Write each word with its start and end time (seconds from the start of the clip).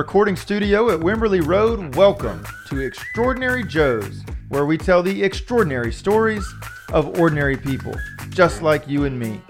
recording 0.00 0.34
studio 0.34 0.88
at 0.88 0.98
Wimberley 0.98 1.46
Road, 1.46 1.94
welcome 1.94 2.42
to 2.68 2.78
Extraordinary 2.78 3.62
Joe's, 3.62 4.24
where 4.48 4.64
we 4.64 4.78
tell 4.78 5.02
the 5.02 5.22
extraordinary 5.22 5.92
stories 5.92 6.42
of 6.90 7.20
ordinary 7.20 7.58
people, 7.58 7.94
just 8.30 8.62
like 8.62 8.88
you 8.88 9.04
and 9.04 9.18
me. 9.18 9.42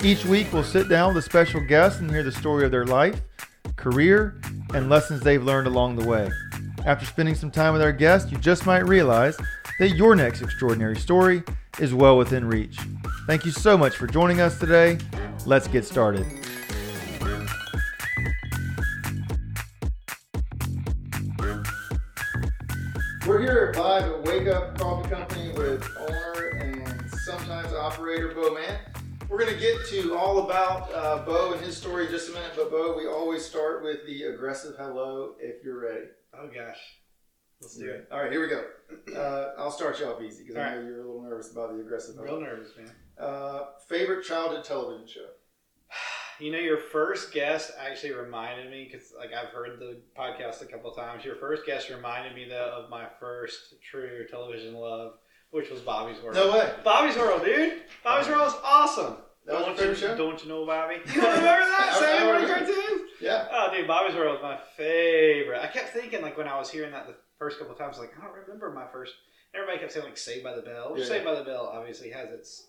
Each 0.00 0.24
week, 0.24 0.52
we'll 0.52 0.62
sit 0.62 0.88
down 0.88 1.12
with 1.12 1.24
a 1.24 1.28
special 1.28 1.60
guest 1.66 1.98
and 1.98 2.08
hear 2.08 2.22
the 2.22 2.30
story 2.30 2.64
of 2.64 2.70
their 2.70 2.86
life, 2.86 3.20
career, 3.74 4.40
and 4.72 4.88
lessons 4.88 5.20
they've 5.20 5.42
learned 5.42 5.66
along 5.66 5.96
the 5.96 6.06
way. 6.06 6.30
After 6.86 7.04
spending 7.04 7.34
some 7.34 7.50
time 7.50 7.72
with 7.72 7.82
our 7.82 7.90
guest, 7.90 8.30
you 8.30 8.38
just 8.38 8.66
might 8.66 8.86
realize 8.86 9.36
that 9.80 9.96
your 9.96 10.14
next 10.14 10.42
extraordinary 10.42 10.96
story 10.96 11.42
is 11.80 11.92
well 11.92 12.16
within 12.16 12.44
reach. 12.44 12.78
Thank 13.26 13.44
you 13.44 13.50
so 13.50 13.76
much 13.76 13.96
for 13.96 14.06
joining 14.06 14.40
us 14.40 14.60
today. 14.60 14.98
Let's 15.44 15.66
get 15.66 15.84
started. 15.84 16.24
Live 24.48 24.62
at 24.62 24.62
Wake 24.62 24.70
Up 24.70 24.78
Coffee 24.78 25.08
Company 25.10 25.52
with 25.52 25.86
owner 25.98 26.48
and 26.60 27.10
sometimes 27.10 27.72
operator 27.72 28.32
Bo 28.34 28.54
Man. 28.54 28.78
We're 29.28 29.38
going 29.38 29.52
to 29.52 29.60
get 29.60 29.86
to 29.88 30.16
all 30.16 30.44
about 30.44 30.92
uh, 30.94 31.24
Bo 31.24 31.52
and 31.52 31.60
his 31.60 31.76
story 31.76 32.06
in 32.06 32.10
just 32.10 32.30
a 32.30 32.32
minute, 32.32 32.52
but 32.56 32.70
Bo, 32.70 32.96
we 32.96 33.06
always 33.06 33.44
start 33.44 33.82
with 33.82 34.06
the 34.06 34.24
aggressive 34.24 34.74
hello 34.78 35.34
if 35.38 35.62
you're 35.62 35.80
ready. 35.80 36.06
Oh 36.32 36.46
gosh, 36.46 36.78
let's 37.60 37.76
do 37.76 37.90
it. 37.90 38.08
All 38.10 38.22
right, 38.22 38.32
here 38.32 38.40
we 38.40 38.48
go. 38.48 38.64
Uh, 39.14 39.52
I'll 39.58 39.70
start 39.70 40.00
you 40.00 40.06
off 40.06 40.22
easy 40.22 40.44
because 40.44 40.56
I 40.56 40.74
know 40.74 40.80
you're 40.82 41.02
a 41.02 41.06
little 41.06 41.22
nervous 41.22 41.52
about 41.52 41.74
the 41.74 41.80
aggressive 41.80 42.14
hello. 42.14 42.38
real 42.38 42.40
nervous, 42.40 42.70
man. 42.76 42.90
Uh, 43.20 43.64
favorite 43.86 44.24
childhood 44.24 44.64
television 44.64 45.06
show? 45.06 45.26
You 46.40 46.52
know, 46.52 46.58
your 46.58 46.78
first 46.78 47.32
guest 47.32 47.72
actually 47.80 48.12
reminded 48.12 48.70
me 48.70 48.88
because, 48.90 49.12
like, 49.18 49.30
I've 49.32 49.48
heard 49.48 49.80
the 49.80 49.98
podcast 50.16 50.62
a 50.62 50.66
couple 50.66 50.92
times. 50.92 51.24
Your 51.24 51.34
first 51.36 51.66
guest 51.66 51.90
reminded 51.90 52.34
me 52.34 52.46
though 52.48 52.82
of 52.84 52.90
my 52.90 53.06
first 53.18 53.74
true 53.82 54.24
television 54.30 54.74
love, 54.74 55.14
which 55.50 55.68
was 55.70 55.80
Bobby's 55.80 56.22
World. 56.22 56.36
No 56.36 56.52
way. 56.52 56.72
Bobby's 56.84 57.16
World, 57.16 57.44
dude. 57.44 57.82
Bobby's 58.04 58.28
World 58.28 58.46
is 58.48 58.54
awesome. 58.64 59.16
That 59.46 59.66
was 59.66 59.78
don't 59.78 59.88
you, 59.88 59.94
show? 59.94 60.16
Don't 60.16 60.42
you 60.42 60.48
know 60.48 60.66
Bobby? 60.66 60.96
You 61.12 61.20
don't 61.20 61.38
remember 61.38 61.66
that? 61.66 61.96
Saturday 61.98 62.24
morning 62.26 62.48
cartoon? 62.48 63.06
Yeah. 63.20 63.48
Oh, 63.50 63.74
dude, 63.74 63.88
Bobby's 63.88 64.14
World 64.14 64.34
was 64.34 64.42
my 64.42 64.58
favorite. 64.76 65.60
I 65.60 65.66
kept 65.68 65.88
thinking, 65.88 66.22
like, 66.22 66.36
when 66.36 66.46
I 66.46 66.56
was 66.58 66.70
hearing 66.70 66.92
that 66.92 67.06
the 67.06 67.14
first 67.38 67.58
couple 67.58 67.72
of 67.72 67.78
times, 67.78 67.98
like, 67.98 68.12
I 68.18 68.24
don't 68.24 68.34
remember 68.34 68.70
my 68.70 68.86
first. 68.92 69.14
Everybody 69.54 69.78
kept 69.78 69.92
saying, 69.92 70.04
like, 70.04 70.18
Saved 70.18 70.44
by 70.44 70.54
the 70.54 70.62
Bell. 70.62 70.92
Which 70.92 71.02
Yeah. 71.02 71.08
Saved 71.08 71.24
by 71.24 71.34
the 71.34 71.44
Bell 71.44 71.70
obviously 71.74 72.10
has 72.10 72.30
its 72.30 72.66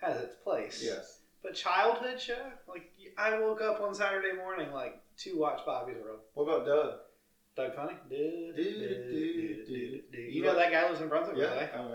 has 0.00 0.20
its 0.22 0.36
place. 0.36 0.82
Yes. 0.84 1.18
But 1.42 1.54
childhood 1.54 2.20
show, 2.20 2.38
like, 2.68 2.90
I 3.18 3.38
woke 3.38 3.60
up 3.60 3.80
on 3.80 3.94
Saturday 3.94 4.32
morning, 4.36 4.72
like, 4.72 5.00
to 5.18 5.38
watch 5.38 5.60
Bobby's 5.66 5.96
World. 6.02 6.20
What 6.34 6.44
about 6.44 6.66
Doug? 6.66 6.94
Doug 7.56 7.74
Funnie? 7.74 7.94
Du- 8.08 8.52
Du- 8.56 8.62
du- 8.62 8.72
du- 8.72 9.10
du- 9.10 9.64
du- 9.66 9.66
du- 9.66 10.02
du. 10.12 10.18
You 10.18 10.42
know 10.42 10.54
that 10.54 10.70
guy 10.70 10.88
lives 10.88 11.00
in 11.02 11.08
Brunswick, 11.08 11.36
Yeah, 11.36 11.54
right? 11.54 11.70
I've 11.74 11.90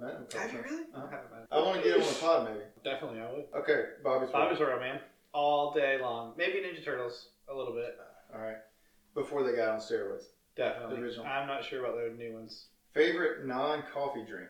met 0.00 0.14
him. 0.14 0.26
Have 0.36 0.52
you 0.52 0.60
really? 0.62 0.82
Uh-huh. 0.94 1.06
I 1.06 1.10
haven't 1.10 1.30
met 1.30 1.40
him. 1.40 1.46
I 1.50 1.58
want 1.60 1.76
to 1.82 1.88
get 1.88 1.96
him 1.96 2.02
on 2.02 2.08
the 2.08 2.14
pod, 2.20 2.44
maybe. 2.50 2.64
Definitely, 2.84 3.20
I 3.20 3.32
would. 3.32 3.44
Okay, 3.62 3.84
Bobby's. 4.04 4.28
World. 4.28 4.32
Bobby's 4.32 4.58
World, 4.60 4.80
man. 4.80 5.00
All 5.32 5.72
day 5.72 5.98
long. 6.00 6.34
Maybe 6.36 6.58
Ninja 6.58 6.84
Turtles, 6.84 7.28
a 7.48 7.54
little 7.54 7.72
bit. 7.72 7.98
All 8.34 8.40
right. 8.40 8.58
Before 9.14 9.42
they 9.44 9.56
got 9.56 9.68
on 9.68 9.78
steroids. 9.78 10.24
Definitely. 10.56 10.96
The 10.96 11.02
original. 11.02 11.26
I'm 11.26 11.46
not 11.46 11.64
sure 11.64 11.84
about 11.84 11.96
the 11.96 12.14
new 12.22 12.34
ones. 12.34 12.66
Favorite 12.92 13.46
non-coffee 13.46 14.24
drink? 14.26 14.48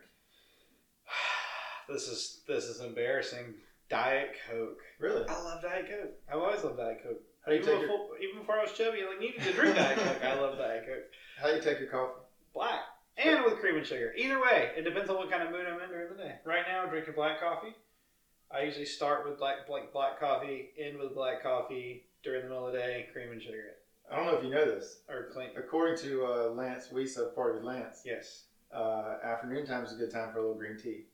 This 1.89 2.07
is 2.07 2.43
this 2.47 2.65
is 2.65 2.81
embarrassing. 2.81 3.55
Diet 3.89 4.31
Coke. 4.49 4.81
Really? 4.99 5.25
I 5.29 5.43
love 5.43 5.63
Diet 5.63 5.89
Coke. 5.89 6.13
I've 6.31 6.39
always 6.41 6.63
loved 6.63 6.77
Diet 6.79 6.99
Coke. 7.03 7.21
How 7.45 7.53
do 7.53 7.57
you 7.57 7.63
even, 7.63 7.73
take 7.75 7.81
your 7.89 7.89
before, 7.99 8.19
even 8.19 8.39
before 8.41 8.59
I 8.59 8.63
was 8.63 8.73
chubby, 8.73 8.99
I 9.03 9.09
like 9.09 9.21
needed 9.21 9.43
to 9.43 9.53
drink 9.53 9.77
Diet 9.77 9.99
Coke. 9.99 10.25
I 10.25 10.35
love 10.41 10.59
Diet 10.59 10.85
Coke. 10.87 11.05
How 11.41 11.49
do 11.49 11.55
you 11.57 11.63
take 11.63 11.79
your 11.81 11.89
coffee? 11.89 12.21
Black 12.53 12.81
and 13.17 13.45
with 13.45 13.59
cream 13.59 13.77
and 13.77 13.87
sugar. 13.87 14.13
Either 14.17 14.41
way, 14.41 14.71
it 14.77 14.83
depends 14.83 15.09
on 15.11 15.17
what 15.17 15.31
kind 15.31 15.43
of 15.43 15.51
mood 15.51 15.67
I'm 15.67 15.81
in 15.81 15.89
during 15.91 16.09
the 16.17 16.23
day. 16.23 16.35
Right 16.45 16.63
now, 16.69 16.83
I'm 16.83 16.91
drinking 16.91 17.15
black 17.15 17.41
coffee. 17.41 17.75
I 18.51 18.63
usually 18.63 18.85
start 18.87 19.29
with 19.29 19.39
black 19.39 19.67
black 19.67 19.93
black 19.93 20.19
coffee, 20.21 20.71
end 20.79 20.99
with 20.99 21.15
black 21.15 21.43
coffee 21.43 22.05
during 22.23 22.43
the 22.43 22.49
middle 22.49 22.67
of 22.67 22.73
the 22.73 22.79
day, 22.79 23.07
cream 23.13 23.31
and 23.33 23.43
sugar 23.43 23.75
I 24.11 24.17
don't 24.17 24.25
know 24.27 24.37
if 24.39 24.45
you 24.45 24.51
know 24.51 24.65
this. 24.65 25.01
or 25.09 25.29
clean. 25.35 25.51
According 25.57 25.99
to 25.99 26.25
uh, 26.25 26.51
Lance 26.55 26.89
Wiesa, 26.93 27.35
part 27.35 27.57
of 27.57 27.65
Lance, 27.65 28.01
Yes. 28.07 28.45
uh, 28.75 29.17
afternoon 29.23 29.67
time 29.67 29.85
is 29.85 29.93
a 29.93 29.97
good 29.97 30.11
time 30.11 30.33
for 30.33 30.39
a 30.39 30.41
little 30.41 30.57
green 30.57 30.79
tea. 30.79 31.05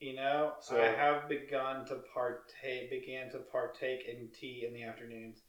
You 0.00 0.14
know, 0.16 0.54
So- 0.60 0.80
I 0.82 0.86
have 0.88 1.28
begun 1.28 1.86
to 1.86 1.96
partake, 2.12 2.90
began 2.90 3.30
to 3.30 3.38
partake 3.38 4.06
in 4.06 4.28
tea 4.38 4.64
in 4.66 4.72
the 4.74 4.82
afternoons. 4.82 5.42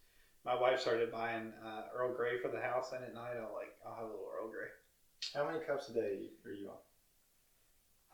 My 0.43 0.53
wife 0.59 0.79
started 0.79 1.11
buying 1.11 1.51
uh, 1.65 1.87
Earl 1.93 2.13
Grey 2.15 2.39
for 2.39 2.49
the 2.49 2.61
house, 2.61 2.91
and 2.93 3.03
at 3.03 3.13
night 3.13 3.35
I'll 3.37 3.53
like 3.53 3.75
I'll 3.85 3.95
have 3.95 4.03
a 4.05 4.07
little 4.07 4.29
Earl 4.39 4.49
Grey. 4.49 4.67
How 5.33 5.47
many 5.51 5.63
cups 5.65 5.89
a 5.89 5.93
day 5.93 6.29
are 6.45 6.51
you 6.51 6.69
on? 6.69 6.77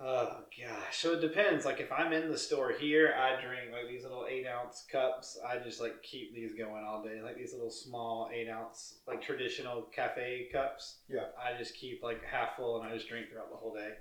Oh 0.03 0.45
gosh, 0.57 0.97
so 0.97 1.13
it 1.13 1.19
depends. 1.21 1.65
Like 1.65 1.79
if 1.79 1.91
I'm 1.91 2.13
in 2.13 2.31
the 2.31 2.37
store 2.37 2.71
here, 2.71 3.13
I 3.19 3.39
drink 3.39 3.71
like 3.71 3.87
these 3.87 4.03
little 4.03 4.25
eight 4.27 4.47
ounce 4.47 4.85
cups. 4.91 5.37
I 5.45 5.59
just 5.59 5.79
like 5.81 6.01
keep 6.01 6.33
these 6.33 6.53
going 6.53 6.83
all 6.85 7.03
day, 7.03 7.21
like 7.21 7.35
these 7.37 7.51
little 7.53 7.69
small 7.69 8.29
eight 8.33 8.49
ounce, 8.49 9.01
like 9.05 9.21
traditional 9.21 9.83
cafe 9.93 10.47
cups. 10.51 11.01
Yeah. 11.09 11.25
I 11.37 11.55
just 11.57 11.75
keep 11.75 12.01
like 12.01 12.23
half 12.23 12.55
full, 12.55 12.81
and 12.81 12.89
I 12.89 12.95
just 12.95 13.09
drink 13.09 13.29
throughout 13.29 13.51
the 13.51 13.57
whole 13.57 13.75
day. 13.75 13.91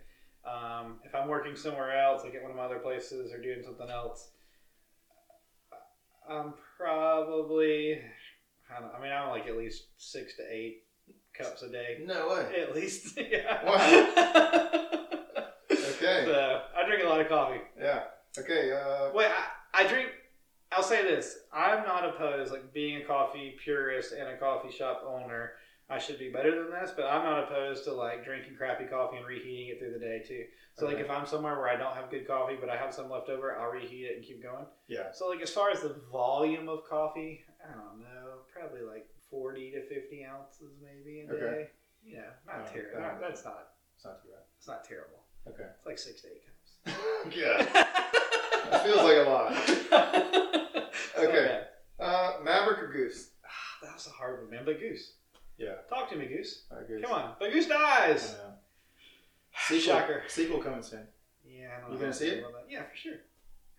Um, 0.45 1.01
if 1.05 1.15
I'm 1.15 1.29
working 1.29 1.55
somewhere 1.55 1.99
else, 1.99 2.25
like 2.25 2.35
at 2.35 2.43
one 2.43 2.51
of 2.51 2.57
my 2.57 2.65
other 2.65 2.79
places, 2.79 3.33
or 3.33 3.41
doing 3.41 3.63
something 3.63 3.91
else, 3.91 4.31
I'm 6.29 6.55
probably. 6.77 8.01
I, 8.71 8.81
don't, 8.81 8.95
I 8.97 9.03
mean, 9.03 9.13
I'm 9.13 9.31
like 9.31 9.47
at 9.47 9.57
least 9.57 9.85
six 9.97 10.37
to 10.37 10.43
eight 10.51 10.85
cups 11.35 11.63
a 11.63 11.71
day. 11.71 11.99
No 12.05 12.29
way. 12.29 12.63
At 12.63 12.75
least, 12.75 13.19
yeah. 13.31 13.65
Wow. 13.65 14.67
Okay. 16.03 16.25
So 16.25 16.63
I 16.77 16.87
drink 16.87 17.05
a 17.05 17.09
lot 17.09 17.21
of 17.21 17.29
coffee. 17.29 17.61
Yeah. 17.79 18.05
Okay. 18.39 18.73
Uh, 18.73 19.11
Wait, 19.15 19.27
I, 19.27 19.83
I 19.83 19.87
drink. 19.87 20.09
I'll 20.73 20.83
say 20.83 21.03
this: 21.03 21.37
I'm 21.53 21.85
not 21.85 22.09
opposed, 22.09 22.53
like 22.53 22.73
being 22.73 23.03
a 23.03 23.05
coffee 23.05 23.57
purist 23.63 24.13
and 24.13 24.29
a 24.29 24.37
coffee 24.39 24.73
shop 24.75 25.03
owner. 25.07 25.53
I 25.91 25.99
should 25.99 26.19
be 26.19 26.31
better 26.31 26.55
than 26.63 26.71
this, 26.71 26.93
but 26.97 27.07
I'm 27.07 27.25
not 27.25 27.45
opposed 27.45 27.85
to 27.85 27.93
like 27.93 28.25
drinking 28.25 28.55
crappy 28.57 28.85
coffee 28.85 29.17
and 29.17 29.27
reheating 29.27 29.69
it 29.69 29.79
through 29.81 29.93
the 29.93 29.99
day 29.99 30.23
too. 30.27 30.45
So 30.75 30.87
like 30.87 30.99
if 30.99 31.11
I'm 31.11 31.27
somewhere 31.27 31.57
where 31.59 31.69
I 31.69 31.77
don't 31.77 31.95
have 31.97 32.11
good 32.11 32.27
coffee, 32.27 32.57
but 32.61 32.71
I 32.71 32.77
have 32.77 32.95
some 32.95 33.11
left 33.11 33.29
over, 33.29 33.57
I'll 33.59 33.71
reheat 33.73 34.07
it 34.07 34.17
and 34.17 34.25
keep 34.25 34.43
going. 34.43 34.67
yeah. 34.89 35.11
So 35.13 35.29
like 35.29 35.41
as 35.43 35.51
far 35.51 35.71
as 35.71 35.81
the 35.81 35.97
volume 36.13 36.69
of 36.69 36.85
coffee, 36.89 37.45
I 37.69 37.73
don't 37.73 37.99
know, 38.01 38.39
probably 38.55 38.83
like 38.83 39.07
40 39.31 39.73
to 39.73 39.83
50 39.89 40.25
ounces 40.25 40.73
maybe 40.83 41.27
a 41.29 41.33
Okay. 41.33 41.41
day. 41.41 41.69
You 42.05 42.17
know, 42.19 42.23
not 42.47 42.67
Oh, 42.69 42.73
terrible. 42.73 43.03
Uh, 43.03 43.07
okay. 43.09 43.17
That's 43.21 43.45
not. 43.45 43.69
It's 43.97 44.05
not 44.05 44.23
too 44.23 44.29
bad. 44.31 44.45
It's 44.59 44.69
not 44.69 44.85
terrible. 44.85 45.25
Okay. 45.49 45.69
It's 45.77 45.87
like 45.87 45.99
six 45.99 46.23
to 46.23 46.29
eight 46.29 46.43
cups. 46.47 47.37
yeah. 47.37 47.63
That 48.71 48.85
feels 48.85 49.03
like 49.03 49.27
a 49.27 49.29
lot. 49.29 50.51
Okay. 51.19 51.65
Uh, 51.99 52.35
Maverick 52.43 52.79
or 52.83 52.93
Goose? 52.93 53.31
Ah, 53.45 53.49
that 53.87 53.95
was 53.95 54.07
a 54.07 54.11
hard 54.11 54.41
one, 54.41 54.51
man. 54.51 54.63
But 54.65 54.81
Goose. 54.81 55.15
Yeah. 55.61 55.75
Talk 55.91 56.09
to 56.11 56.17
me, 56.17 56.25
Goose. 56.27 56.63
Uh, 56.73 56.77
Goose. 56.89 57.03
Come 57.05 57.13
on. 57.13 57.35
But 57.39 57.53
Goose 57.53 57.67
I 57.71 58.09
dies. 58.09 58.33
know. 58.33 58.55
Sequel, 59.69 59.81
Shocker. 59.95 60.23
Sequel 60.27 60.59
coming 60.59 60.83
soon. 60.83 61.07
Yeah, 61.45 61.69
I 61.77 61.81
don't 61.83 61.91
You 61.91 61.95
know 61.97 62.01
gonna 62.01 62.07
how 62.13 62.19
see 62.19 62.27
it? 62.29 62.39
about 62.39 62.53
that. 62.55 62.65
Yeah, 62.71 62.83
for 62.85 62.97
sure. 62.97 63.17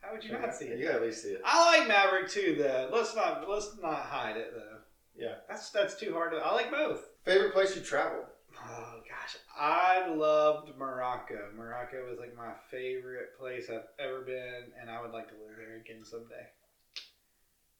How 0.01 0.13
would 0.13 0.23
you 0.23 0.31
not 0.31 0.53
see 0.55 0.65
it? 0.65 0.77
You 0.77 0.85
gotta 0.85 0.97
at 0.97 1.01
least 1.03 1.23
see 1.23 1.29
it. 1.29 1.41
I 1.43 1.77
like 1.77 1.87
Maverick 1.87 2.29
too, 2.29 2.55
though. 2.57 2.89
Let's 2.93 3.15
not 3.15 3.49
let's 3.49 3.71
not 3.81 3.95
hide 3.97 4.37
it 4.37 4.51
though. 4.53 4.77
Yeah. 5.15 5.35
That's 5.49 5.69
that's 5.71 5.95
too 5.99 6.13
hard 6.13 6.31
to. 6.33 6.37
I 6.37 6.53
like 6.53 6.69
both. 6.71 7.03
Favorite 7.25 7.53
place 7.53 7.75
you 7.75 7.81
traveled? 7.81 8.25
Oh 8.63 8.99
gosh, 9.07 9.37
I 9.57 10.07
loved 10.13 10.75
Morocco. 10.77 11.49
Morocco 11.55 12.07
was 12.09 12.19
like 12.19 12.35
my 12.35 12.51
favorite 12.69 13.37
place 13.39 13.69
I've 13.71 13.87
ever 13.99 14.21
been, 14.21 14.65
and 14.79 14.89
I 14.89 15.01
would 15.01 15.11
like 15.11 15.27
to 15.29 15.33
live 15.35 15.55
there 15.57 15.77
again 15.77 16.03
someday. 16.03 16.47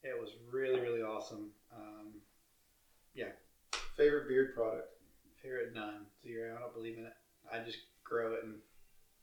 It 0.04 0.20
was 0.20 0.30
really 0.52 0.80
really 0.80 1.02
awesome. 1.02 1.50
Um, 1.76 2.14
Favorite 3.98 4.28
beard 4.28 4.56
product? 4.56 4.88
favorite 5.42 5.74
none 5.74 6.06
zero. 6.24 6.56
I 6.56 6.60
don't 6.62 6.74
believe 6.74 6.98
in 7.00 7.06
it. 7.06 7.14
I 7.52 7.64
just 7.66 7.80
grow 8.04 8.34
it 8.34 8.44
and 8.44 8.56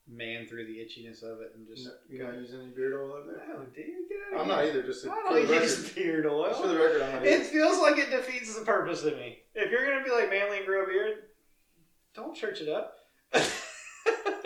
man 0.08 0.46
through 0.48 0.66
the 0.66 0.72
itchiness 0.78 1.22
of 1.22 1.40
it 1.40 1.52
and 1.54 1.66
just. 1.66 1.84
No, 1.86 1.92
you 2.10 2.24
not 2.24 2.34
using 2.34 2.60
any 2.60 2.70
beard 2.70 2.94
oil 2.94 3.12
over 3.12 3.26
there? 3.32 3.42
No, 3.48 3.64
dude, 3.66 3.74
get 4.08 4.18
out 4.34 4.40
I'm 4.40 4.46
here. 4.46 4.56
not 4.56 4.64
either. 4.64 4.82
Just 4.82 5.04
to, 5.04 5.12
I 5.12 5.14
for 5.14 5.34
the 5.34 5.40
don't 5.40 5.50
record. 5.50 5.62
use 5.62 5.88
beard 5.90 6.24
Just 6.24 6.60
for 6.60 6.66
the 6.68 6.76
record, 6.76 7.02
I'm 7.02 7.12
not 7.14 7.26
It 7.26 7.34
either. 7.40 7.44
feels 7.44 7.80
like 7.80 7.98
it 7.98 8.10
defeats 8.10 8.58
the 8.58 8.64
purpose 8.64 9.02
to 9.02 9.12
me. 9.12 9.38
If 9.54 9.70
you're 9.70 9.86
gonna 9.88 10.04
be 10.04 10.10
like 10.10 10.28
manly 10.28 10.56
and 10.58 10.66
grow 10.66 10.82
a 10.84 10.86
beard, 10.86 11.14
don't 12.14 12.34
church 12.34 12.60
it 12.60 12.68
up. 12.68 12.94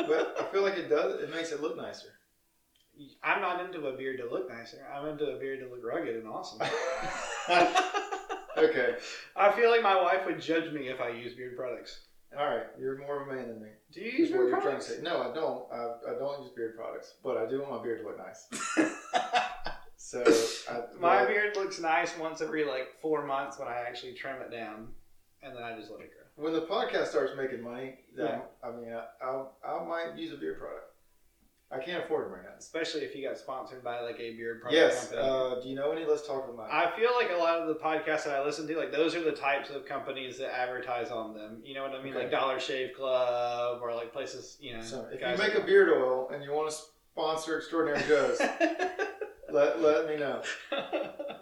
But 0.08 0.36
I 0.40 0.44
feel 0.52 0.62
like 0.62 0.76
it 0.76 0.88
does. 0.90 1.20
It 1.22 1.30
makes 1.32 1.52
it 1.52 1.62
look 1.62 1.76
nicer. 1.76 2.08
I'm 3.22 3.40
not 3.40 3.64
into 3.64 3.86
a 3.86 3.96
beard 3.96 4.18
to 4.18 4.28
look 4.28 4.48
nicer. 4.48 4.84
I'm 4.92 5.06
into 5.08 5.24
a 5.30 5.38
beard 5.38 5.60
to 5.60 5.68
look 5.70 5.82
rugged 5.84 6.16
and 6.16 6.26
awesome. 6.28 6.58
okay. 8.70 8.96
I 9.36 9.52
feel 9.52 9.70
like 9.70 9.82
my 9.82 10.00
wife 10.00 10.24
would 10.26 10.40
judge 10.40 10.72
me 10.72 10.88
if 10.88 11.00
I 11.00 11.08
use 11.10 11.34
beard 11.34 11.56
products. 11.56 12.00
All 12.38 12.46
right. 12.46 12.66
You're 12.80 12.96
more 12.98 13.22
of 13.22 13.28
a 13.28 13.34
man 13.34 13.48
than 13.48 13.62
me. 13.62 13.68
Do 13.92 14.00
you 14.00 14.08
Is 14.12 14.18
use 14.18 14.30
what 14.30 14.38
beard 14.38 14.48
you're 14.50 14.60
trying 14.60 14.80
to 14.80 14.86
products? 14.86 14.86
say. 14.96 15.02
No, 15.02 15.20
I 15.30 15.34
don't. 15.34 15.64
I, 15.72 16.14
I 16.14 16.18
don't 16.18 16.42
use 16.42 16.52
beard 16.56 16.76
products, 16.76 17.14
but 17.22 17.36
I 17.36 17.46
do 17.48 17.60
want 17.60 17.72
my 17.72 17.82
beard 17.82 18.00
to 18.00 18.06
look 18.08 18.18
nice. 18.18 18.48
So 19.96 20.22
I, 20.70 20.80
my 21.00 21.24
beard 21.24 21.56
looks 21.56 21.80
nice 21.80 22.18
once 22.18 22.42
every 22.42 22.66
like 22.66 22.88
four 23.00 23.24
months 23.24 23.58
when 23.58 23.66
I 23.68 23.76
actually 23.86 24.12
trim 24.12 24.42
it 24.42 24.50
down. 24.50 24.88
and 25.42 25.56
then 25.56 25.62
I 25.62 25.74
just 25.74 25.90
let 25.90 26.00
it 26.00 26.10
grow. 26.12 26.44
When 26.44 26.52
the 26.52 26.62
podcast 26.66 27.06
starts 27.08 27.32
making 27.36 27.62
money, 27.62 27.94
then 28.14 28.42
I 28.62 28.70
mean, 28.72 28.92
I, 28.92 29.04
I'll, 29.24 29.52
I 29.66 29.82
might 29.84 30.18
use 30.18 30.32
a 30.32 30.36
beard 30.36 30.58
product. 30.58 30.91
I 31.72 31.78
can't 31.78 32.04
afford 32.04 32.26
them 32.26 32.32
right 32.34 32.42
now. 32.42 32.50
Especially 32.58 33.00
if 33.00 33.16
you 33.16 33.26
got 33.26 33.38
sponsored 33.38 33.82
by 33.82 34.00
like 34.00 34.20
a 34.20 34.32
beard 34.36 34.60
product 34.60 34.76
Yes. 34.76 35.08
company. 35.10 35.22
Uh, 35.28 35.60
do 35.62 35.68
you 35.68 35.74
know 35.74 35.90
any? 35.92 36.04
Let's 36.04 36.26
talk 36.26 36.48
about. 36.52 36.68
It. 36.68 36.74
I 36.74 36.94
feel 36.98 37.10
like 37.16 37.30
a 37.30 37.36
lot 37.38 37.58
of 37.60 37.68
the 37.68 37.74
podcasts 37.76 38.24
that 38.24 38.34
I 38.38 38.44
listen 38.44 38.66
to, 38.68 38.76
like 38.76 38.92
those 38.92 39.14
are 39.14 39.22
the 39.24 39.32
types 39.32 39.70
of 39.70 39.86
companies 39.86 40.38
that 40.38 40.54
advertise 40.54 41.10
on 41.10 41.32
them. 41.34 41.62
You 41.64 41.74
know 41.74 41.82
what 41.82 41.92
I 41.92 42.02
mean? 42.02 42.12
Okay. 42.12 42.24
Like 42.24 42.30
Dollar 42.30 42.60
Shave 42.60 42.94
Club 42.94 43.80
or 43.82 43.94
like 43.94 44.12
places, 44.12 44.58
you 44.60 44.74
know. 44.74 44.82
So 44.82 45.06
if 45.10 45.20
you 45.20 45.26
make 45.26 45.38
like 45.38 45.54
a 45.54 45.62
beard 45.62 45.88
oil 45.88 46.28
and 46.32 46.44
you 46.44 46.52
want 46.52 46.70
to 46.70 46.76
sponsor 47.14 47.56
Extraordinary 47.56 48.02
Joe's, 48.06 48.38
let, 49.50 49.80
let 49.80 50.08
me 50.08 50.16
know. 50.18 50.42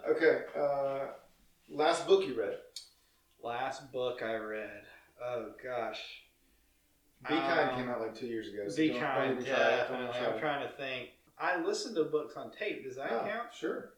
Okay. 0.09 0.43
Uh, 0.57 0.99
last 1.69 2.07
book 2.07 2.25
you 2.25 2.39
read? 2.39 2.57
Last 3.43 3.91
book 3.91 4.21
I 4.23 4.35
read. 4.35 4.83
Oh 5.23 5.47
gosh. 5.63 5.99
Be 7.27 7.35
Kind 7.35 7.69
Um, 7.71 7.75
came 7.75 7.89
out 7.89 8.01
like 8.01 8.15
two 8.15 8.25
years 8.27 8.47
ago. 8.47 8.67
so 8.67 8.77
Be 8.77 8.89
kind, 8.97 9.31
even 9.33 9.45
try 9.45 9.53
it. 9.55 9.87
Don't 9.87 10.01
definitely. 10.01 10.27
I'm 10.33 10.39
trying 10.39 10.67
to 10.67 10.73
think. 10.75 11.09
I 11.37 11.61
listened 11.61 11.95
to 11.95 12.03
books 12.05 12.35
on 12.35 12.51
tape. 12.51 12.83
Does 12.83 12.95
that 12.97 13.11
Oh, 13.11 13.19
count? 13.27 13.53
Sure. 13.53 13.93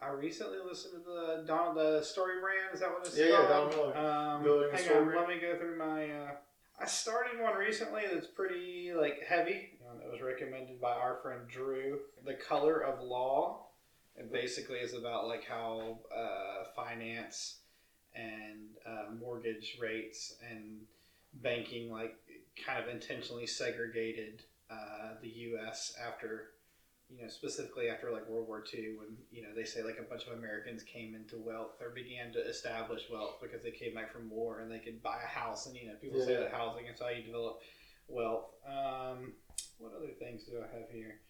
I 0.00 0.08
recently 0.10 0.58
listened 0.58 1.04
to 1.04 1.10
the 1.10 1.44
Donald 1.46 1.76
the 1.76 2.02
Story 2.02 2.40
Brand. 2.40 2.74
Is 2.74 2.80
that 2.80 2.90
what 2.90 3.06
it's 3.06 3.16
Yeah, 3.16 3.26
yeah, 3.26 3.46
called? 3.46 3.70
Donald 3.72 3.94
Miller. 4.44 4.64
Um, 4.68 4.72
a 4.72 4.76
hang 4.76 4.96
on, 4.96 5.04
Brand. 5.04 5.20
let 5.20 5.28
me 5.28 5.40
go 5.40 5.56
through 5.56 5.76
my. 5.78 6.10
Uh, 6.10 6.30
I 6.80 6.86
started 6.86 7.40
one 7.40 7.56
recently 7.56 8.02
that's 8.12 8.26
pretty 8.26 8.92
like 8.92 9.20
heavy. 9.22 9.78
It 10.04 10.10
was 10.10 10.20
recommended 10.22 10.80
by 10.80 10.92
our 10.94 11.18
friend 11.22 11.42
Drew. 11.48 12.00
The 12.24 12.34
Color 12.34 12.80
of 12.80 13.00
Law. 13.04 13.66
It 14.16 14.32
basically 14.32 14.78
is 14.78 14.94
about 14.94 15.28
like 15.28 15.44
how 15.44 16.00
uh, 16.14 16.64
finance 16.74 17.58
and 18.14 18.70
uh, 18.86 19.12
mortgage 19.20 19.78
rates 19.80 20.34
and 20.50 20.80
banking 21.34 21.90
like 21.90 22.16
kind 22.56 22.82
of 22.82 22.88
intentionally 22.88 23.46
segregated 23.46 24.42
uh, 24.70 25.14
the 25.20 25.28
U.S. 25.28 25.94
after 26.02 26.50
you 27.14 27.22
know, 27.22 27.28
specifically 27.28 27.88
after 27.88 28.10
like 28.10 28.28
World 28.28 28.48
War 28.48 28.64
II, 28.72 28.96
when 28.98 29.16
you 29.30 29.42
know 29.42 29.50
they 29.54 29.64
say 29.64 29.82
like 29.82 29.98
a 29.98 30.08
bunch 30.08 30.26
of 30.26 30.38
Americans 30.38 30.82
came 30.82 31.14
into 31.14 31.36
wealth 31.36 31.72
or 31.80 31.90
began 31.90 32.32
to 32.32 32.40
establish 32.40 33.02
wealth 33.12 33.36
because 33.42 33.62
they 33.62 33.70
came 33.70 33.94
back 33.94 34.12
from 34.12 34.30
war 34.30 34.60
and 34.60 34.70
they 34.70 34.78
could 34.78 35.02
buy 35.02 35.18
a 35.22 35.26
house, 35.26 35.66
and 35.66 35.76
you 35.76 35.88
know 35.88 35.94
people 36.00 36.24
say 36.24 36.36
that 36.36 36.52
housing 36.52 36.86
is 36.86 37.00
how 37.00 37.08
you 37.08 37.22
develop 37.22 37.60
wealth. 38.08 38.46
Um, 38.66 39.34
what 39.78 39.92
other 39.94 40.12
things 40.18 40.44
do 40.44 40.58
I 40.58 40.74
have 40.74 40.88
here? 40.90 41.20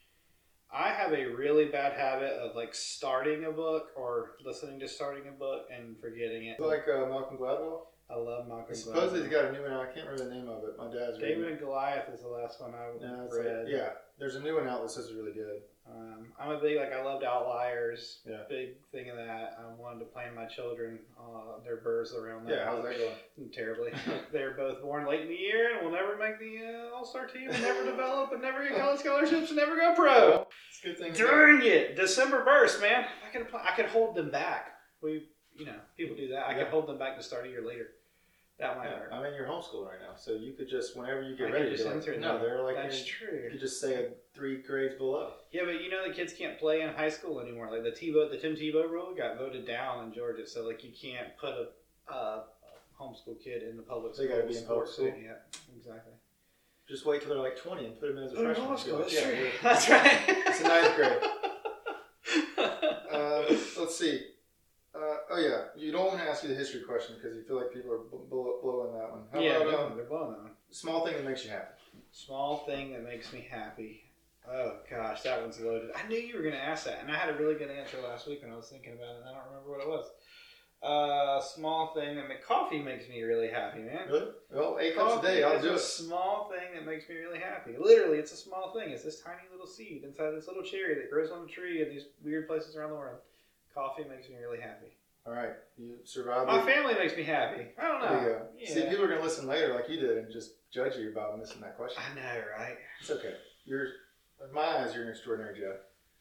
I 0.73 0.91
have 0.91 1.13
a 1.13 1.27
really 1.27 1.67
bad 1.67 1.93
habit 1.99 2.33
of 2.33 2.57
like 2.57 2.75
starting 2.75 3.45
a 3.45 3.53
book 3.53 3.89
or 3.97 4.37
listening 4.45 4.81
to 4.81 4.89
starting 4.89 5.29
a 5.29 5.33
book 5.33 5.67
and 5.77 5.99
forgetting 6.01 6.47
it. 6.47 6.61
Like 6.61 6.87
uh, 6.89 7.07
Malcolm 7.07 7.37
Gladwell. 7.37 7.87
I 8.13 8.17
love 8.17 8.47
Malcolm. 8.49 8.75
Supposedly 8.75 9.23
he's 9.23 9.31
got 9.31 9.47
a 9.47 9.53
new 9.53 9.63
one. 9.63 9.73
I 9.73 9.87
can't 9.87 10.07
remember 10.07 10.25
the 10.25 10.35
name 10.35 10.49
of 10.49 10.65
it. 10.65 10.77
My 10.79 10.85
dad's 10.93 11.19
David 11.19 11.45
it. 11.47 11.51
and 11.53 11.59
Goliath 11.61 12.09
is 12.13 12.21
the 12.21 12.29
last 12.29 12.61
one 12.61 12.75
I 12.75 12.89
it's 12.95 13.35
like- 13.35 13.45
read. 13.47 13.67
yeah, 13.69 13.91
there's 14.19 14.37
a 14.37 14.41
new 14.41 14.57
one 14.57 14.69
out 14.69 14.83
that 14.83 14.91
says 14.91 15.07
it's 15.07 15.15
really 15.15 15.33
good. 15.33 15.63
Um, 15.85 16.27
I'm 16.39 16.51
a 16.53 16.61
big 16.61 16.77
like 16.79 16.93
I 16.93 17.03
loved 17.03 17.25
Outliers. 17.25 18.21
Yeah. 18.25 18.43
Big 18.49 18.77
thing 18.93 19.11
of 19.11 19.17
that. 19.17 19.59
I 19.59 19.75
wanted 19.81 19.99
to 20.01 20.05
plan 20.05 20.33
my 20.35 20.45
children 20.47 21.01
uh, 21.19 21.59
their 21.65 21.79
births 21.79 22.15
around 22.15 22.47
that. 22.47 22.53
Yeah, 22.55 22.65
how's 22.67 22.85
that 22.85 22.97
going? 22.99 23.51
Terribly. 23.53 23.93
They're 24.33 24.53
both 24.53 24.81
born 24.81 25.07
late 25.09 25.23
in 25.23 25.29
the 25.29 25.35
year 25.35 25.77
and 25.77 25.85
will 25.85 25.93
never 25.93 26.17
make 26.17 26.39
the 26.39 26.89
uh, 26.91 26.95
All 26.97 27.05
Star 27.05 27.27
team. 27.27 27.51
And 27.51 27.61
never 27.63 27.85
develop 27.85 28.31
and 28.33 28.41
never 28.41 28.63
get 28.69 28.79
college 28.79 29.01
scholarships 29.01 29.49
and 29.49 29.57
never 29.57 29.75
go 29.77 29.93
pro. 29.95 30.47
It's 30.71 30.85
a 30.85 30.87
good 30.87 30.99
thing. 30.99 31.13
Dang 31.27 31.61
it! 31.67 31.97
December 31.97 32.45
burst, 32.45 32.81
man. 32.81 33.05
I 33.27 33.37
could 33.37 33.47
I 33.53 33.75
could 33.75 33.87
hold 33.87 34.15
them 34.15 34.31
back. 34.31 34.69
We 35.03 35.25
you 35.57 35.67
know 35.67 35.75
people 35.97 36.15
do 36.17 36.29
that. 36.29 36.47
I 36.47 36.53
Yeah. 36.53 36.59
could 36.65 36.69
hold 36.69 36.87
them 36.87 36.99
back 36.99 37.17
to 37.17 37.23
start 37.25 37.45
a 37.47 37.49
year 37.49 37.67
later. 37.67 37.89
That 38.63 38.79
might 38.79 38.87
hurt. 38.89 39.11
I 39.13 39.23
mean, 39.23 39.35
you're 39.35 39.47
homeschooled 39.47 39.87
right 39.89 40.01
now, 40.01 40.15
so 40.17 40.33
you 40.33 40.53
could 40.53 40.69
just 40.69 40.97
whenever 40.97 41.21
you 41.23 41.35
I 41.35 41.37
get 41.37 41.47
could 41.49 41.53
ready, 41.55 41.71
just 41.73 41.83
be 41.83 41.89
like, 41.91 41.97
enter 41.97 42.19
no, 42.19 42.35
them. 42.39 42.43
they're 42.43 42.63
like 42.63 42.77
That's 42.77 43.01
in- 43.01 43.07
true. 43.07 43.41
You 43.45 43.51
could 43.51 43.61
just 43.61 43.81
say 43.81 44.07
three 44.35 44.63
grades 44.63 44.95
below. 44.95 45.33
Yeah, 45.51 45.63
but 45.65 45.83
you 45.83 45.91
know 45.91 46.07
the 46.09 46.15
kids 46.15 46.33
can't 46.33 46.59
play 46.59 46.81
in 46.83 46.91
high 46.91 47.11
school 47.11 47.41
anymore. 47.41 47.71
Like 47.71 47.83
the 47.83 47.91
Tebow, 47.91 48.31
the 48.31 48.39
Tim 48.39 48.55
Tebow 48.55 48.89
rule 48.89 49.15
got 49.17 49.37
voted 49.37 49.67
down 49.67 50.05
in 50.07 50.15
Georgia, 50.15 50.47
so 50.47 50.65
like 50.67 50.83
you 50.85 50.91
can't 50.99 51.37
put 51.39 51.51
a, 52.09 52.43
homeschool 53.01 53.43
kid 53.43 53.63
in 53.65 53.77
the 53.77 53.83
public 53.83 54.15
school. 54.15 54.27
They 54.29 54.33
gotta 54.33 54.47
be 54.47 54.57
in 54.57 54.65
public 54.65 54.87
sports 54.89 54.93
school. 54.95 55.07
team. 55.11 55.25
Yeah, 55.25 55.77
exactly. 55.77 56.13
Just 56.89 57.05
wait 57.05 57.21
till 57.21 57.31
they're 57.31 57.39
like 57.43 57.57
20 57.61 57.85
and 57.87 57.99
put 57.99 58.09
them 58.09 58.19
in 58.19 58.25
as 58.25 58.33
a 58.33 58.37
Put 58.37 58.45
'em 58.45 58.51
in 58.51 58.55
freshman. 58.55 58.79
school. 58.79 58.99
That's 58.99 59.15
Yeah, 59.15 59.31
true. 59.31 59.49
That's 59.63 59.89
right. 59.89 60.21
It's 60.29 60.61
a 60.61 60.69
ninth 60.69 60.97
grade. 60.97 61.19
Uh, 63.13 63.45
let's 63.79 63.97
see. 63.99 64.23
Oh 65.33 65.39
yeah, 65.39 65.63
you 65.75 65.93
don't 65.93 66.07
want 66.09 66.19
to 66.19 66.29
ask 66.29 66.43
you 66.43 66.51
the 66.51 66.55
history 66.55 66.83
question 66.83 67.17
because 67.17 67.35
you 67.35 67.43
feel 67.45 67.57
like 67.57 67.73
people 67.73 67.91
are 67.91 68.05
bl- 68.11 68.29
blow, 68.29 68.59
blowing 68.63 68.93
that 68.93 69.11
one. 69.11 69.23
How 69.33 69.41
yeah, 69.41 69.57
about 69.57 69.67
they're, 69.71 69.81
um, 69.81 69.97
they're 69.97 70.05
blowing 70.05 70.33
that 70.33 70.43
one. 70.43 70.51
small 70.71 71.07
thing 71.07 71.15
that 71.15 71.25
makes 71.25 71.43
you 71.45 71.51
happy? 71.51 71.73
Small 72.11 72.59
thing 72.67 72.93
that 72.93 73.03
makes 73.03 73.33
me 73.33 73.47
happy. 73.51 74.05
Oh 74.47 74.77
gosh, 74.91 75.23
that 75.23 75.41
one's 75.41 75.59
loaded. 75.59 75.91
I 75.97 76.07
knew 76.07 76.19
you 76.19 76.37
were 76.37 76.43
going 76.43 76.55
to 76.55 76.61
ask 76.61 76.85
that, 76.85 76.99
and 77.01 77.11
I 77.11 77.17
had 77.17 77.31
a 77.31 77.39
really 77.39 77.55
good 77.55 77.71
answer 77.71 77.97
last 78.07 78.27
week 78.29 78.43
when 78.43 78.53
I 78.53 78.57
was 78.57 78.69
thinking 78.69 78.93
about 78.93 79.15
it. 79.15 79.21
and 79.21 79.29
I 79.31 79.33
don't 79.33 79.47
remember 79.49 79.71
what 79.71 79.81
it 79.81 79.89
was. 79.89 80.05
Uh, 80.83 81.41
small 81.41 81.95
thing 81.95 82.17
that 82.17 82.29
make 82.29 82.45
coffee 82.45 82.83
makes 82.83 83.09
me 83.09 83.23
really 83.23 83.49
happy, 83.49 83.79
man. 83.79 84.09
Really? 84.09 84.33
Well, 84.51 84.77
eight 84.81 84.97
cups 84.97 85.25
a 85.25 85.27
day, 85.27 85.45
I'll 85.45 85.63
do 85.63 85.71
a 85.71 85.75
it. 85.75 85.81
small 85.81 86.51
thing 86.51 86.75
that 86.75 86.85
makes 86.85 87.09
me 87.09 87.15
really 87.15 87.39
happy. 87.39 87.75
Literally, 87.79 88.19
it's 88.19 88.33
a 88.33 88.37
small 88.37 88.75
thing. 88.75 88.91
It's 88.91 89.05
this 89.05 89.21
tiny 89.21 89.49
little 89.51 89.67
seed 89.67 90.03
inside 90.05 90.33
this 90.33 90.49
little 90.49 90.65
cherry 90.65 90.97
that 90.97 91.09
grows 91.09 91.31
on 91.31 91.45
a 91.45 91.49
tree 91.49 91.81
in 91.83 91.89
these 91.89 92.07
weird 92.23 92.49
places 92.49 92.75
around 92.77 92.91
the 92.91 92.97
world. 92.97 93.19
Coffee 93.73 94.05
makes 94.11 94.29
me 94.29 94.35
really 94.37 94.61
happy. 94.61 94.89
All 95.25 95.33
right, 95.33 95.53
you 95.79 95.99
survived. 96.05 96.49
My 96.49 96.61
it. 96.61 96.65
family 96.65 96.95
makes 96.95 97.17
me 97.17 97.23
happy. 97.23 97.67
I 97.79 97.89
don't 97.89 98.01
know. 98.01 98.09
There 98.09 98.23
you 98.23 98.29
go. 98.29 98.43
Yeah. 98.59 98.75
See, 98.75 98.83
people 98.89 99.05
are 99.05 99.09
gonna 99.09 99.23
listen 99.23 99.47
later, 99.47 99.73
like 99.73 99.89
you 99.89 100.01
did, 100.01 100.19
and 100.19 100.33
just 100.33 100.55
judge 100.73 100.97
you 100.97 101.11
about 101.13 101.39
missing 101.39 101.61
that 101.61 101.77
question. 101.77 102.03
I 102.03 102.15
know, 102.15 102.43
right? 102.59 102.77
It's 103.01 103.11
okay. 103.11 103.35
You're, 103.65 103.85
in 104.47 104.53
my 104.53 104.63
eyes, 104.63 104.95
you're 104.95 105.05
an 105.05 105.11
extraordinary 105.11 105.59
Joe. 105.59 105.77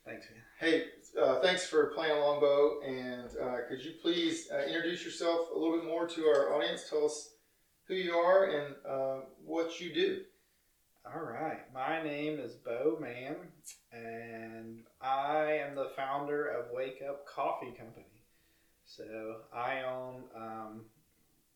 Thanks, 0.06 0.28
man. 0.32 0.42
Hey, 0.60 0.86
uh, 1.20 1.40
thanks 1.42 1.66
for 1.66 1.88
playing 1.96 2.20
Longbow, 2.20 2.82
and 2.82 3.30
uh, 3.42 3.58
could 3.68 3.84
you 3.84 3.94
please 4.02 4.50
uh, 4.54 4.66
introduce 4.66 5.04
yourself 5.04 5.48
a 5.54 5.58
little 5.58 5.78
bit 5.78 5.86
more 5.86 6.08
to 6.08 6.26
our 6.26 6.54
audience? 6.54 6.88
Tell 6.90 7.06
us 7.06 7.34
who 7.88 7.96
you 7.96 8.14
are 8.14 8.46
and 8.46 8.76
uh, 8.88 9.26
what 9.44 9.80
you 9.80 9.94
do. 9.94 10.22
All 11.06 11.22
right. 11.22 11.62
My 11.74 12.04
name 12.04 12.40
is 12.40 12.54
Bo 12.54 12.98
Mann, 13.02 13.36
and 13.92 14.84
I 15.02 15.60
am 15.68 15.76
the 15.76 15.90
founder 15.96 16.46
of 16.48 16.68
Wake 16.72 17.02
Up 17.08 17.28
Coffee 17.28 17.74
Company. 17.78 18.06
So 18.96 19.38
I 19.54 19.84
own 19.84 20.24
um, 20.36 20.82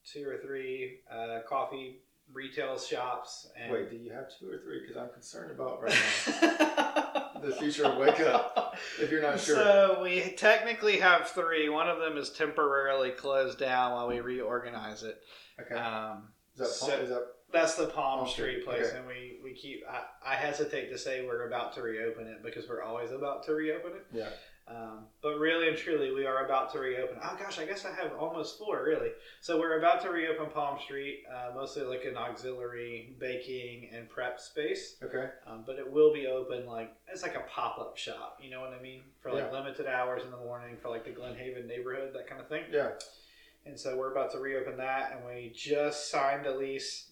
two 0.06 0.25
or 0.27 0.38
three 0.38 1.00
uh, 1.12 1.39
coffee 1.48 2.00
retail 2.34 2.80
shops. 2.80 3.48
And 3.62 3.72
Wait, 3.74 3.89
do 3.89 3.98
you 3.98 4.12
have 4.13 4.27
two 4.39 4.50
or 4.50 4.60
three? 4.60 4.80
Because 4.82 4.96
I'm 4.96 5.10
concerned 5.10 5.51
about 5.51 5.84
right 5.84 5.94
now 6.27 7.32
the 7.42 7.54
future 7.60 7.86
of 7.86 7.98
Wake 7.98 8.22
Up. 8.22 8.77
If 9.01 9.12
you're 9.12 9.22
not 9.22 9.39
sure, 9.39 9.56
So 9.58 10.00
we 10.01 10.34
technically 10.38 10.98
have 11.00 11.27
three. 11.27 11.68
One 11.68 11.89
of 11.89 12.00
them 12.00 12.18
is 12.18 12.30
temporarily 12.30 13.12
closed 13.12 13.60
down 13.60 13.92
while 13.92 14.08
we 14.08 14.22
reorganize 14.22 15.04
it. 15.04 15.22
okay. 15.60 15.75
Um, 15.75 16.30
Is 16.54 16.60
that, 16.60 16.68
so- 16.68 16.98
is 17.00 17.10
that 17.10 17.24
that's 17.51 17.75
the 17.75 17.86
Palm 17.88 18.20
Palm 18.20 18.27
Street 18.27 18.62
Street, 18.62 18.65
place, 18.65 18.88
okay. 18.88 18.98
and 18.98 19.08
we, 19.08 19.38
we 19.44 19.54
keep. 19.54 19.84
I, 19.89 20.34
I 20.34 20.36
hesitate 20.36 20.89
to 20.89 20.98
say 20.98 21.25
we're 21.25 21.48
about 21.48 21.74
to 21.75 21.82
reopen 21.82 22.27
it 22.27 22.44
because 22.44 22.68
we're 22.68 22.82
always 22.84 23.12
about 23.12 23.46
to 23.46 23.54
reopen 23.54 23.92
it. 23.92 24.06
yeah? 24.12 24.30
Um, 24.67 25.05
but 25.22 25.38
really 25.38 25.67
and 25.67 25.77
truly, 25.77 26.12
we 26.12 26.25
are 26.25 26.43
about 26.45 26.72
to 26.74 26.79
reopen. 26.79 27.17
Oh 27.24 27.36
gosh, 27.39 27.60
I 27.60 27.65
guess 27.65 27.86
I 27.86 27.93
have 28.01 28.13
almost 28.19 28.57
four 28.57 28.84
really. 28.84 29.10
So 29.39 29.60
we're 29.60 29.77
about 29.77 30.01
to 30.01 30.10
reopen 30.10 30.48
Palm 30.50 30.79
Street, 30.84 31.24
uh, 31.31 31.53
mostly 31.53 31.84
like 31.84 32.03
an 32.05 32.17
auxiliary 32.17 33.15
baking 33.19 33.89
and 33.93 34.10
prep 34.10 34.39
space. 34.39 34.95
Okay. 35.03 35.29
Um, 35.45 35.63
but 35.67 35.77
it 35.77 35.91
will 35.91 36.12
be 36.12 36.25
open 36.25 36.65
like 36.65 36.91
it's 37.07 37.22
like 37.22 37.36
a 37.36 37.43
pop 37.48 37.77
up 37.79 37.95
shop. 37.95 38.39
You 38.41 38.50
know 38.50 38.62
what 38.62 38.74
I 38.74 38.81
mean? 38.81 39.01
For 39.22 39.31
like 39.31 39.45
Yeah. 39.51 39.60
limited 39.60 39.86
hours 39.86 40.24
in 40.24 40.31
the 40.31 40.38
morning 40.38 40.77
for 40.81 40.89
like 40.89 41.05
the 41.05 41.12
Glen 41.12 41.36
Haven 41.36 41.67
neighborhood, 41.67 42.13
that 42.15 42.27
kind 42.27 42.41
of 42.41 42.48
thing. 42.48 42.63
Yeah. 42.72 42.91
And 43.67 43.79
so 43.79 43.95
we're 43.98 44.12
about 44.12 44.31
to 44.34 44.39
reopen 44.39 44.77
that, 44.77 45.12
and 45.12 45.25
we 45.25 45.51
just 45.55 46.10
signed 46.12 46.45
a 46.45 46.55
lease. 46.55 47.12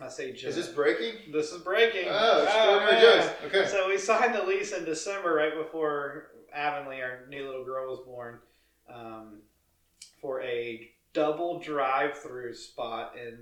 I 0.00 0.08
say 0.08 0.32
just. 0.32 0.44
Is 0.44 0.56
this 0.56 0.68
breaking? 0.68 1.32
This 1.32 1.52
is 1.52 1.62
breaking. 1.62 2.08
Oh, 2.08 2.42
extraordinary 2.44 2.92
man. 2.92 3.02
Joe's. 3.02 3.30
Okay. 3.46 3.66
So 3.68 3.88
we 3.88 3.98
signed 3.98 4.34
the 4.34 4.42
lease 4.42 4.72
in 4.72 4.84
December, 4.84 5.34
right 5.34 5.54
before 5.54 6.28
Avonlea, 6.54 7.02
our 7.02 7.20
new 7.28 7.46
little 7.46 7.64
girl, 7.64 7.90
was 7.90 8.00
born, 8.06 8.38
um, 8.92 9.38
for 10.20 10.42
a 10.42 10.90
double 11.12 11.58
drive-through 11.58 12.54
spot 12.54 13.14
in 13.16 13.38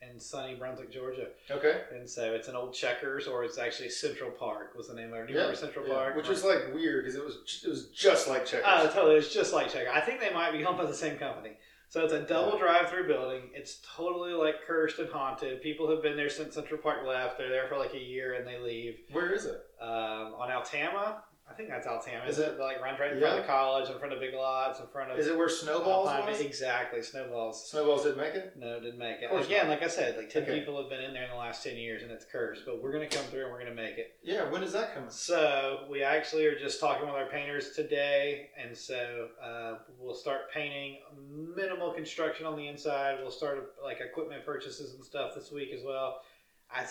in 0.00 0.18
sunny 0.20 0.54
Brunswick, 0.54 0.92
Georgia. 0.92 1.26
Okay. 1.50 1.80
And 1.92 2.08
so 2.08 2.32
it's 2.32 2.46
an 2.46 2.54
old 2.54 2.72
Checkers, 2.72 3.26
or 3.26 3.42
it's 3.42 3.58
actually 3.58 3.88
Central 3.90 4.30
Park 4.30 4.74
was 4.76 4.86
the 4.86 4.94
name 4.94 5.12
of 5.12 5.18
it. 5.18 5.26
Do 5.26 5.32
you 5.32 5.38
Yeah, 5.40 5.46
remember 5.46 5.60
Central 5.60 5.88
Yeah, 5.88 5.94
Park? 5.94 6.16
Which 6.16 6.28
was 6.28 6.44
like 6.44 6.72
weird 6.72 7.04
because 7.04 7.16
it 7.16 7.24
was 7.24 7.62
it 7.64 7.68
was 7.68 7.88
just 7.88 8.28
like 8.28 8.46
checkers. 8.46 8.64
Oh, 8.68 8.86
totally. 8.86 9.14
It 9.14 9.16
was 9.16 9.34
just 9.34 9.52
like 9.52 9.70
Checkers. 9.72 9.90
I 9.92 10.00
think 10.00 10.20
they 10.20 10.32
might 10.32 10.52
be 10.52 10.64
owned 10.64 10.78
by 10.78 10.86
the 10.86 10.94
same 10.94 11.18
company. 11.18 11.56
So 11.90 12.04
it's 12.04 12.12
a 12.12 12.20
double 12.20 12.58
drive-through 12.58 13.08
building. 13.08 13.44
It's 13.54 13.80
totally 13.96 14.32
like 14.32 14.56
cursed 14.66 14.98
and 14.98 15.08
haunted. 15.08 15.62
People 15.62 15.90
have 15.90 16.02
been 16.02 16.16
there 16.16 16.28
since 16.28 16.54
Central 16.54 16.78
Park 16.78 17.06
left. 17.06 17.38
They're 17.38 17.48
there 17.48 17.66
for 17.66 17.78
like 17.78 17.94
a 17.94 17.98
year 17.98 18.34
and 18.34 18.46
they 18.46 18.58
leave. 18.58 18.98
Where 19.10 19.32
is 19.32 19.46
it? 19.46 19.62
Um, 19.80 20.34
on 20.36 20.50
Altama, 20.50 21.22
I 21.50 21.54
think 21.54 21.70
that's 21.70 21.86
Altama. 21.86 22.28
Is 22.28 22.38
Is 22.38 22.46
it- 22.46 22.58
like 22.60 22.80
runs 22.82 23.00
right 23.00 23.10
in 23.12 23.18
front 23.18 23.34
Yeah. 23.36 23.40
of 23.40 23.46
college, 23.46 23.88
in 23.90 23.98
front 23.98 24.12
of 24.12 24.20
Big 24.20 24.34
Lots, 24.34 24.78
in 24.80 24.86
front 24.88 25.10
of 25.10 25.18
Is 25.18 25.26
it 25.26 25.36
where 25.36 25.48
Snowballs 25.48 26.08
Alpine? 26.08 26.30
was? 26.30 26.40
Exactly, 26.40 27.02
snowballs. 27.02 27.68
Snowballs 27.70 28.04
didn't 28.04 28.18
make 28.18 28.34
it. 28.34 28.56
No, 28.56 28.78
didn't 28.78 28.98
make 28.98 29.22
it. 29.22 29.32
Again, 29.32 29.66
not. 29.66 29.72
like 29.72 29.82
I 29.82 29.88
said, 29.88 30.16
like 30.16 30.28
ten 30.30 30.42
Okay. 30.44 30.60
people 30.60 30.80
have 30.80 30.88
been 30.90 31.00
in 31.02 31.12
there 31.12 31.24
in 31.24 31.30
the 31.30 31.36
last 31.36 31.64
ten 31.64 31.76
years, 31.76 32.02
and 32.02 32.12
it's 32.12 32.24
cursed. 32.24 32.64
But 32.66 32.80
we're 32.82 32.92
gonna 32.92 33.08
come 33.08 33.24
through 33.24 33.44
and 33.44 33.52
we're 33.52 33.58
gonna 33.60 33.74
make 33.74 33.98
it. 33.98 34.16
Yeah. 34.22 34.48
When 34.50 34.60
does 34.60 34.72
that 34.74 34.94
come? 34.94 35.10
So 35.10 35.86
we 35.88 36.02
actually 36.02 36.46
are 36.46 36.58
just 36.58 36.78
talking 36.80 37.06
with 37.06 37.14
our 37.16 37.26
painters 37.26 37.72
today, 37.74 38.50
and 38.56 38.76
so 38.76 39.30
uh, 39.42 39.78
we'll 39.98 40.14
start 40.14 40.50
painting 40.52 40.98
minimal 41.28 41.92
construction 41.92 42.46
on 42.46 42.56
the 42.56 42.68
inside. 42.68 43.18
We'll 43.20 43.30
start 43.30 43.74
like 43.82 44.00
equipment 44.00 44.44
purchases 44.44 44.94
and 44.94 45.02
stuff 45.04 45.34
this 45.34 45.50
week 45.50 45.72
as 45.72 45.82
well. 45.82 46.22
I 46.70 46.84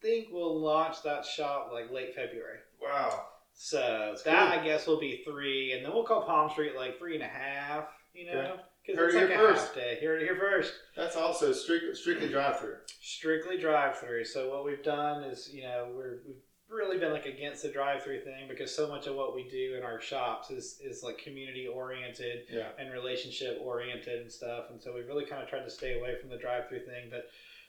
think 0.00 0.28
we'll 0.32 0.58
launch 0.58 1.02
that 1.02 1.24
shop 1.26 1.70
like 1.72 1.90
late 1.92 2.14
February. 2.14 2.60
Wow. 2.80 3.26
So 3.60 4.10
That's 4.10 4.22
that 4.22 4.52
cool. 4.52 4.60
I 4.60 4.64
guess 4.64 4.86
will 4.86 5.00
be 5.00 5.22
three, 5.26 5.72
and 5.72 5.84
then 5.84 5.92
we'll 5.92 6.04
call 6.04 6.22
Palm 6.22 6.48
Street 6.48 6.76
like 6.76 6.96
three 6.96 7.14
and 7.16 7.24
a 7.24 7.28
half. 7.28 7.86
You 8.14 8.26
know, 8.26 8.56
because 8.86 9.04
it's 9.04 9.14
like 9.16 9.28
here 9.28 9.34
a 9.34 9.48
first. 9.52 9.66
half 9.66 9.74
day. 9.74 9.96
Here, 10.00 10.16
here 10.18 10.36
first. 10.36 10.72
That's 10.96 11.16
also 11.16 11.52
strictly 11.52 11.94
strictly 11.94 12.28
drive 12.28 12.60
through. 12.60 12.76
strictly 13.00 13.58
drive 13.58 13.98
through. 13.98 14.24
So 14.26 14.48
what 14.50 14.64
we've 14.64 14.82
done 14.84 15.24
is, 15.24 15.50
you 15.52 15.62
know, 15.62 15.88
we're 15.94 16.18
we've 16.26 16.36
really 16.70 16.98
been 16.98 17.12
like 17.12 17.26
against 17.26 17.62
the 17.64 17.68
drive 17.70 18.02
through 18.04 18.20
thing 18.20 18.46
because 18.48 18.72
so 18.74 18.86
much 18.88 19.06
of 19.08 19.16
what 19.16 19.34
we 19.34 19.48
do 19.48 19.74
in 19.76 19.82
our 19.82 20.00
shops 20.00 20.50
is 20.50 20.78
is 20.80 21.02
like 21.02 21.18
community 21.18 21.66
oriented 21.66 22.42
Yeah. 22.48 22.68
and 22.78 22.92
relationship 22.92 23.58
oriented 23.60 24.22
and 24.22 24.30
stuff. 24.32 24.66
And 24.70 24.80
so 24.80 24.94
we've 24.94 25.08
really 25.08 25.26
kind 25.26 25.42
of 25.42 25.48
tried 25.48 25.64
to 25.64 25.70
stay 25.70 25.98
away 25.98 26.14
from 26.20 26.30
the 26.30 26.38
drive 26.38 26.68
through 26.68 26.84
thing. 26.86 27.08
But 27.10 27.24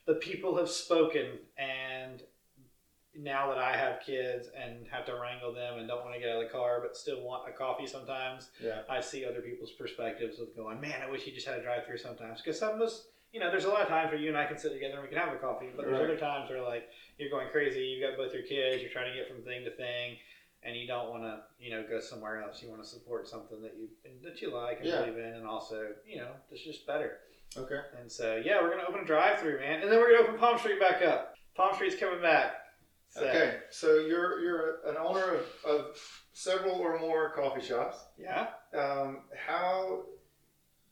the 0.06 0.16
people 0.20 0.56
have 0.58 0.70
spoken 0.70 1.26
and 1.58 1.79
now 3.16 3.50
that 3.50 3.58
I 3.58 3.76
have 3.76 4.02
kids 4.06 4.50
and 4.56 4.88
have 4.92 5.06
to 5.08 5.16
wrangle 5.16 5.54
them 5.54 5.80
and 5.80 5.88
don't 5.88 6.04
want 6.04 6.14
to 6.14 6.20
get 6.20 6.30
out 6.30 6.42
of 6.42 6.44
the 6.44 6.50
car 6.50 6.80
but 6.82 6.96
still 6.96 7.22
want 7.24 7.48
a 7.50 7.52
coffee 7.52 7.88
sometimes, 7.88 8.50
Yeah. 8.62 8.82
I 8.90 9.02
see 9.02 9.26
other 9.26 9.42
people's 9.42 9.72
perspectives 9.72 10.40
of 10.40 10.56
going, 10.56 10.80
man, 10.80 11.02
I 11.02 11.10
wish 11.10 11.26
you 11.26 11.34
just 11.34 11.48
had 11.48 11.58
a 11.60 11.64
drive 11.64 11.86
through 11.86 11.98
sometimes. 11.98 12.42
Because 12.42 12.60
some 12.60 12.76
of 12.76 12.82
us, 12.82 13.08
you 13.34 13.40
know, 13.40 13.50
there's 13.50 13.66
a 13.66 13.70
lot 13.70 13.82
of 13.82 13.88
times 13.88 14.12
where 14.12 14.20
you 14.20 14.30
and 14.30 14.38
I 14.38 14.46
can 14.46 14.58
sit 14.58 14.72
together 14.74 14.94
and 14.96 15.04
we 15.04 15.10
can 15.10 15.18
have 15.18 15.34
a 15.34 15.38
coffee, 15.38 15.70
but 15.76 15.86
there's 15.86 15.98
Right. 16.00 16.10
other 16.10 16.18
times 16.18 16.50
where 16.50 16.62
like 16.62 16.88
you're 17.18 17.30
going 17.30 17.50
crazy, 17.50 17.82
you've 17.82 18.08
got 18.08 18.18
both 18.18 18.34
your 18.34 18.44
kids, 18.44 18.82
you're 18.82 18.92
trying 18.92 19.12
to 19.12 19.18
get 19.18 19.28
from 19.28 19.44
thing 19.44 19.64
to 19.66 19.72
thing, 19.72 20.18
and 20.64 20.76
you 20.76 20.86
don't 20.88 21.10
want 21.10 21.24
to, 21.24 21.42
you 21.58 21.72
know, 21.72 21.84
go 21.90 22.00
somewhere 22.00 22.42
else. 22.44 22.62
You 22.62 22.70
want 22.70 22.84
to 22.84 22.88
support 22.88 23.28
something 23.28 23.62
that 23.62 23.76
you 23.76 23.90
that 24.24 24.42
you 24.42 24.52
like 24.54 24.78
and 24.80 24.88
Yeah. 24.88 25.02
believe 25.02 25.18
in, 25.18 25.34
and 25.34 25.48
also, 25.48 25.96
you 26.06 26.18
know, 26.18 26.32
it's 26.52 26.64
just 26.64 26.86
better. 26.86 27.20
Okay. 27.58 27.80
And 28.00 28.12
so, 28.12 28.36
yeah, 28.36 28.62
we're 28.62 28.70
gonna 28.70 28.88
open 28.88 29.02
a 29.02 29.06
drive 29.06 29.40
through, 29.40 29.60
man, 29.60 29.82
and 29.82 29.92
then 29.92 30.00
we're 30.00 30.12
gonna 30.16 30.28
open 30.28 30.38
Palm 30.40 30.58
Street 30.60 30.80
back 30.80 31.02
up. 31.02 31.36
Palm 31.56 31.74
Street's 31.74 31.96
coming 31.96 32.22
back. 32.22 32.54
So, 33.20 33.28
Okay. 33.28 33.58
So 33.72 34.00
you're 34.00 34.40
you're 34.40 34.80
an 34.88 34.96
owner 34.98 35.36
of, 35.36 35.46
of 35.68 35.86
several 36.34 36.76
or 36.76 37.00
more 37.00 37.32
coffee 37.32 37.62
shops. 37.66 37.98
Yeah. 38.18 38.48
Um, 38.78 39.22
how? 39.36 40.04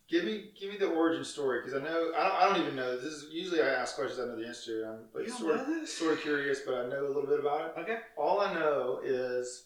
Give 0.10 0.24
me 0.24 0.52
give 0.60 0.72
me 0.72 0.78
the 0.78 0.88
origin 0.88 1.26
story 1.26 1.60
because 1.62 1.74
I 1.80 1.84
know 1.84 2.12
I 2.18 2.24
don't, 2.24 2.36
I 2.36 2.48
don't 2.48 2.62
even 2.62 2.76
know 2.78 2.96
this 2.96 3.12
is 3.12 3.28
usually 3.30 3.62
I 3.62 3.68
ask 3.68 3.96
questions 3.98 4.20
I 4.22 4.26
know 4.26 4.38
the 4.40 4.48
answer 4.48 4.82
to. 4.84 4.88
I'm 4.88 5.26
don't 5.26 5.38
sort 5.38 5.60
of 5.60 5.88
sort 5.90 6.14
of 6.14 6.22
curious, 6.22 6.62
but 6.66 6.76
I 6.76 6.88
know 6.88 7.06
a 7.06 7.10
little 7.10 7.28
bit 7.28 7.40
about 7.42 7.62
it. 7.66 7.82
Okay. 7.82 7.98
All 8.18 8.40
I 8.40 8.54
know 8.54 9.02
is 9.04 9.66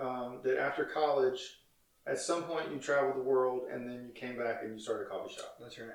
um, 0.00 0.40
that 0.42 0.58
after 0.58 0.84
college, 0.84 1.60
at 2.08 2.18
some 2.18 2.42
point 2.42 2.72
you 2.72 2.78
traveled 2.78 3.16
the 3.16 3.22
world 3.22 3.62
and 3.72 3.88
then 3.88 4.04
you 4.08 4.12
came 4.12 4.36
back 4.36 4.62
and 4.64 4.72
you 4.72 4.80
started 4.80 5.06
a 5.06 5.10
coffee 5.10 5.32
shop. 5.34 5.54
That's 5.60 5.78
right. 5.78 5.90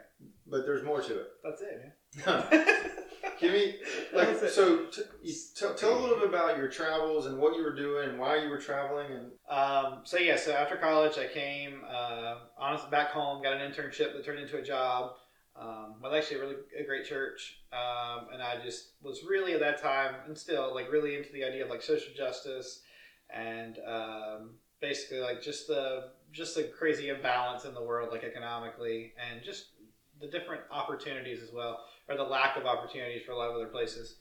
But 0.50 0.66
there's 0.66 0.86
more 0.86 1.02
to 1.02 1.20
it. 1.20 1.28
That's 1.44 1.62
it, 1.62 1.82
Give 3.40 3.54
me 3.54 3.76
like 4.14 4.36
so. 4.50 4.86
T- 4.86 5.02
you 5.22 5.34
tell 5.56 5.76
tell 5.76 5.98
a 5.98 6.00
little 6.00 6.18
bit 6.18 6.30
about 6.30 6.58
your 6.58 6.68
travels 6.68 7.28
and 7.28 7.38
what 7.38 7.56
you 7.56 7.64
were 7.64 7.76
doing 7.76 8.10
and 8.10 8.20
why 8.20 8.38
you 8.38 8.50
were 8.50 8.58
traveling 8.58 9.12
and 9.12 9.32
Um, 9.48 10.02
so 10.04 10.18
yeah, 10.18 10.36
so 10.36 10.54
after 10.54 10.76
college, 10.78 11.18
I 11.18 11.28
came 11.28 11.82
uh, 11.88 12.36
honestly 12.58 12.90
back 12.90 13.10
home, 13.10 13.44
got 13.44 13.54
an 13.54 13.72
internship 13.72 14.14
that 14.14 14.26
turned 14.26 14.40
into 14.40 14.58
a 14.58 14.64
job. 14.64 15.12
Um, 15.56 15.96
with 16.04 16.14
actually 16.14 16.38
a 16.38 16.40
really 16.40 16.56
a 16.80 16.84
great 16.84 17.06
church, 17.06 17.62
um, 17.74 18.28
and 18.32 18.44
I 18.44 18.60
just 18.64 18.92
was 19.02 19.24
really 19.28 19.54
at 19.54 19.60
that 19.60 19.82
time 19.82 20.14
and 20.28 20.38
still 20.38 20.74
like 20.74 20.92
really 20.92 21.16
into 21.16 21.32
the 21.32 21.44
idea 21.44 21.64
of 21.64 21.70
like 21.70 21.82
social 21.82 22.14
justice 22.16 22.82
and 23.30 23.78
um, 23.88 24.52
basically 24.82 25.20
like 25.20 25.42
just 25.42 25.68
the 25.68 26.12
just 26.32 26.56
the 26.56 26.64
crazy 26.64 27.10
imbalance 27.10 27.66
in 27.66 27.74
the 27.74 27.84
world 27.84 28.10
like 28.12 28.24
economically 28.24 29.14
and 29.18 29.44
just 29.44 29.70
the 30.20 30.28
different 30.28 30.62
opportunities 30.72 31.42
as 31.42 31.52
well 31.52 31.80
or 32.10 32.16
the 32.16 32.24
lack 32.24 32.58
of 32.58 32.66
opportunities 32.66 33.24
for 33.26 33.32
a 33.32 33.38
lot 33.38 33.50
of 33.50 33.56
other 33.56 33.68
places. 33.68 34.16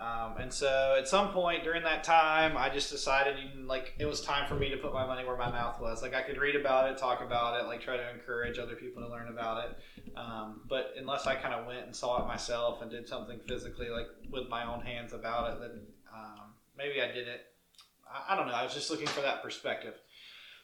Um, 0.00 0.38
and 0.38 0.50
so 0.50 0.96
at 0.98 1.06
some 1.08 1.30
point 1.30 1.62
during 1.62 1.82
that 1.82 2.04
time, 2.04 2.56
I 2.56 2.70
just 2.70 2.90
decided 2.90 3.36
like 3.66 3.92
it 3.98 4.06
was 4.06 4.22
time 4.22 4.48
for 4.48 4.54
me 4.54 4.70
to 4.70 4.78
put 4.78 4.94
my 4.94 5.06
money 5.06 5.26
where 5.26 5.36
my 5.36 5.50
mouth 5.50 5.78
was. 5.78 6.00
Like 6.00 6.14
I 6.14 6.22
could 6.22 6.38
read 6.38 6.56
about 6.56 6.90
it, 6.90 6.96
talk 6.96 7.20
about 7.20 7.60
it, 7.60 7.66
like 7.66 7.82
try 7.82 7.98
to 7.98 8.10
encourage 8.10 8.58
other 8.58 8.76
people 8.76 9.02
to 9.02 9.08
learn 9.08 9.28
about 9.28 9.64
it. 9.64 10.16
Um, 10.16 10.62
but 10.70 10.94
unless 10.96 11.26
I 11.26 11.34
kind 11.34 11.52
of 11.52 11.66
went 11.66 11.84
and 11.84 11.94
saw 11.94 12.22
it 12.22 12.26
myself 12.26 12.80
and 12.80 12.90
did 12.90 13.06
something 13.06 13.40
physically, 13.46 13.90
like 13.90 14.06
with 14.30 14.48
my 14.48 14.64
own 14.64 14.80
hands 14.80 15.12
about 15.12 15.52
it, 15.52 15.60
then 15.60 15.82
um, 16.14 16.54
maybe 16.78 17.02
I 17.02 17.08
did 17.08 17.28
it. 17.28 17.42
I, 18.10 18.32
I 18.32 18.36
don't 18.36 18.46
know. 18.46 18.54
I 18.54 18.64
was 18.64 18.72
just 18.72 18.90
looking 18.90 19.06
for 19.06 19.20
that 19.20 19.42
perspective. 19.42 19.94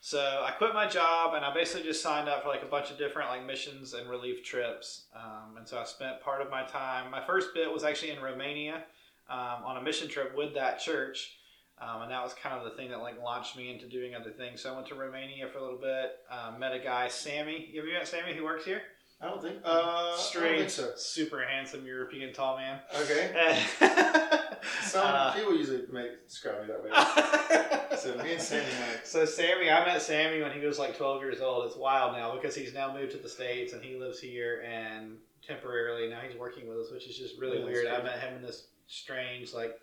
So 0.07 0.45
I 0.47 0.53
quit 0.53 0.73
my 0.73 0.87
job 0.87 1.35
and 1.35 1.45
I 1.45 1.53
basically 1.53 1.83
just 1.83 2.01
signed 2.01 2.29
up 2.29 2.45
for 2.45 2.49
like 2.49 2.63
a 2.63 2.67
bunch 2.67 2.93
of 2.93 2.97
different 2.97 3.29
like 3.29 3.45
missions 3.45 3.93
and 3.93 4.09
relief 4.09 4.45
trips. 4.45 5.07
Um, 5.13 5.57
and 5.57 5.67
so 5.67 5.81
I 5.81 5.85
spent 5.85 6.21
part 6.21 6.41
of 6.41 6.49
my 6.49 6.63
time. 6.63 7.11
My 7.11 7.21
first 7.21 7.49
bit 7.55 7.73
was 7.73 7.83
actually 7.83 8.13
in 8.13 8.23
Romania 8.23 8.85
um, 9.29 9.65
on 9.65 9.79
a 9.79 9.83
mission 9.83 10.07
trip 10.07 10.37
with 10.37 10.55
that 10.55 10.79
church. 10.79 11.39
Um, 11.81 12.03
and 12.03 12.13
that 12.13 12.23
was 12.23 12.35
kind 12.35 12.57
of 12.57 12.63
the 12.63 12.71
thing 12.77 12.89
that 12.91 13.01
like 13.01 13.21
launched 13.21 13.57
me 13.57 13.69
into 13.69 13.89
doing 13.89 14.15
other 14.15 14.31
things. 14.31 14.61
So 14.61 14.73
I 14.73 14.77
went 14.77 14.87
to 14.91 14.95
Romania 14.95 15.49
for 15.49 15.59
a 15.59 15.63
little 15.63 15.81
bit. 15.81 16.19
Um, 16.31 16.61
met 16.61 16.73
a 16.73 16.79
guy, 16.79 17.09
Sammy. 17.09 17.69
You 17.73 17.83
ever 17.83 17.91
met 17.91 18.07
Sammy 18.07 18.33
who 18.33 18.45
works 18.45 18.65
here? 18.65 18.83
I 19.21 19.29
don't 19.29 19.41
think 19.43 19.57
uh, 19.65 19.69
I 19.69 20.17
don't 20.35 20.43
think 20.59 20.71
so. 20.71 20.91
super 20.97 21.43
handsome 21.45 21.87
European 21.87 22.33
tall 22.35 22.59
man. 22.59 22.81
Okay. 23.01 23.63
Some 24.83 25.07
Uh, 25.07 25.33
people 25.33 25.57
usually 25.57 25.83
make 25.91 26.29
describe 26.29 26.61
me 26.63 26.67
that 26.69 26.83
way. 26.83 26.91
So 27.97 28.15
me 28.23 28.35
and 28.35 28.43
Sandy 28.43 28.71
like 28.91 29.07
So 29.07 29.25
Sammy, 29.25 29.71
I 29.71 29.85
met 29.87 30.03
Sammy 30.03 30.43
when 30.43 30.53
he 30.53 30.65
was 30.67 30.79
like 30.79 30.99
12 30.99 31.23
years 31.23 31.41
old. 31.41 31.67
It's 31.67 31.77
wild 31.77 32.13
now 32.13 32.35
because 32.35 32.55
he's 32.55 32.75
now 32.75 32.93
moved 32.93 33.13
to 33.13 33.19
the 33.19 33.29
states 33.29 33.73
and 33.73 33.83
he 33.83 33.97
lives 33.97 34.21
here 34.21 34.63
and 34.69 35.17
temporarily 35.47 36.09
now 36.11 36.21
he's 36.21 36.37
working 36.39 36.69
with 36.69 36.77
us, 36.79 36.93
which 36.93 37.09
is 37.09 37.17
just 37.17 37.39
really 37.41 37.59
Yeah, 37.59 37.65
that's 37.65 37.73
weird. 37.75 37.87
I 37.87 37.91
crazy. 38.01 38.05
met 38.05 38.19
him 38.21 38.35
in 38.37 38.43
this 38.43 38.67
strange 38.87 39.55
like 39.55 39.79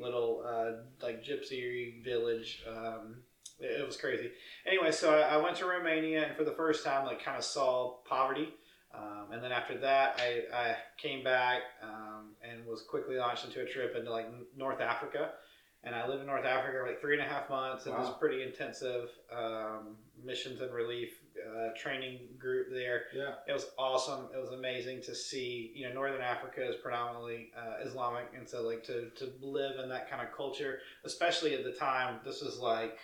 little 0.00 0.42
uh, 0.46 0.82
like 1.04 1.22
gypsy 1.22 2.02
village. 2.02 2.62
Um, 2.66 3.16
it, 3.60 3.80
it 3.82 3.86
was 3.86 3.98
crazy. 3.98 4.30
Anyway, 4.66 4.90
so 4.90 5.14
I, 5.14 5.34
I 5.34 5.36
went 5.36 5.56
to 5.56 5.66
Romania 5.66 6.26
and 6.28 6.36
for 6.36 6.44
the 6.44 6.52
first 6.52 6.84
time 6.86 7.04
like 7.04 7.22
kind 7.22 7.36
of 7.36 7.44
saw 7.44 7.96
poverty. 8.08 8.48
Um, 8.94 9.32
and 9.32 9.42
then 9.42 9.52
after 9.52 9.76
that, 9.78 10.20
I, 10.20 10.42
I 10.56 10.76
came 10.96 11.22
back 11.22 11.60
um, 11.82 12.30
and 12.42 12.64
was 12.66 12.82
quickly 12.82 13.16
launched 13.16 13.44
into 13.44 13.60
a 13.62 13.66
trip 13.66 13.94
into 13.96 14.10
like 14.10 14.26
North 14.56 14.80
Africa 14.80 15.32
and 15.84 15.94
I 15.94 16.06
lived 16.08 16.20
in 16.20 16.26
North 16.26 16.44
Africa 16.44 16.78
for 16.80 16.88
like 16.88 17.00
three 17.00 17.18
and 17.18 17.22
a 17.22 17.28
half 17.32 17.48
months. 17.48 17.86
It 17.86 17.92
was 17.92 18.08
Wow. 18.08 18.14
pretty 18.14 18.42
intensive 18.42 19.10
um, 19.32 19.96
missions 20.24 20.60
and 20.60 20.74
relief 20.74 21.20
uh, 21.38 21.68
training 21.76 22.18
group 22.36 22.68
there. 22.70 23.04
yeah. 23.14 23.34
It 23.46 23.52
was 23.52 23.66
awesome. 23.78 24.26
It 24.34 24.38
was 24.38 24.50
amazing 24.50 25.02
to 25.02 25.14
see. 25.14 25.70
You 25.74 25.88
know, 25.88 25.94
Northern 25.94 26.20
Africa 26.20 26.68
is 26.68 26.74
predominantly 26.76 27.52
uh, 27.56 27.84
Islamic, 27.86 28.26
and 28.36 28.48
so 28.48 28.62
like 28.62 28.82
to 28.84 29.10
to 29.10 29.32
live 29.40 29.78
in 29.78 29.88
that 29.90 30.10
kind 30.10 30.20
of 30.26 30.34
culture, 30.36 30.80
especially 31.04 31.54
at 31.54 31.62
the 31.62 31.72
time. 31.72 32.18
This 32.24 32.42
was 32.42 32.58
like 32.58 32.98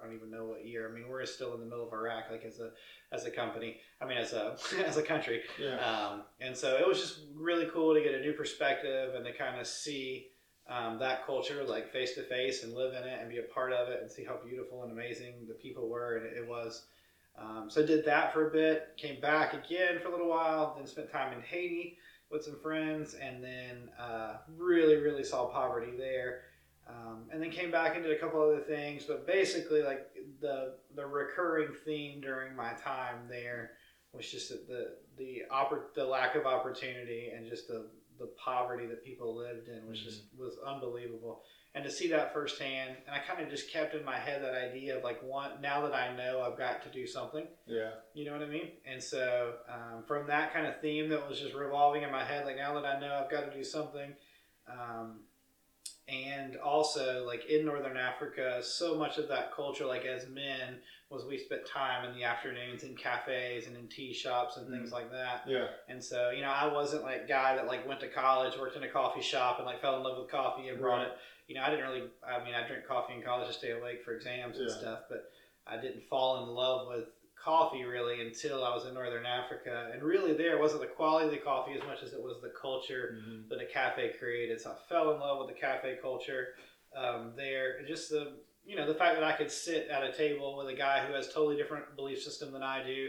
I 0.00 0.06
don't 0.06 0.14
even 0.14 0.30
know 0.30 0.46
what 0.46 0.66
year. 0.66 0.88
I 0.88 0.92
mean, 0.92 1.08
we're 1.08 1.24
still 1.26 1.54
in 1.54 1.60
the 1.60 1.66
middle 1.66 1.86
of 1.86 1.92
Iraq, 1.92 2.30
like 2.30 2.44
as 2.44 2.60
a 2.60 2.70
as 3.12 3.26
a 3.26 3.30
company. 3.30 3.78
I 4.00 4.06
mean, 4.06 4.18
as 4.18 4.32
a 4.32 4.56
as 4.86 4.96
a 4.96 5.02
country. 5.02 5.42
Yeah. 5.60 5.76
Um, 5.76 6.22
and 6.40 6.56
so 6.56 6.76
it 6.76 6.86
was 6.86 7.00
just 7.00 7.20
really 7.34 7.66
cool 7.72 7.94
to 7.94 8.00
get 8.00 8.14
a 8.14 8.20
new 8.20 8.32
perspective 8.32 9.14
and 9.14 9.24
to 9.24 9.32
kind 9.32 9.60
of 9.60 9.66
see 9.66 10.28
um, 10.68 10.98
that 10.98 11.26
culture 11.26 11.64
like 11.64 11.90
face 11.92 12.14
to 12.14 12.22
face 12.22 12.62
and 12.62 12.74
live 12.74 12.94
in 12.94 13.02
it 13.02 13.18
and 13.20 13.28
be 13.28 13.38
a 13.38 13.54
part 13.54 13.72
of 13.72 13.88
it 13.88 14.00
and 14.00 14.10
see 14.10 14.24
how 14.24 14.36
beautiful 14.44 14.84
and 14.84 14.92
amazing 14.92 15.34
the 15.48 15.54
people 15.54 15.88
were 15.88 16.16
and 16.16 16.26
it 16.26 16.46
was. 16.46 16.86
Um, 17.38 17.70
so 17.70 17.84
did 17.84 18.04
that 18.04 18.32
for 18.32 18.48
a 18.48 18.50
bit, 18.50 18.88
came 18.96 19.20
back 19.20 19.54
again 19.54 19.98
for 20.00 20.08
a 20.08 20.10
little 20.10 20.28
while, 20.28 20.74
then 20.76 20.86
spent 20.86 21.10
time 21.10 21.32
in 21.32 21.40
Haiti 21.40 21.96
with 22.30 22.44
some 22.44 22.58
friends, 22.60 23.14
and 23.14 23.42
then 23.42 23.88
uh, 23.98 24.36
really, 24.56 24.96
really 24.96 25.24
saw 25.24 25.46
poverty 25.46 25.92
there. 25.96 26.42
Um, 26.90 27.28
and 27.32 27.42
then 27.42 27.50
came 27.50 27.70
back 27.70 27.94
and 27.94 28.04
did 28.04 28.12
a 28.16 28.18
couple 28.18 28.42
other 28.42 28.60
things, 28.60 29.04
but 29.06 29.26
basically, 29.26 29.82
like 29.82 30.08
the 30.40 30.74
the 30.96 31.06
recurring 31.06 31.68
theme 31.84 32.20
during 32.20 32.56
my 32.56 32.72
time 32.72 33.28
there 33.28 33.72
was 34.12 34.30
just 34.30 34.48
that 34.48 34.66
the 34.66 34.96
the 35.16 35.42
oppor- 35.52 35.94
the 35.94 36.04
lack 36.04 36.34
of 36.34 36.46
opportunity 36.46 37.30
and 37.36 37.48
just 37.48 37.68
the 37.68 37.86
the 38.18 38.30
poverty 38.42 38.86
that 38.86 39.04
people 39.04 39.36
lived 39.36 39.68
in 39.68 39.86
was 39.88 40.00
just 40.00 40.22
was 40.38 40.56
unbelievable. 40.66 41.42
And 41.72 41.84
to 41.84 41.90
see 41.90 42.08
that 42.08 42.32
firsthand 42.32 42.96
and 43.06 43.14
i 43.14 43.20
kind 43.20 43.40
of 43.40 43.48
just 43.48 43.70
kept 43.70 43.94
in 43.94 44.04
my 44.04 44.18
head 44.18 44.42
that 44.42 44.54
idea 44.54 44.98
of 44.98 45.04
like 45.04 45.22
one 45.22 45.60
now 45.62 45.80
that 45.82 45.94
i 45.94 46.12
know 46.16 46.42
i've 46.42 46.58
got 46.58 46.82
to 46.82 46.90
do 46.90 47.06
something. 47.06 47.46
Yeah. 47.66 47.90
you 48.12 48.24
know 48.24 48.32
what 48.32 48.42
i 48.42 48.46
mean? 48.48 48.70
And 48.84 49.00
so 49.00 49.54
um, 49.68 50.02
from 50.02 50.26
that 50.26 50.52
kind 50.52 50.66
of 50.66 50.80
theme 50.80 51.08
that 51.10 51.28
was 51.28 51.38
just 51.38 51.54
revolving 51.54 52.02
in 52.02 52.10
my 52.10 52.24
head 52.24 52.44
like 52.44 52.56
now 52.56 52.74
that 52.74 52.84
i 52.84 52.98
know 52.98 53.20
i've 53.22 53.30
got 53.30 53.50
to 53.50 53.56
do 53.56 53.62
something 53.62 54.12
um, 54.68 55.20
and 56.10 56.56
also 56.56 57.24
like 57.26 57.44
in 57.46 57.64
northern 57.64 57.96
africa 57.96 58.60
so 58.62 58.96
much 58.96 59.18
of 59.18 59.28
that 59.28 59.54
culture 59.54 59.86
like 59.86 60.04
as 60.04 60.28
men 60.28 60.76
was 61.08 61.24
we 61.24 61.38
spent 61.38 61.66
time 61.66 62.08
in 62.08 62.14
the 62.14 62.22
afternoons 62.24 62.82
in 62.82 62.94
cafes 62.96 63.66
and 63.66 63.76
in 63.76 63.86
tea 63.88 64.12
shops 64.12 64.56
and 64.56 64.68
things 64.68 64.90
mm. 64.90 64.92
like 64.92 65.10
that 65.10 65.42
Yeah. 65.46 65.66
and 65.88 66.02
so 66.02 66.30
you 66.30 66.42
know 66.42 66.50
i 66.50 66.66
wasn't 66.72 67.02
like 67.02 67.28
guy 67.28 67.56
that 67.56 67.66
like 67.66 67.86
went 67.86 68.00
to 68.00 68.08
college 68.08 68.58
worked 68.58 68.76
in 68.76 68.82
a 68.82 68.88
coffee 68.88 69.22
shop 69.22 69.58
and 69.58 69.66
like 69.66 69.80
fell 69.80 69.96
in 69.96 70.02
love 70.02 70.18
with 70.18 70.30
coffee 70.30 70.68
and 70.68 70.78
brought 70.80 70.98
Right. 70.98 71.06
it 71.08 71.12
you 71.48 71.54
know 71.54 71.62
i 71.62 71.70
didn't 71.70 71.84
really 71.86 72.04
i 72.26 72.42
mean 72.44 72.54
i 72.54 72.66
drink 72.66 72.86
coffee 72.86 73.14
in 73.14 73.22
college 73.22 73.48
to 73.48 73.52
stay 73.54 73.70
awake 73.72 74.04
for 74.04 74.12
exams 74.14 74.58
and 74.58 74.70
stuff 74.70 75.00
but 75.08 75.30
i 75.66 75.76
didn't 75.76 76.02
fall 76.08 76.42
in 76.44 76.50
love 76.50 76.88
with 76.88 77.06
coffee 77.44 77.84
really 77.84 78.20
until 78.26 78.62
i 78.64 78.74
was 78.74 78.84
in 78.86 78.92
northern 78.94 79.24
africa 79.26 79.90
and 79.92 80.02
really 80.02 80.32
there 80.34 80.58
wasn't 80.58 80.80
the 80.80 80.86
quality 80.86 81.26
of 81.26 81.32
the 81.32 81.38
coffee 81.38 81.72
as 81.72 81.82
much 81.86 82.02
as 82.02 82.12
it 82.12 82.22
was 82.22 82.36
the 82.42 82.50
culture 82.60 83.16
Mhm. 83.18 83.48
that 83.48 83.60
a 83.60 83.64
cafe 83.66 84.14
created. 84.18 84.60
So 84.60 84.70
I 84.70 84.76
fell 84.88 85.12
in 85.14 85.20
love 85.20 85.38
with 85.38 85.48
the 85.54 85.60
cafe 85.60 85.98
culture 86.00 86.54
um, 86.94 87.32
there. 87.36 87.76
And 87.78 87.86
Just 87.86 88.10
the 88.10 88.38
you 88.64 88.76
know 88.76 88.86
the 88.86 88.94
fact 88.94 89.14
that 89.16 89.24
I 89.24 89.32
could 89.32 89.50
sit 89.50 89.88
at 89.88 90.02
a 90.04 90.12
table 90.12 90.56
with 90.56 90.68
a 90.68 90.74
guy 90.74 91.04
who 91.06 91.12
has 91.14 91.32
totally 91.32 91.56
different 91.56 91.96
belief 91.96 92.22
system 92.22 92.52
than 92.52 92.62
I 92.62 92.82
do. 92.84 93.08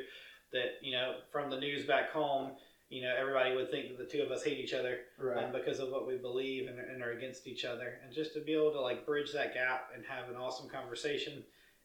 That 0.54 0.78
you 0.82 0.92
know 0.94 1.18
from 1.32 1.50
the 1.50 1.60
news 1.60 1.86
back 1.86 2.12
home, 2.12 2.52
you 2.90 3.02
know 3.04 3.14
everybody 3.16 3.56
would 3.56 3.70
think 3.72 3.90
that 3.90 3.98
the 3.98 4.06
two 4.12 4.24
of 4.24 4.32
us 4.32 4.44
hate 4.44 4.58
each 4.60 4.74
other 4.74 5.02
Right. 5.18 5.44
um, 5.46 5.52
because 5.52 5.80
of 5.80 5.90
what 5.92 6.08
we 6.08 6.16
believe 6.18 6.68
and, 6.70 6.80
and 6.80 7.02
are 7.04 7.12
against 7.12 7.48
each 7.48 7.66
other. 7.66 8.00
And 8.04 8.14
just 8.14 8.34
to 8.34 8.40
be 8.40 8.54
able 8.54 8.72
to 8.72 8.82
like 8.82 9.06
bridge 9.06 9.32
that 9.34 9.54
gap 9.54 9.90
and 9.96 10.04
have 10.06 10.30
an 10.30 10.36
awesome 10.38 10.70
conversation. 10.70 11.44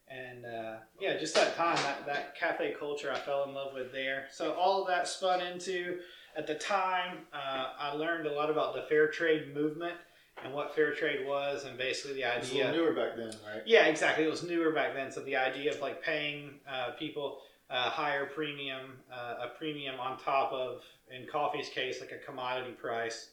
And 0.09 0.47
uh, 0.47 0.77
yeah, 1.01 1.17
just 1.19 1.35
that 1.35 1.57
time, 1.57 1.77
that, 1.77 2.07
that 2.07 2.39
cafe 2.39 2.75
culture 2.79 3.13
I 3.13 3.19
fell 3.19 3.45
in 3.45 3.55
love 3.55 3.75
with 3.75 3.93
there. 3.93 4.27
So 4.31 4.53
all 4.55 4.83
of 4.83 4.89
that 4.89 5.09
spun 5.09 5.41
into, 5.41 5.99
at 6.37 6.47
the 6.47 6.55
time, 6.55 7.19
uh, 7.33 7.71
I 7.79 7.93
learned 7.95 8.27
a 8.27 8.33
lot 8.33 8.51
about 8.51 8.75
the 8.75 8.83
fair 8.83 9.09
trade 9.09 9.53
movement 9.55 9.97
and 10.45 10.53
what 10.53 10.75
fair 10.75 10.93
trade 10.93 11.27
was, 11.27 11.65
and 11.65 11.79
basically 11.79 12.15
the 12.15 12.37
It's 12.37 12.51
a 12.51 12.55
little 12.55 12.69
idea. 12.71 12.81
newer 12.81 12.93
back 12.93 13.17
then, 13.17 13.33
right? 13.53 13.63
Yeah, 13.65 13.87
exactly. 13.87 14.25
It 14.25 14.31
was 14.31 14.43
newer 14.43 14.71
back 14.71 14.95
then. 14.95 15.11
So 15.11 15.23
the 15.23 15.35
idea 15.37 15.73
of 15.73 15.81
like 15.81 16.03
paying 16.03 16.61
uh, 16.71 16.91
people 16.99 17.41
a 17.71 17.91
higher 17.91 18.27
premium, 18.27 18.93
uh, 19.13 19.47
a 19.47 19.49
premium 19.59 19.99
on 19.99 20.19
top 20.19 20.53
of, 20.53 20.83
in 21.11 21.27
coffee's 21.27 21.69
case, 21.69 22.01
like 22.01 22.13
a 22.13 22.19
commodity 22.25 22.73
price, 22.73 23.31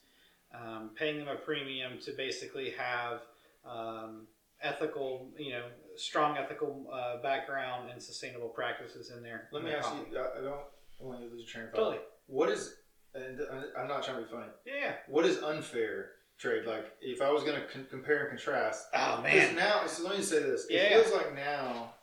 um, 0.55 0.91
paying 0.95 1.19
them 1.19 1.27
a 1.27 1.35
premium 1.35 1.99
to 1.99 2.13
basically 2.13 2.71
have 2.71 3.21
um, 3.65 4.25
ethical, 4.61 5.27
you 5.37 5.51
know, 5.51 5.65
strong 5.97 6.37
ethical 6.37 6.87
uh, 6.93 7.21
background 7.21 7.89
and 7.91 8.01
sustainable 8.01 8.49
practices 8.49 9.11
in 9.15 9.23
there. 9.23 9.47
Let 9.51 9.59
in 9.61 9.65
me 9.69 9.73
ask 9.73 9.89
you. 9.93 10.17
I 10.17 10.41
don't 10.41 10.57
want 10.99 11.21
you 11.21 11.29
to 11.29 11.35
lose 11.35 11.43
your 11.45 11.51
train 11.51 11.65
of 11.65 11.71
thought. 11.71 11.77
Totally. 11.77 11.97
What 12.27 12.49
is? 12.49 12.75
And 13.15 13.39
I- 13.51 13.81
I'm 13.81 13.87
not 13.87 14.03
trying 14.03 14.17
to 14.17 14.23
be 14.23 14.29
funny. 14.31 14.47
Yeah. 14.65 14.93
What 15.07 15.25
is 15.25 15.37
unfair 15.43 16.11
trade 16.39 16.65
like? 16.65 16.85
If 17.01 17.21
I 17.21 17.31
was 17.31 17.43
going 17.43 17.55
to 17.61 17.67
con- 17.67 17.87
compare 17.89 18.21
and 18.21 18.29
contrast, 18.29 18.87
Oh 18.93 19.21
man. 19.21 19.55
now, 19.55 19.85
so 19.87 20.03
let 20.07 20.17
me 20.17 20.23
say 20.23 20.39
this. 20.41 20.65
It 20.65 20.73
Yeah. 20.75 21.01
feels 21.01 21.13
like 21.13 21.35
now, 21.35 21.93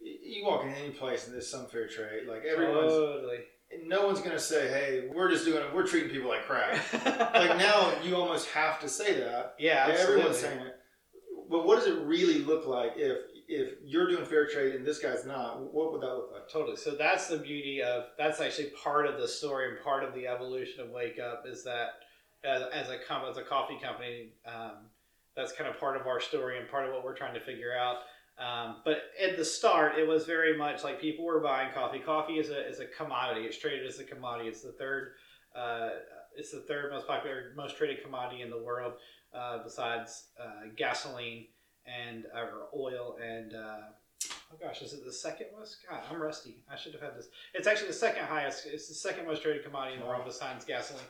you 0.00 0.44
walk 0.44 0.62
in 0.64 0.70
any 0.70 0.90
place 0.90 1.26
and 1.26 1.34
there's 1.34 1.50
some 1.50 1.66
fair 1.66 1.88
trade. 1.88 2.26
Like 2.28 2.44
everyone's, 2.44 2.92
Totally. 2.92 3.38
no 3.84 4.06
one's 4.06 4.20
gonna 4.20 4.38
say, 4.38 4.68
"Hey, 4.68 5.08
we're 5.12 5.30
just 5.30 5.44
doing 5.44 5.62
it. 5.62 5.74
We're 5.74 5.86
treating 5.86 6.10
people 6.10 6.28
like 6.30 6.44
crap." 6.46 6.74
like 7.34 7.56
now, 7.58 7.92
you 8.02 8.16
almost 8.16 8.48
have 8.50 8.80
to 8.80 8.88
say 8.88 9.18
that. 9.20 9.56
Yeah, 9.58 9.88
Yeah, 9.88 9.94
everyone's 9.94 10.36
absolutely. 10.36 10.36
saying 10.36 10.60
it. 10.68 10.79
But 11.50 11.66
what 11.66 11.76
does 11.76 11.88
it 11.88 12.00
really 12.02 12.38
look 12.38 12.66
like 12.66 12.92
if 12.96 13.18
if 13.48 13.72
you're 13.84 14.08
doing 14.08 14.24
fair 14.24 14.46
trade 14.46 14.76
and 14.76 14.86
this 14.86 15.00
guy's 15.00 15.26
not? 15.26 15.60
What 15.74 15.92
would 15.92 16.02
that 16.02 16.14
look 16.14 16.30
like? 16.32 16.48
Totally. 16.48 16.76
So 16.76 16.92
that's 16.92 17.26
the 17.26 17.38
beauty 17.38 17.82
of 17.82 18.04
that's 18.16 18.40
actually 18.40 18.70
part 18.82 19.06
of 19.06 19.18
the 19.18 19.26
story 19.26 19.68
and 19.68 19.82
part 19.82 20.04
of 20.04 20.14
the 20.14 20.28
evolution 20.28 20.80
of 20.80 20.90
Wake 20.90 21.18
Up 21.18 21.44
is 21.46 21.64
that 21.64 21.88
as, 22.44 22.62
as 22.72 22.88
a 22.88 22.98
as 23.28 23.36
a 23.36 23.42
coffee 23.42 23.78
company, 23.82 24.28
um, 24.46 24.86
that's 25.36 25.52
kind 25.52 25.68
of 25.68 25.78
part 25.80 26.00
of 26.00 26.06
our 26.06 26.20
story 26.20 26.58
and 26.58 26.68
part 26.68 26.86
of 26.86 26.94
what 26.94 27.04
we're 27.04 27.16
trying 27.16 27.34
to 27.34 27.40
figure 27.40 27.76
out. 27.76 27.96
Um, 28.38 28.76
but 28.84 29.02
at 29.20 29.36
the 29.36 29.44
start, 29.44 29.98
it 29.98 30.06
was 30.06 30.24
very 30.24 30.56
much 30.56 30.84
like 30.84 31.00
people 31.00 31.24
were 31.24 31.40
buying 31.40 31.72
coffee. 31.72 31.98
Coffee 31.98 32.38
is 32.38 32.50
a 32.50 32.68
is 32.68 32.78
a 32.78 32.86
commodity. 32.86 33.40
It's 33.40 33.58
traded 33.58 33.86
as 33.86 33.98
a 33.98 34.04
commodity. 34.04 34.48
It's 34.48 34.62
the 34.62 34.72
third. 34.72 35.14
Uh, 35.54 35.88
it's 36.36 36.52
the 36.52 36.60
third 36.60 36.92
most 36.92 37.08
popular, 37.08 37.52
most 37.56 37.76
traded 37.76 38.04
commodity 38.04 38.42
in 38.42 38.50
the 38.50 38.62
world, 38.62 38.92
uh, 39.34 39.62
besides 39.62 40.24
uh, 40.40 40.68
gasoline 40.76 41.46
and 41.86 42.26
or 42.34 42.68
oil 42.78 43.16
and. 43.22 43.54
Uh, 43.54 43.80
Oh 44.52 44.56
gosh, 44.60 44.82
is 44.82 44.92
it 44.92 45.04
the 45.04 45.12
second 45.12 45.46
most? 45.56 45.76
God, 45.88 46.00
I'm 46.10 46.20
rusty. 46.20 46.56
I 46.70 46.74
should 46.76 46.92
have 46.92 47.00
had 47.00 47.16
this. 47.16 47.28
It's 47.54 47.68
actually 47.68 47.86
the 47.86 47.94
second 47.94 48.24
highest. 48.24 48.66
It's 48.66 48.88
the 48.88 48.94
second 48.94 49.24
most 49.26 49.42
traded 49.42 49.64
commodity 49.64 49.94
in 49.94 50.00
the 50.02 50.06
world 50.08 50.22
besides 50.26 50.64
gasoline. 50.64 51.04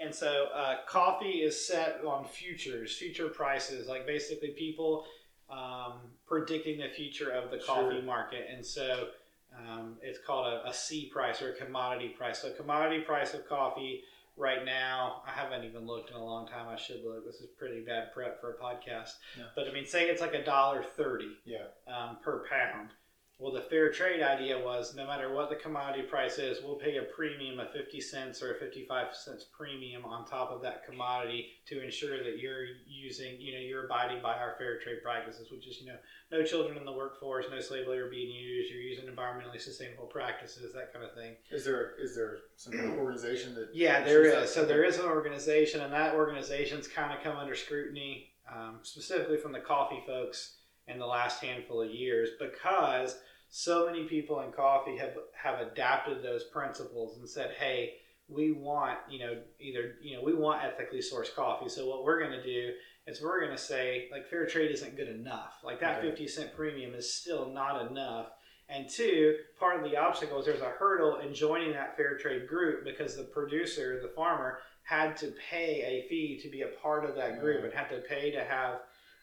And 0.00 0.14
so, 0.14 0.46
uh, 0.54 0.76
coffee 0.88 1.42
is 1.42 1.66
set 1.66 2.00
on 2.06 2.24
futures, 2.24 2.96
future 2.96 3.28
prices, 3.28 3.86
like 3.86 4.06
basically 4.06 4.48
people 4.48 5.04
um, 5.50 6.00
predicting 6.26 6.78
the 6.80 6.88
future 6.88 7.30
of 7.30 7.50
the 7.50 7.58
coffee 7.58 7.96
Sure. 7.96 8.02
market. 8.02 8.48
And 8.52 8.64
so, 8.64 9.08
um, 9.56 9.96
it's 10.02 10.18
called 10.18 10.46
a, 10.52 10.66
a 10.66 10.72
C 10.72 11.10
price 11.12 11.42
or 11.42 11.50
a 11.52 11.54
commodity 11.54 12.08
price. 12.08 12.40
So, 12.40 12.50
commodity 12.50 13.02
price 13.02 13.34
of 13.34 13.46
coffee 13.46 14.04
right 14.36 14.64
now, 14.64 15.22
I 15.26 15.30
haven't 15.32 15.64
even 15.64 15.86
looked 15.86 16.10
in 16.10 16.16
a 16.16 16.24
long 16.24 16.46
time. 16.46 16.68
I 16.68 16.76
should 16.76 17.02
look. 17.04 17.24
This 17.24 17.36
is 17.36 17.48
pretty 17.58 17.80
bad 17.80 18.12
prep 18.12 18.40
for 18.40 18.50
a 18.52 18.54
podcast. 18.58 19.12
Yeah. 19.38 19.44
But 19.54 19.68
I 19.68 19.72
mean, 19.72 19.86
say 19.86 20.08
it's 20.08 20.20
like 20.20 20.34
a 20.34 20.44
dollar 20.44 20.84
thirty 20.96 21.30
Yeah. 21.44 21.66
um, 21.86 22.18
per 22.22 22.44
pound. 22.48 22.90
Well, 23.38 23.52
the 23.52 23.60
fair 23.60 23.92
trade 23.92 24.22
idea 24.22 24.58
was 24.58 24.94
no 24.94 25.06
matter 25.06 25.34
what 25.34 25.50
the 25.50 25.56
commodity 25.56 26.02
price 26.02 26.38
is, 26.38 26.64
we'll 26.64 26.76
pay 26.76 26.96
a 26.96 27.02
premium 27.02 27.60
of 27.60 27.70
50 27.70 28.00
cents 28.00 28.42
or 28.42 28.54
a 28.54 28.58
55 28.58 29.14
cents 29.14 29.44
premium 29.52 30.06
on 30.06 30.24
top 30.24 30.50
of 30.50 30.62
that 30.62 30.86
commodity 30.86 31.48
to 31.66 31.84
ensure 31.84 32.24
that 32.24 32.38
you're 32.38 32.64
using, 32.86 33.38
you 33.38 33.52
know, 33.52 33.60
you're 33.60 33.84
abiding 33.84 34.22
by 34.22 34.38
our 34.38 34.54
fair 34.56 34.80
trade 34.80 35.02
practices, 35.02 35.50
which 35.50 35.66
is, 35.66 35.82
you 35.82 35.86
know, 35.86 35.98
no 36.32 36.42
children 36.44 36.78
in 36.78 36.86
the 36.86 36.92
workforce, 36.92 37.44
no 37.50 37.60
slave 37.60 37.86
labor 37.86 38.08
being 38.08 38.30
used, 38.30 38.72
you're 38.72 38.80
using 38.80 39.04
environmentally 39.04 39.60
sustainable 39.60 40.06
practices, 40.06 40.72
that 40.72 40.94
kind 40.94 41.04
of 41.04 41.12
thing. 41.12 41.34
Is 41.50 41.62
there 41.62 41.92
is 42.00 42.16
there 42.16 42.38
some 42.56 42.72
organization 42.98 43.54
that? 43.56 43.68
Yeah, 43.74 44.02
there 44.02 44.24
is. 44.24 44.50
So 44.50 44.64
there 44.64 44.82
is 44.82 44.98
an 44.98 45.04
organization, 45.04 45.82
and 45.82 45.92
that 45.92 46.14
organization's 46.14 46.88
kind 46.88 47.12
of 47.12 47.22
come 47.22 47.36
under 47.36 47.54
scrutiny, 47.54 48.30
um, 48.50 48.78
specifically 48.82 49.36
from 49.36 49.52
the 49.52 49.60
coffee 49.60 50.02
folks 50.06 50.56
in 50.88 50.98
the 50.98 51.06
last 51.06 51.42
handful 51.42 51.82
of 51.82 51.90
years, 51.90 52.30
because 52.38 53.16
so 53.48 53.86
many 53.86 54.04
people 54.04 54.40
in 54.40 54.52
coffee 54.52 54.96
have 54.96 55.14
have 55.32 55.60
adapted 55.60 56.22
those 56.22 56.44
principles 56.44 57.18
and 57.18 57.28
said, 57.28 57.52
"Hey, 57.58 57.94
we 58.28 58.52
want 58.52 58.98
you 59.08 59.20
know 59.20 59.36
either 59.60 59.94
you 60.02 60.16
know 60.16 60.22
we 60.22 60.34
want 60.34 60.64
ethically 60.64 61.00
sourced 61.00 61.34
coffee. 61.34 61.68
So 61.68 61.86
what 61.88 62.04
we're 62.04 62.18
going 62.18 62.32
to 62.32 62.42
do 62.42 62.72
is 63.06 63.22
we're 63.22 63.40
going 63.40 63.52
to 63.56 63.62
say 63.62 64.08
like 64.10 64.28
fair 64.28 64.46
trade 64.46 64.70
isn't 64.72 64.96
good 64.96 65.08
enough. 65.08 65.60
Like 65.62 65.80
that 65.80 65.98
Okay. 65.98 66.08
fifty 66.08 66.28
cent 66.28 66.54
premium 66.54 66.94
is 66.94 67.12
still 67.12 67.50
not 67.52 67.90
enough." 67.90 68.28
And 68.68 68.88
two, 68.88 69.36
part 69.60 69.76
of 69.76 69.88
the 69.88 69.96
obstacle 69.96 70.40
is 70.40 70.46
there's 70.46 70.60
a 70.60 70.70
hurdle 70.70 71.18
in 71.20 71.32
joining 71.32 71.72
that 71.74 71.96
fair 71.96 72.18
trade 72.18 72.48
group 72.48 72.84
because 72.84 73.16
the 73.16 73.22
producer, 73.22 74.00
the 74.02 74.08
farmer, 74.08 74.58
had 74.82 75.16
to 75.18 75.32
pay 75.50 75.82
a 75.82 76.08
fee 76.08 76.40
to 76.42 76.48
be 76.48 76.62
a 76.62 76.68
part 76.82 77.04
of 77.04 77.14
that 77.14 77.40
group 77.40 77.62
and 77.62 77.72
had 77.72 77.88
to 77.90 77.98
pay 77.98 78.32
to 78.32 78.42
have 78.42 78.80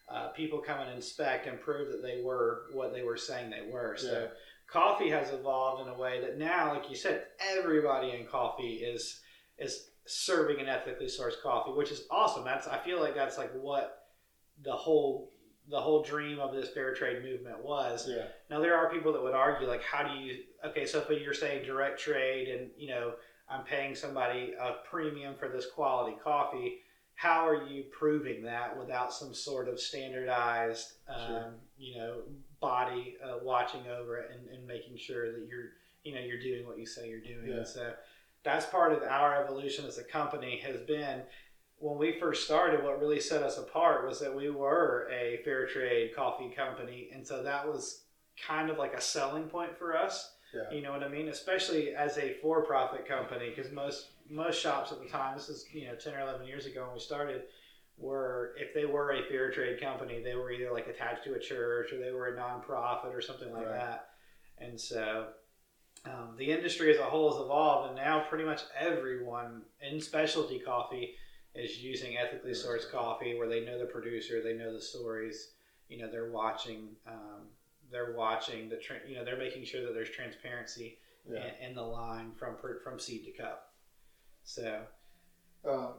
uh, 0.09 0.29
people 0.29 0.59
come 0.59 0.79
and 0.81 0.91
inspect 0.91 1.47
and 1.47 1.59
prove 1.59 1.91
that 1.91 2.01
they 2.01 2.21
were 2.23 2.65
what 2.73 2.93
they 2.93 3.03
were 3.03 3.17
saying 3.17 3.49
they 3.49 3.69
were. 3.71 3.95
So 3.97 4.23
Yeah. 4.23 4.27
coffee 4.67 5.09
has 5.09 5.31
evolved 5.31 5.81
in 5.87 5.93
a 5.93 5.97
way 5.97 6.19
that 6.21 6.37
now, 6.37 6.73
like 6.73 6.89
you 6.89 6.95
said, 6.95 7.27
everybody 7.39 8.11
in 8.11 8.25
coffee 8.27 8.75
is 8.75 9.21
is 9.57 9.89
serving 10.05 10.59
an 10.59 10.67
ethically 10.67 11.05
sourced 11.05 11.41
coffee, 11.41 11.71
which 11.71 11.91
is 11.91 12.05
awesome. 12.11 12.43
That's 12.43 12.67
I 12.67 12.77
feel 12.79 12.99
like 12.99 13.15
that's 13.15 13.37
like 13.37 13.53
what 13.53 14.09
the 14.61 14.73
whole 14.73 15.31
the 15.69 15.79
whole 15.79 16.03
dream 16.03 16.39
of 16.39 16.53
this 16.53 16.69
fair 16.69 16.93
trade 16.93 17.23
movement 17.23 17.63
was. 17.63 18.07
Yeah. 18.07 18.25
Now 18.49 18.59
there 18.59 18.75
are 18.75 18.91
people 18.91 19.13
that 19.13 19.23
would 19.23 19.33
argue 19.33 19.67
like, 19.67 19.81
how 19.83 20.03
do 20.03 20.19
you? 20.19 20.43
Okay, 20.65 20.85
so 20.85 20.99
if 20.99 21.21
you're 21.21 21.33
saying 21.33 21.65
direct 21.65 21.99
trade, 21.99 22.49
and 22.49 22.69
you 22.77 22.89
know, 22.89 23.13
I'm 23.49 23.63
paying 23.63 23.95
somebody 23.95 24.53
a 24.59 24.75
premium 24.89 25.35
for 25.35 25.47
this 25.47 25.67
quality 25.73 26.17
coffee. 26.21 26.81
How 27.15 27.47
are 27.47 27.65
you 27.67 27.83
proving 27.83 28.43
that 28.43 28.77
without 28.77 29.13
some 29.13 29.33
sort 29.33 29.67
of 29.69 29.79
standardized, 29.79 30.93
um, 31.07 31.27
Sure. 31.27 31.53
you 31.77 31.97
know, 31.97 32.17
body 32.59 33.15
uh, 33.23 33.37
watching 33.41 33.87
over 33.87 34.17
it 34.17 34.31
and, 34.33 34.49
and 34.49 34.67
making 34.67 34.97
sure 34.97 35.31
that 35.31 35.47
you're, 35.49 35.71
you 36.03 36.13
know, 36.15 36.21
you're 36.21 36.39
doing 36.41 36.65
what 36.67 36.77
you 36.77 36.85
say 36.85 37.07
you're 37.07 37.19
doing? 37.19 37.47
Yeah. 37.47 37.57
And 37.57 37.67
so 37.67 37.93
that's 38.43 38.65
part 38.65 38.91
of 38.91 39.03
our 39.03 39.41
evolution 39.43 39.85
as 39.85 39.97
a 39.97 40.03
company 40.03 40.57
has 40.65 40.77
been 40.81 41.21
when 41.77 41.97
we 41.97 42.17
first 42.17 42.45
started, 42.45 42.81
what 42.81 42.99
really 43.01 43.19
set 43.19 43.43
us 43.43 43.57
apart 43.57 44.07
was 44.07 44.17
that 44.21 44.33
we 44.33 44.49
were 44.49 45.09
a 45.11 45.41
fair 45.43 45.67
trade 45.67 46.15
coffee 46.15 46.49
company, 46.49 47.09
and 47.13 47.27
so 47.27 47.43
that 47.43 47.67
was 47.67 48.03
kind 48.41 48.69
of 48.69 48.77
like 48.77 48.93
a 48.93 49.01
selling 49.01 49.43
point 49.49 49.77
for 49.77 49.97
us. 49.97 50.31
Yeah. 50.53 50.73
You 50.73 50.81
know 50.81 50.91
what 50.91 51.03
I 51.03 51.09
mean? 51.09 51.27
Especially 51.27 51.93
as 51.93 52.17
a 52.17 52.35
for-profit 52.41 53.05
company, 53.05 53.51
because 53.53 53.71
most 53.73 54.11
most 54.29 54.59
shops 54.61 54.91
at 54.91 54.99
the 55.01 55.07
time, 55.07 55.37
this 55.37 55.49
is 55.49 55.65
you 55.73 55.87
know 55.87 55.95
ten 55.95 56.13
or 56.13 56.21
eleven 56.21 56.47
years 56.47 56.65
ago 56.65 56.85
when 56.85 56.93
we 56.93 56.99
started, 56.99 57.43
were 57.97 58.55
if 58.57 58.73
they 58.73 58.85
were 58.85 59.11
a 59.11 59.23
fair 59.29 59.51
trade 59.51 59.79
company, 59.81 60.21
they 60.23 60.35
were 60.35 60.51
either 60.51 60.71
like 60.71 60.87
attached 60.87 61.23
to 61.25 61.33
a 61.35 61.39
church 61.39 61.91
or 61.93 61.99
they 61.99 62.11
were 62.11 62.27
a 62.27 62.37
nonprofit 62.39 63.13
or 63.13 63.21
something 63.21 63.51
like 63.53 63.65
Right. 63.65 63.75
that. 63.75 64.09
And 64.57 64.79
so 64.79 65.27
um, 66.05 66.35
the 66.37 66.51
industry 66.51 66.91
as 66.93 66.99
a 66.99 67.03
whole 67.03 67.31
has 67.31 67.41
evolved, 67.41 67.87
and 67.89 67.95
now 67.97 68.21
pretty 68.29 68.43
much 68.43 68.61
everyone 68.79 69.61
in 69.81 69.99
specialty 70.01 70.59
coffee 70.59 71.15
is 71.55 71.83
using 71.83 72.17
ethically 72.17 72.51
sourced 72.51 72.89
coffee 72.91 73.35
where 73.37 73.47
they 73.47 73.63
know 73.63 73.77
the 73.77 73.85
producer, 73.85 74.41
they 74.41 74.53
know 74.53 74.73
the 74.73 74.81
stories. 74.81 75.51
You 75.89 75.99
know, 75.99 76.09
they're 76.09 76.31
watching. 76.31 76.89
Um, 77.07 77.47
they're 77.91 78.15
watching 78.17 78.69
the. 78.69 78.77
Tra- 78.77 79.07
you 79.07 79.15
know, 79.15 79.23
they're 79.23 79.37
making 79.37 79.65
sure 79.65 79.85
that 79.85 79.93
there's 79.93 80.09
transparency 80.09 80.97
Yeah. 81.29 81.43
in, 81.61 81.69
in 81.69 81.75
the 81.75 81.83
line 81.83 82.31
from 82.39 82.55
from 82.83 82.99
seed 82.99 83.25
to 83.25 83.31
cup. 83.31 83.72
So 84.43 84.81
Um, 85.65 85.93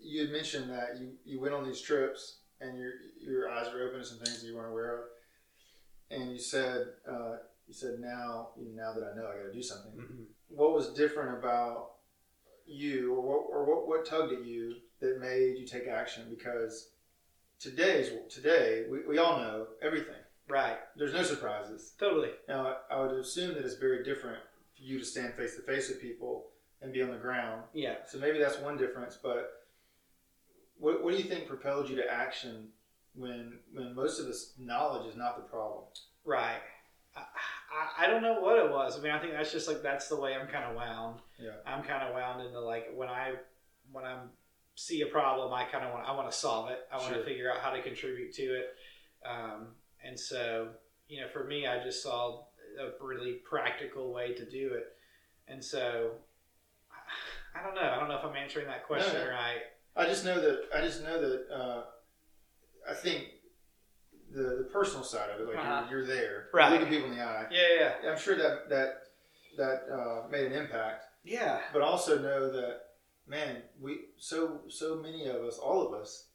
you 0.00 0.22
had 0.22 0.30
mentioned 0.30 0.70
that 0.70 0.98
you, 1.00 1.12
you 1.24 1.40
went 1.40 1.54
on 1.54 1.64
these 1.64 1.80
trips 1.80 2.40
and 2.60 2.78
your 2.78 2.92
your 3.20 3.50
eyes 3.50 3.72
were 3.72 3.82
open 3.82 4.00
to 4.00 4.04
some 4.06 4.18
things 4.18 4.40
that 4.42 4.46
you 4.48 4.54
weren't 4.56 4.70
aware 4.70 4.96
of, 4.98 5.04
and 6.10 6.30
you 6.30 6.38
said 6.38 6.86
uh, 7.08 7.36
you 7.66 7.74
said 7.74 7.98
now 7.98 8.50
now 8.58 8.92
that 8.92 9.02
I 9.02 9.16
know 9.16 9.26
I 9.26 9.36
got 9.38 9.46
to 9.46 9.52
do 9.52 9.62
something. 9.62 9.92
mhm. 9.92 10.24
What 10.48 10.74
was 10.74 10.92
different 10.92 11.38
about 11.38 11.92
you, 12.66 13.14
or 13.14 13.20
what 13.22 13.46
or 13.50 13.64
what, 13.64 13.88
what 13.88 14.06
tugged 14.06 14.32
at 14.32 14.44
you 14.44 14.76
that 15.00 15.18
made 15.18 15.56
you 15.58 15.66
take 15.66 15.88
action? 15.88 16.26
Because 16.28 16.90
today's 17.58 18.10
today 18.28 18.84
we, 18.90 18.98
we 19.08 19.18
all 19.18 19.38
know 19.38 19.66
everything. 19.80 20.20
right, 20.48 20.78
There's 20.96 21.14
no 21.14 21.22
surprises. 21.22 21.94
totally. 21.98 22.30
Now 22.48 22.76
I 22.90 23.00
would 23.00 23.12
assume 23.12 23.54
that 23.54 23.64
it's 23.64 23.74
very 23.76 24.04
different 24.04 24.38
for 24.76 24.82
you 24.82 24.98
to 24.98 25.04
stand 25.04 25.34
face 25.34 25.56
to 25.56 25.62
face 25.62 25.88
with 25.88 26.00
people 26.00 26.50
and 26.82 26.92
be 26.92 27.02
on 27.02 27.10
the 27.10 27.16
ground 27.16 27.62
Yeah. 27.72 27.96
so 28.06 28.18
maybe 28.18 28.38
that's 28.38 28.58
one 28.58 28.76
difference. 28.76 29.16
But 29.22 29.50
what, 30.78 31.02
what 31.02 31.12
do 31.12 31.16
you 31.18 31.24
think 31.24 31.46
propelled 31.46 31.88
you 31.88 31.96
to 31.96 32.12
action 32.12 32.68
when 33.14 33.58
when 33.72 33.94
most 33.94 34.18
of 34.18 34.26
this 34.26 34.52
knowledge 34.58 35.06
is 35.08 35.16
not 35.16 35.36
the 35.36 35.42
problem? 35.42 35.84
Right. 36.24 36.60
I, 37.16 37.20
I, 37.20 38.04
I 38.04 38.06
don't 38.08 38.22
know 38.22 38.40
what 38.40 38.58
it 38.58 38.70
was. 38.70 38.98
I 38.98 39.02
mean, 39.02 39.12
I 39.12 39.18
think 39.18 39.32
that's 39.32 39.52
just 39.52 39.68
like 39.68 39.82
that's 39.82 40.08
the 40.08 40.16
way 40.18 40.34
I'm 40.34 40.48
kind 40.48 40.64
of 40.64 40.74
wound. 40.76 41.20
Yeah. 41.38 41.50
I'm 41.66 41.82
kind 41.84 42.02
of 42.06 42.14
wound 42.14 42.44
into 42.46 42.58
like 42.60 42.88
when 42.94 43.08
I 43.08 43.34
when 43.92 44.04
I 44.04 44.18
see 44.74 45.02
a 45.02 45.06
problem, 45.06 45.52
I 45.52 45.64
kind 45.64 45.84
of 45.84 45.92
want 45.92 46.08
I 46.08 46.12
want 46.12 46.30
to 46.30 46.36
solve 46.36 46.70
it. 46.70 46.80
I 46.92 46.96
want 46.96 47.10
Sure. 47.10 47.18
to 47.18 47.24
figure 47.24 47.52
out 47.52 47.58
how 47.60 47.70
to 47.70 47.82
contribute 47.82 48.32
to 48.34 48.42
it. 48.42 48.74
Um, 49.24 49.68
and 50.04 50.18
so, 50.18 50.70
you 51.06 51.20
know, 51.20 51.28
for 51.28 51.44
me, 51.44 51.66
I 51.66 51.80
just 51.84 52.02
saw 52.02 52.44
a 52.80 53.04
really 53.04 53.34
practical 53.34 54.12
way 54.12 54.34
to 54.34 54.44
do 54.50 54.72
it. 54.74 54.96
And 55.46 55.62
so, 55.62 56.12
I- 57.54 57.62
don't 57.62 57.74
know. 57.74 57.80
I 57.90 57.98
don't 57.98 58.08
know 58.08 58.16
if 58.16 58.24
I'm 58.24 58.36
answering 58.36 58.66
that 58.66 58.86
question 58.86 59.12
No, 59.14 59.24
no. 59.24 59.30
right. 59.30 59.60
I 59.96 60.06
just 60.06 60.24
know 60.24 60.40
that 60.40 60.62
I 60.74 60.80
just 60.80 61.02
know 61.04 61.20
that 61.20 61.50
uh, 61.54 61.82
I 62.88 62.94
think 62.94 63.28
the 64.32 64.42
the 64.64 64.68
personal 64.72 65.04
side 65.04 65.28
of 65.30 65.40
it, 65.40 65.46
like 65.46 65.56
Uh-huh. 65.58 65.86
you're, 65.90 65.98
you're 66.04 66.06
there, 66.16 66.48
Right. 66.54 66.72
looking 66.72 66.88
people 66.88 67.10
in 67.10 67.16
the 67.16 67.22
eye. 67.22 67.46
Yeah, 67.50 67.94
yeah, 68.02 68.10
I'm 68.10 68.18
sure 68.18 68.36
that 68.36 68.68
that 68.70 69.02
that 69.58 69.82
uh, 69.92 70.28
made 70.30 70.46
an 70.46 70.52
impact, 70.52 71.04
yeah. 71.24 71.60
but 71.74 71.82
also 71.82 72.18
know 72.18 72.50
that 72.50 72.80
man, 73.26 73.62
we 73.80 74.00
so 74.16 74.62
so 74.68 74.96
many 74.96 75.26
of 75.28 75.36
us, 75.44 75.58
all 75.58 75.86
of 75.86 75.92
us, 76.00 76.28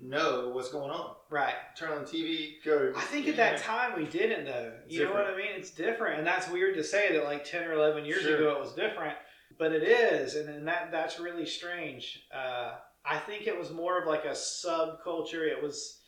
know 0.00 0.48
what's 0.54 0.70
going 0.70 0.90
on. 0.90 1.14
Right. 1.28 1.54
Turn 1.76 1.92
on 1.92 2.04
TV, 2.06 2.54
go 2.64 2.90
to. 2.92 2.98
I 2.98 3.02
think 3.02 3.28
at 3.28 3.36
that 3.36 3.58
time 3.58 3.94
we 3.98 4.06
didn't 4.06 4.46
though. 4.46 4.72
You 4.88 5.04
know 5.04 5.12
what 5.12 5.26
I 5.26 5.36
mean? 5.36 5.50
It's 5.54 5.70
different, 5.70 6.18
and 6.18 6.26
that's 6.26 6.48
weird 6.48 6.74
to 6.76 6.82
say 6.84 7.12
that 7.12 7.24
like 7.24 7.44
ten 7.44 7.64
or 7.64 7.74
eleven 7.74 8.06
years 8.06 8.22
Sure. 8.22 8.36
ago 8.36 8.52
it 8.56 8.60
was 8.60 8.72
different, 8.72 9.16
but 9.62 9.70
it 9.70 9.84
is, 9.84 10.34
and, 10.34 10.48
and 10.48 10.66
that 10.66 10.90
that's 10.90 11.20
really 11.20 11.46
strange. 11.46 12.24
Uh, 12.34 12.72
I 13.04 13.16
think 13.16 13.46
it 13.46 13.56
was 13.56 13.70
more 13.70 13.96
of 13.96 14.08
like 14.08 14.24
a 14.24 14.32
subculture. 14.32 15.48
It 15.48 15.62
was, 15.62 16.00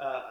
uh, 0.00 0.22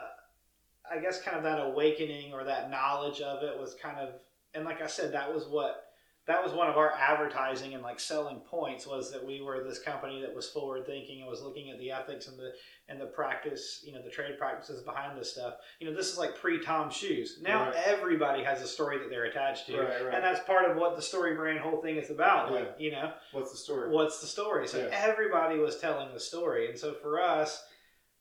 I 0.92 1.00
guess, 1.00 1.22
kind 1.22 1.38
of 1.38 1.44
that 1.44 1.62
awakening 1.62 2.34
or 2.34 2.44
that 2.44 2.70
knowledge 2.70 3.22
of 3.22 3.44
it 3.44 3.58
was 3.58 3.76
kind 3.82 3.98
of, 3.98 4.16
and 4.54 4.66
like 4.66 4.82
I 4.82 4.88
said, 4.88 5.14
that 5.14 5.34
was 5.34 5.46
what. 5.46 5.85
That 6.28 6.44
was 6.44 6.54
one 6.54 6.70
of 6.70 6.76
our 6.78 6.92
advertising 6.94 7.76
and 7.76 7.84
like 7.84 8.00
selling 8.00 8.38
points 8.40 8.88
was 8.88 9.12
that 9.12 9.24
we 9.24 9.42
were 9.42 9.64
this 9.64 9.78
company 9.78 10.22
that 10.22 10.34
was 10.36 10.50
forward 10.50 10.88
thinking 10.88 11.22
and 11.22 11.30
was 11.30 11.44
looking 11.44 11.70
at 11.70 11.78
the 11.78 11.92
ethics 11.92 12.28
and 12.28 12.38
the 12.40 12.52
and 12.90 13.00
the 13.00 13.06
practice, 13.06 13.84
you 13.86 13.94
know, 13.94 14.02
the 14.02 14.10
trade 14.10 14.38
practices 14.40 14.82
behind 14.82 15.16
this 15.20 15.34
stuff. 15.34 15.54
You 15.80 15.88
know, 15.88 15.96
this 15.96 16.12
is 16.12 16.18
like 16.18 16.36
pre 16.36 16.60
Tom 16.60 16.90
Shoes. 16.90 17.38
Now 17.44 17.66
Right. 17.66 17.76
everybody 17.86 18.44
has 18.44 18.64
a 18.64 18.68
story 18.68 18.98
that 18.98 19.10
they're 19.12 19.26
attached 19.26 19.68
to. 19.68 19.80
Right, 19.80 20.04
right. 20.06 20.16
And 20.16 20.24
that's 20.24 20.40
part 20.48 20.70
of 20.70 20.78
what 20.78 20.96
the 20.96 21.02
story 21.02 21.36
brand 21.36 21.60
whole 21.60 21.80
thing 21.82 21.98
is 21.98 22.10
about. 22.10 22.50
Yeah. 22.52 22.58
Like, 22.60 22.76
you 22.80 22.92
know, 22.92 23.14
What's 23.32 23.52
the 23.52 23.58
story? 23.58 23.92
what's 23.92 24.20
the 24.20 24.28
story? 24.28 24.68
So 24.68 24.80
Yeah. 24.80 24.90
everybody 24.92 25.60
was 25.60 25.78
telling 25.78 26.12
the 26.12 26.20
story. 26.20 26.70
And 26.70 26.78
so 26.80 26.94
for 26.94 27.22
us, 27.22 27.64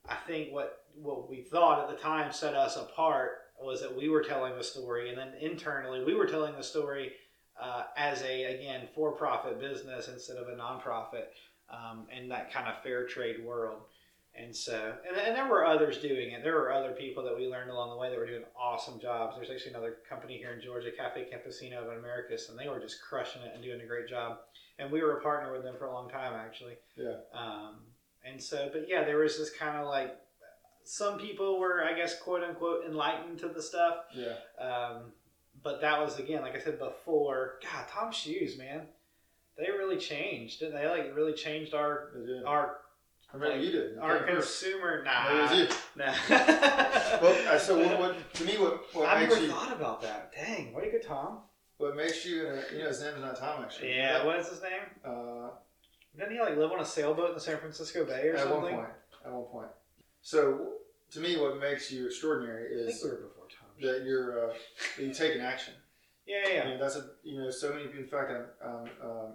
I 0.06 0.16
think 0.26 0.52
what 0.52 0.80
what 0.96 1.28
we 1.30 1.40
thought 1.42 1.80
at 1.90 1.96
the 1.96 2.00
time 2.02 2.30
set 2.32 2.54
us 2.54 2.76
apart 2.76 3.30
was 3.60 3.80
that 3.80 3.96
we 3.96 4.08
were 4.10 4.22
telling 4.22 4.56
the 4.56 4.62
story 4.62 5.08
and 5.08 5.16
then 5.16 5.32
internally 5.40 6.04
we 6.04 6.14
were 6.14 6.26
telling 6.26 6.54
the 6.56 6.62
story 6.62 7.12
uh, 7.60 7.84
as 7.96 8.22
a 8.22 8.44
again 8.54 8.88
for-profit 8.94 9.60
business 9.60 10.08
instead 10.08 10.36
of 10.36 10.48
a 10.48 10.56
nonprofit 10.56 11.26
um, 11.70 12.06
in 12.16 12.28
that 12.28 12.52
kind 12.52 12.68
of 12.68 12.82
fair 12.82 13.06
trade 13.06 13.44
world. 13.44 13.82
And 14.36 14.54
so, 14.54 14.94
and, 15.08 15.16
and 15.16 15.36
there 15.36 15.48
were 15.48 15.64
others 15.64 15.98
doing 15.98 16.32
it. 16.32 16.42
There 16.42 16.56
were 16.56 16.72
other 16.72 16.90
people 16.90 17.22
that 17.22 17.36
we 17.36 17.46
learned 17.46 17.70
along 17.70 17.90
the 17.90 17.96
way 17.96 18.10
that 18.10 18.18
were 18.18 18.26
doing 18.26 18.42
awesome 18.60 18.98
jobs. 18.98 19.36
There's 19.36 19.48
actually 19.48 19.70
another 19.70 19.98
company 20.08 20.38
here 20.38 20.52
in 20.52 20.60
Georgia, 20.60 20.90
Cafe 20.90 21.28
Campesino 21.32 21.82
of 21.82 21.98
Americus, 21.98 22.48
and 22.48 22.58
they 22.58 22.68
were 22.68 22.80
just 22.80 23.00
crushing 23.00 23.42
it 23.42 23.52
and 23.54 23.62
doing 23.62 23.80
a 23.80 23.86
great 23.86 24.08
job. 24.08 24.38
And 24.80 24.90
we 24.90 25.02
were 25.02 25.18
a 25.18 25.22
partner 25.22 25.52
with 25.52 25.62
them 25.62 25.76
for 25.78 25.84
a 25.84 25.92
long 25.92 26.10
time, 26.10 26.32
actually. 26.34 26.74
Yeah. 26.96 27.18
Um, 27.32 27.76
and 28.24 28.42
so, 28.42 28.68
but 28.72 28.86
yeah, 28.88 29.04
there 29.04 29.18
was 29.18 29.38
this 29.38 29.50
kind 29.50 29.76
of 29.76 29.86
like 29.86 30.16
some 30.82 31.18
people 31.18 31.60
were, 31.60 31.84
I 31.84 31.94
guess, 31.94 32.20
quote 32.20 32.42
unquote, 32.42 32.84
enlightened 32.86 33.38
to 33.38 33.48
the 33.48 33.62
stuff. 33.62 33.98
Yeah. 34.12 34.34
Um, 34.60 35.12
but 35.64 35.80
that 35.80 35.98
was 36.00 36.18
again, 36.20 36.42
like 36.42 36.54
I 36.54 36.60
said 36.60 36.78
before. 36.78 37.58
God, 37.62 37.86
Tom 37.90 38.12
Shoes, 38.12 38.56
man, 38.56 38.82
they 39.58 39.70
really 39.70 39.96
changed. 39.96 40.60
Didn't 40.60 40.74
they? 40.74 40.86
Like 40.88 41.16
really 41.16 41.32
changed 41.32 41.74
our 41.74 42.10
our 42.46 42.76
I 43.32 43.36
remember 43.36 43.56
like, 43.56 43.66
you 43.66 43.72
did. 43.72 43.94
You 43.96 44.00
our 44.00 44.18
first. 44.20 44.60
consumer. 44.62 45.02
Maybe 45.02 45.14
Nah, 45.16 45.38
it 45.38 45.42
was 45.42 45.58
you. 45.58 45.68
nah. 45.96 46.14
Well, 47.22 47.58
so 47.58 47.78
what, 47.78 47.98
what 47.98 48.34
to 48.34 48.44
me 48.44 48.52
what 48.58 48.94
what 48.94 49.08
I 49.08 49.20
makes 49.20 49.34
never 49.34 49.46
you 49.46 49.50
thought 49.50 49.72
about 49.72 50.02
that. 50.02 50.32
Dang, 50.32 50.72
way 50.72 50.84
to 50.84 50.90
go, 50.90 50.98
Tom. 50.98 51.38
what 51.78 51.96
makes 51.96 52.24
you 52.24 52.46
uh, 52.46 52.62
you 52.72 52.80
know 52.82 52.88
his 52.88 53.00
name 53.00 53.14
is 53.14 53.22
not 53.22 53.36
Tom 53.36 53.62
actually. 53.62 53.96
Yeah, 53.96 54.24
what 54.24 54.38
is 54.38 54.48
his 54.48 54.62
name? 54.62 54.82
Uh, 55.04 55.48
Didn't 56.16 56.32
he 56.32 56.40
like 56.40 56.56
live 56.56 56.70
on 56.72 56.80
a 56.80 56.84
sailboat 56.84 57.30
in 57.30 57.34
the 57.34 57.40
San 57.40 57.58
Francisco 57.58 58.04
Bay 58.04 58.28
or 58.28 58.34
at 58.34 58.40
something? 58.40 58.56
At 58.56 58.62
one 58.62 58.72
point. 58.74 58.88
At 59.26 59.32
one 59.32 59.44
point. 59.44 59.68
So 60.22 60.72
to 61.12 61.20
me, 61.20 61.36
what 61.40 61.58
makes 61.60 61.90
you 61.90 62.06
extraordinary 62.06 62.66
I 62.66 62.84
think 62.86 62.96
is 62.96 63.02
we 63.04 63.10
were. 63.10 63.30
That 63.80 64.02
you're 64.04 64.50
uh, 64.50 64.52
that 64.96 65.02
you 65.04 65.12
take 65.14 65.34
an 65.34 65.40
action. 65.40 65.74
Yeah, 66.26 66.42
I 66.46 66.52
yeah. 66.52 66.68
mean, 66.68 66.78
that's 66.80 66.96
a 66.96 67.04
you 67.22 67.38
know 67.38 67.50
so 67.50 67.70
many. 67.72 67.84
In 67.84 68.06
fact, 68.06 68.30
I'm 68.30 68.46
um, 68.68 68.88
um, 69.02 69.32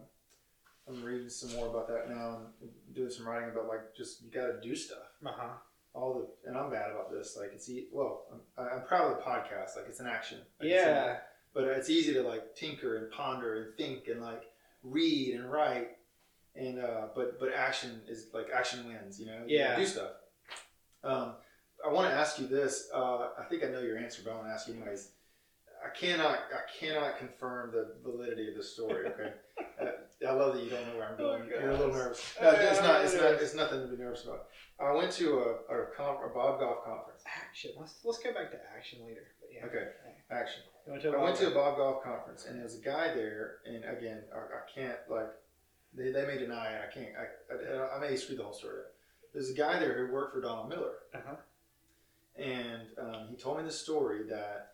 I'm 0.88 1.04
reading 1.04 1.30
some 1.30 1.52
more 1.56 1.68
about 1.68 1.88
that 1.88 2.10
now 2.10 2.42
and 2.62 2.70
doing 2.94 3.10
some 3.12 3.28
writing 3.28 3.50
about 3.50 3.68
like 3.68 3.96
just 3.96 4.24
you 4.24 4.32
got 4.32 4.48
to 4.48 4.60
do 4.62 4.76
stuff. 4.76 4.98
Uh 5.26 5.30
huh. 5.36 5.50
All 5.94 6.14
the 6.44 6.50
and 6.50 6.58
I'm 6.58 6.70
bad 6.70 6.92
about 6.92 7.12
this. 7.12 7.36
Like 7.40 7.52
it's 7.54 7.70
e- 7.70 7.88
well, 7.92 8.26
I'm, 8.58 8.68
I'm 8.80 8.82
proud 8.88 9.12
of 9.12 9.18
the 9.18 9.24
podcast. 9.24 9.76
Like 9.76 9.86
it's 9.88 10.00
an 10.00 10.08
action. 10.08 10.40
Like, 10.60 10.70
it's 10.70 10.84
an- 10.86 10.96
Yeah. 10.96 11.18
but 11.54 11.64
it's 11.66 11.90
easy 11.90 12.14
to 12.14 12.22
like 12.24 12.56
tinker 12.56 12.98
and 12.98 13.12
ponder 13.12 13.64
and 13.64 13.78
think 13.78 14.08
and 14.08 14.22
like 14.22 14.44
read 14.84 15.36
and 15.36 15.52
write 15.52 15.90
and 16.56 16.80
uh 16.80 17.08
but 17.16 17.38
but 17.40 17.54
action 17.54 18.02
is 18.08 18.28
like 18.34 18.48
action 18.56 18.88
wins 18.88 19.20
you 19.20 19.26
know 19.26 19.44
You 19.46 19.58
Yeah. 19.60 19.76
do 19.76 19.86
stuff 19.86 20.12
um 21.04 21.34
i 21.86 21.90
want 21.92 22.10
to 22.10 22.14
ask 22.14 22.40
you 22.40 22.48
this 22.48 22.90
uh 22.94 23.30
i 23.40 23.44
think 23.50 23.64
i 23.64 23.68
know 23.68 23.82
your 23.82 23.98
answer 23.98 24.22
but 24.24 24.32
i 24.32 24.36
want 24.36 24.48
to 24.48 24.52
ask 24.54 24.68
you 24.68 24.74
anyways 24.76 25.12
i 25.86 25.90
cannot 25.98 26.40
i 26.54 26.62
cannot 26.80 27.18
confirm 27.18 27.72
the 27.72 27.96
validity 28.04 28.50
of 28.50 28.56
this 28.56 28.74
story 28.74 29.08
okay 29.08 29.34
uh, 29.82 29.86
i 30.28 30.32
love 30.32 30.54
that 30.56 30.64
you 30.64 30.70
don't 30.70 30.86
know 30.88 30.98
where 30.98 31.08
i'm 31.10 31.16
Oh, 31.20 31.38
going 31.38 31.48
you're 31.50 31.70
a 31.70 31.78
little 31.78 31.94
nervous 31.94 32.34
no, 32.42 32.50
it's 32.52 32.82
not 32.82 33.02
it's 33.04 33.14
not 33.16 33.24
it's 33.42 33.56
nothing 33.56 33.82
to 33.82 33.88
be 33.88 34.02
nervous 34.02 34.24
about 34.26 34.48
i 34.80 34.92
went 34.92 35.12
to 35.14 35.40
a, 35.40 35.74
a, 35.74 35.82
a 35.82 36.30
Bob 36.34 36.60
Goff 36.60 36.84
conference 36.86 37.24
Action. 37.50 37.72
Let's 37.80 38.00
let's 38.04 38.20
go 38.20 38.32
back 38.34 38.52
to 38.52 38.58
action 38.76 39.00
later. 39.06 39.22
But 39.40 39.50
yeah. 39.54 39.66
Okay. 39.66 39.88
action 40.32 40.62
You 40.86 40.92
went 40.94 41.04
to 41.04 41.12
I 41.12 41.24
went 41.24 41.36
to 41.38 41.48
a 41.48 41.52
Bob- 41.52 41.78
Goff 41.78 42.04
conference, 42.04 42.46
and 42.46 42.56
there 42.56 42.64
was 42.64 42.76
a 42.76 42.82
guy 42.82 43.14
there, 43.14 43.58
and 43.66 43.84
again, 43.86 44.22
I, 44.34 44.38
I 44.38 44.62
can't 44.74 44.98
like 45.10 45.30
they, 45.94 46.12
they 46.12 46.26
may 46.26 46.38
deny 46.38 46.68
it. 46.74 46.82
I 46.88 46.94
can't. 46.94 47.10
I, 47.18 47.82
I, 47.82 47.98
I 47.98 48.00
may 48.00 48.16
screw 48.16 48.36
the 48.38 48.44
whole 48.44 48.54
story 48.54 48.80
up. 48.82 48.92
There's 49.34 49.50
a 49.50 49.54
guy 49.54 49.80
there 49.80 49.94
who 50.08 50.14
worked 50.14 50.34
for 50.36 50.42
Donald 50.42 50.70
Miller, 50.70 50.94
Uh-huh. 51.14 51.36
And 52.40 52.88
um, 52.98 53.28
he 53.30 53.36
told 53.36 53.58
me 53.58 53.64
the 53.64 53.72
story 53.72 54.24
that 54.30 54.74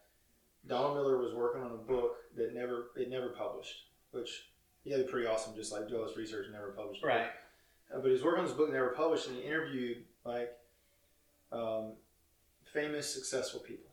Donald 0.68 0.96
Miller 0.96 1.18
was 1.18 1.34
working 1.34 1.62
on 1.62 1.72
a 1.72 1.76
book 1.76 2.18
that 2.38 2.54
never 2.54 2.88
it 2.96 3.10
never 3.10 3.30
published, 3.30 3.86
which 4.12 4.50
yeah, 4.84 4.98
pretty 5.10 5.28
awesome. 5.28 5.56
Just 5.56 5.72
like 5.72 5.88
do 5.88 5.98
all 5.98 6.08
this 6.08 6.18
research 6.18 6.46
and 6.46 6.54
never 6.54 6.70
published. 6.70 7.04
Right. 7.04 7.28
Uh, 7.94 8.00
but 8.00 8.06
he 8.06 8.12
was 8.12 8.24
working 8.24 8.42
on 8.42 8.46
this 8.48 8.56
book 8.56 8.72
never 8.72 8.90
published, 8.90 9.28
and 9.28 9.36
he 9.36 9.44
interviewed 9.44 9.98
like 10.24 10.52
um, 11.52 11.94
famous, 12.74 13.12
successful 13.12 13.60
people. 13.60 13.92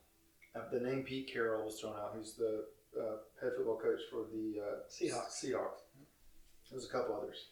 Uh, 0.55 0.61
the 0.71 0.81
name 0.81 1.03
Pete 1.03 1.31
Carroll 1.33 1.65
was 1.65 1.81
thrown 1.81 1.95
out, 1.95 2.13
who's 2.15 2.35
the 2.35 2.65
uh, 2.99 3.17
head 3.41 3.53
football 3.57 3.79
coach 3.79 4.01
for 4.11 4.27
the 4.33 4.61
uh, 4.61 4.75
Seahawks. 4.91 5.43
Seahawks. 5.43 5.81
There's 6.71 6.87
a 6.87 6.89
couple 6.89 7.15
others, 7.15 7.47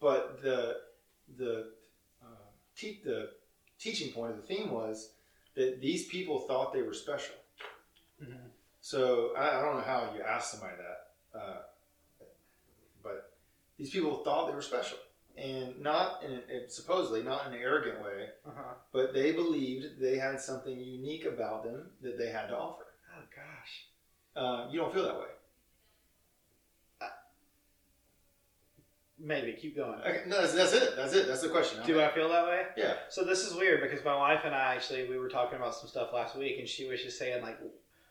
but 0.00 0.42
the 0.42 0.76
the 1.36 1.70
uh, 2.22 2.50
te- 2.76 3.00
the 3.04 3.30
teaching 3.78 4.12
point 4.12 4.32
of 4.32 4.36
the 4.36 4.42
theme 4.42 4.70
was 4.70 5.10
that 5.54 5.80
these 5.80 6.06
people 6.08 6.40
thought 6.40 6.72
they 6.72 6.82
were 6.82 6.94
special. 6.94 7.36
Mhm. 8.22 8.50
So 8.80 9.34
I, 9.36 9.58
I 9.58 9.62
don't 9.62 9.76
know 9.76 9.82
how 9.84 10.12
you 10.14 10.22
ask 10.22 10.50
somebody 10.52 10.76
that, 10.76 11.38
uh, 11.38 11.62
but 13.02 13.32
these 13.78 13.90
people 13.90 14.22
thought 14.24 14.48
they 14.48 14.54
were 14.54 14.62
special. 14.62 14.98
and 15.36 15.80
not 15.80 16.22
in 16.22 16.40
supposedly 16.68 17.20
not 17.20 17.44
in 17.48 17.54
an 17.54 17.58
arrogant 17.60 18.00
way, 18.04 18.28
Uh-huh. 18.46 18.74
but 18.92 19.12
they 19.12 19.32
believed 19.32 19.98
they 20.00 20.16
had 20.16 20.40
something 20.40 20.78
unique 20.78 21.24
about 21.24 21.64
them 21.64 21.90
that 22.02 22.16
they 22.16 22.30
had 22.30 22.46
to 22.48 22.56
offer. 22.56 22.86
Oh 23.16 23.22
gosh. 23.34 23.88
Uh, 24.36 24.68
you 24.70 24.78
don't 24.78 24.92
feel 24.94 25.02
that 25.04 25.18
way. 25.18 25.26
Maybe 29.24 29.52
keep 29.54 29.74
going. 29.74 29.98
Okay, 30.00 30.22
no, 30.26 30.42
that's, 30.42 30.52
that's 30.52 30.74
it. 30.74 30.96
That's 30.96 31.14
it. 31.14 31.26
That's 31.26 31.40
the 31.40 31.48
question. 31.48 31.80
Do 31.86 31.98
I 31.98 32.10
feel 32.10 32.28
that 32.28 32.44
way? 32.44 32.66
Yeah. 32.76 32.92
So 33.08 33.24
this 33.24 33.42
is 33.46 33.54
weird 33.54 33.80
because 33.80 34.04
my 34.04 34.14
wife 34.14 34.40
and 34.44 34.54
I 34.54 34.74
actually 34.74 35.08
we 35.08 35.16
were 35.16 35.30
talking 35.30 35.56
about 35.56 35.74
some 35.74 35.88
stuff 35.88 36.10
last 36.12 36.36
week, 36.36 36.58
and 36.58 36.68
she 36.68 36.86
was 36.86 37.02
just 37.02 37.18
saying 37.18 37.42
like, 37.42 37.58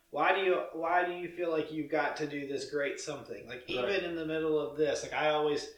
why 0.10 0.34
do 0.34 0.42
you 0.42 0.60
why 0.74 1.06
do 1.06 1.12
you 1.12 1.30
feel 1.30 1.52
like 1.52 1.72
you've 1.72 1.92
got 1.92 2.18
to 2.18 2.26
do 2.26 2.48
this 2.48 2.72
great 2.72 3.00
something? 3.00 3.48
Like 3.48 3.64
even 3.68 3.84
Right. 3.86 4.02
in 4.04 4.16
the 4.16 4.26
middle 4.26 4.60
of 4.60 4.76
this, 4.76 5.04
like 5.04 5.14
I 5.14 5.30
always. 5.30 5.70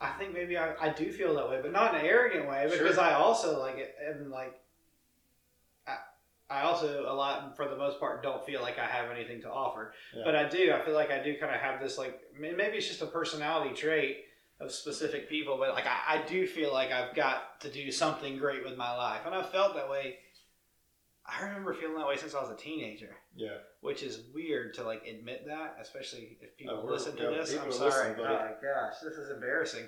I 0.00 0.10
think 0.12 0.32
maybe 0.32 0.56
I, 0.56 0.74
I 0.80 0.90
do 0.90 1.10
feel 1.12 1.34
that 1.36 1.48
way, 1.48 1.58
but 1.62 1.72
not 1.72 1.94
in 1.94 2.00
an 2.00 2.06
arrogant 2.06 2.48
way 2.48 2.68
because 2.70 2.94
Sure. 2.96 3.04
I 3.04 3.14
also 3.14 3.60
like 3.60 3.78
it 3.78 3.94
and 4.08 4.30
like 4.30 4.58
I 6.50 6.62
also 6.62 7.04
a 7.06 7.12
lot 7.12 7.56
for 7.56 7.68
the 7.68 7.76
most 7.76 8.00
part 8.00 8.22
don't 8.22 8.44
feel 8.46 8.62
like 8.62 8.78
I 8.78 8.86
have 8.86 9.10
anything 9.10 9.42
to 9.42 9.50
offer. 9.50 9.92
Yeah. 10.16 10.22
But 10.24 10.34
I 10.34 10.48
do. 10.48 10.72
I 10.72 10.84
feel 10.84 10.94
like 10.94 11.10
I 11.10 11.22
do 11.22 11.36
kind 11.38 11.54
of 11.54 11.60
have 11.60 11.80
this 11.80 11.98
like 11.98 12.18
maybe 12.38 12.78
it's 12.78 12.88
just 12.88 13.02
a 13.02 13.06
personality 13.06 13.74
trait 13.74 14.24
of 14.60 14.72
specific 14.72 15.28
people, 15.28 15.56
but 15.58 15.74
like 15.74 15.86
I, 15.86 16.18
I 16.18 16.22
do 16.26 16.46
feel 16.46 16.72
like 16.72 16.90
I've 16.90 17.14
got 17.14 17.60
to 17.60 17.70
do 17.70 17.92
something 17.92 18.38
great 18.38 18.64
with 18.64 18.76
my 18.76 18.96
life, 18.96 19.20
and 19.26 19.34
I've 19.34 19.50
felt 19.50 19.74
that 19.74 19.88
way. 19.90 20.16
I 21.30 21.44
remember 21.44 21.74
feeling 21.74 21.96
that 21.96 22.06
way 22.08 22.16
since 22.16 22.34
I 22.34 22.40
was 22.40 22.50
a 22.50 22.56
teenager, 22.56 23.14
Yeah. 23.36 23.58
which 23.82 24.02
is 24.02 24.20
weird 24.34 24.72
to 24.74 24.82
like 24.82 25.06
admit 25.06 25.44
that, 25.46 25.76
especially 25.78 26.38
if 26.40 26.48
oh, 26.48 26.54
people 26.56 26.80
Oh, 26.82 26.90
listen 26.90 27.14
to 27.16 27.24
yeah, 27.24 27.28
this. 27.30 27.54
I'm 27.54 27.70
sorry. 27.70 28.14
oh 28.18 28.22
my 28.22 28.52
gosh, 28.62 28.94
this 29.04 29.12
is 29.12 29.30
embarrassing. 29.30 29.84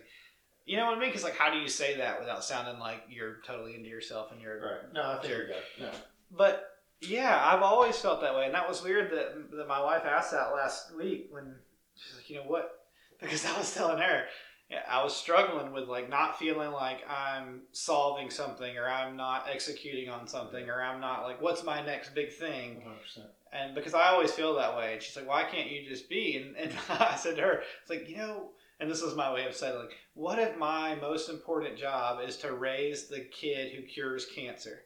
You 0.67 0.77
know 0.77 0.85
what 0.87 0.99
I 0.99 1.01
mean? 1.01 1.09
Because 1.09 1.25
like, 1.25 1.37
how 1.37 1.51
do 1.51 1.59
you 1.59 1.67
say 1.67 1.97
that 1.97 2.21
without 2.21 2.45
sounding 2.45 2.79
like 2.79 3.05
you're 3.09 3.39
totally 3.47 3.75
into 3.75 3.89
yourself 3.89 4.31
and 4.33 4.41
you're 4.43 4.61
Right. 4.61 4.93
No, 4.93 5.13
I 5.13 5.19
think 5.23 5.33
you 5.33 5.47
got 5.47 5.57
it. 5.57 5.65
No. 5.81 5.91
But 6.31 6.67
yeah, 7.01 7.41
I've 7.45 7.63
always 7.63 7.97
felt 7.97 8.21
that 8.21 8.35
way, 8.35 8.47
and 8.47 8.55
that 8.55 8.69
was 8.69 8.83
weird 8.83 9.11
that 9.13 9.51
that 9.57 9.69
my 9.69 9.83
wife 9.83 10.05
asked 10.05 10.33
that 10.33 10.53
last 10.53 10.95
week 10.97 11.29
when 11.31 11.55
she's 11.97 12.17
like, 12.17 12.31
you 12.31 12.37
know 12.37 12.45
what? 12.47 12.77
Because 13.21 13.45
I 13.45 13.59
was 13.59 13.75
telling 13.75 13.99
her, 13.99 14.25
yeah, 14.71 14.83
I 14.89 15.03
was 15.03 15.15
struggling 15.15 15.73
with 15.73 15.89
like 15.89 16.09
not 16.09 16.39
feeling 16.39 16.71
like 16.71 17.01
I'm 17.09 17.63
solving 17.73 18.31
something 18.31 18.77
or 18.79 18.89
I'm 18.89 19.17
not 19.17 19.47
executing 19.53 20.09
on 20.09 20.29
something 20.29 20.69
or 20.69 20.81
I'm 20.81 21.01
not 21.01 21.25
like 21.25 21.43
what's 21.43 21.65
my 21.65 21.85
next 21.85 22.15
big 22.15 22.33
thing 22.33 22.83
100%. 23.19 23.25
and 23.53 23.75
because 23.75 23.95
I 23.95 24.09
always 24.09 24.31
feel 24.31 24.55
that 24.55 24.77
way 24.77 24.93
and 24.93 25.03
she's 25.03 25.17
like 25.17 25.27
why 25.27 25.43
can't 25.43 25.71
you 25.71 25.89
just 25.89 26.09
be 26.09 26.37
and, 26.37 26.57
and 26.57 26.73
I 26.89 27.17
said 27.17 27.37
to 27.37 27.43
her 27.43 27.63
it's 27.81 27.91
like 27.91 28.09
you 28.09 28.17
know 28.17 28.51
and 28.79 28.89
this 28.89 29.03
is 29.03 29.17
my 29.17 29.33
way 29.33 29.45
of 29.45 29.57
saying 29.57 29.77
like 29.77 29.91
what 30.15 30.39
if 30.39 30.57
my 30.57 30.95
most 30.95 31.29
important 31.29 31.77
job 31.77 32.21
is 32.25 32.37
to 32.39 32.53
raise 32.53 33.09
the 33.09 33.21
kid 33.33 33.73
who 33.73 33.83
cures 33.83 34.27
cancer 34.27 34.83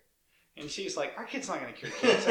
and 0.57 0.71
she's 0.71 0.97
like 0.97 1.13
our 1.17 1.25
kid's 1.25 1.49
not 1.49 1.61
going 1.61 1.73
to 1.73 1.79
cure 1.79 1.91
cancer 2.01 2.31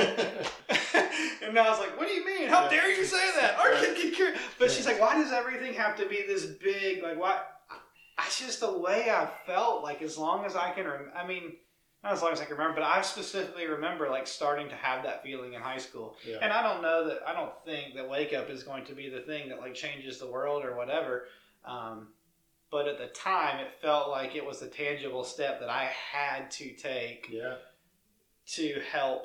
and 1.45 1.57
I 1.59 1.69
was 1.69 1.79
like, 1.79 1.97
"What 1.97 2.07
do 2.07 2.13
you 2.13 2.25
mean? 2.25 2.47
How 2.47 2.63
Yeah. 2.63 2.69
dare 2.69 2.91
you 2.97 3.05
say 3.05 3.31
that? 3.39 3.57
Our 3.59 3.71
kid 3.73 3.95
can 3.97 4.11
cure." 4.11 4.33
But 4.59 4.71
she's 4.71 4.85
like, 4.85 4.99
"Why 4.99 5.15
does 5.15 5.31
everything 5.31 5.73
have 5.73 5.97
to 5.97 6.07
be 6.07 6.23
this 6.27 6.45
big? 6.45 7.03
Like, 7.03 7.19
why?" 7.19 7.41
That's 8.17 8.39
just 8.39 8.59
the 8.59 8.77
way 8.77 9.09
I 9.09 9.27
felt. 9.47 9.83
Like, 9.83 10.01
as 10.01 10.17
long 10.17 10.45
as 10.45 10.55
I 10.55 10.71
can, 10.71 10.85
rem- 10.85 11.11
I 11.15 11.25
mean, 11.25 11.53
not 12.03 12.13
as 12.13 12.21
long 12.21 12.31
as 12.31 12.39
I 12.39 12.45
can 12.45 12.53
remember, 12.55 12.75
but 12.79 12.83
I 12.83 13.01
specifically 13.01 13.65
remember 13.67 14.07
like 14.09 14.27
starting 14.27 14.69
to 14.69 14.75
have 14.75 15.03
that 15.03 15.23
feeling 15.23 15.53
in 15.53 15.61
high 15.61 15.79
school. 15.79 16.15
yeah. 16.25 16.37
And 16.41 16.53
I 16.53 16.61
don't 16.63 16.81
know 16.81 17.07
that 17.07 17.19
I 17.27 17.33
don't 17.33 17.51
think 17.65 17.95
that 17.95 18.07
wake 18.07 18.33
up 18.33 18.49
is 18.49 18.63
going 18.63 18.85
to 18.85 18.93
be 18.93 19.09
the 19.09 19.21
thing 19.21 19.49
that 19.49 19.59
like 19.59 19.73
changes 19.73 20.19
the 20.19 20.27
world 20.27 20.63
or 20.63 20.75
whatever. 20.75 21.25
Um, 21.65 22.09
but 22.71 22.87
at 22.87 22.97
the 22.97 23.07
time, 23.07 23.59
it 23.59 23.71
felt 23.81 24.09
like 24.09 24.35
it 24.35 24.45
was 24.45 24.61
a 24.61 24.67
tangible 24.67 25.23
step 25.23 25.59
that 25.59 25.69
I 25.69 25.91
had 26.11 26.49
to 26.51 26.71
take 26.73 27.27
yeah. 27.31 27.55
To 28.45 28.81
help 28.91 29.23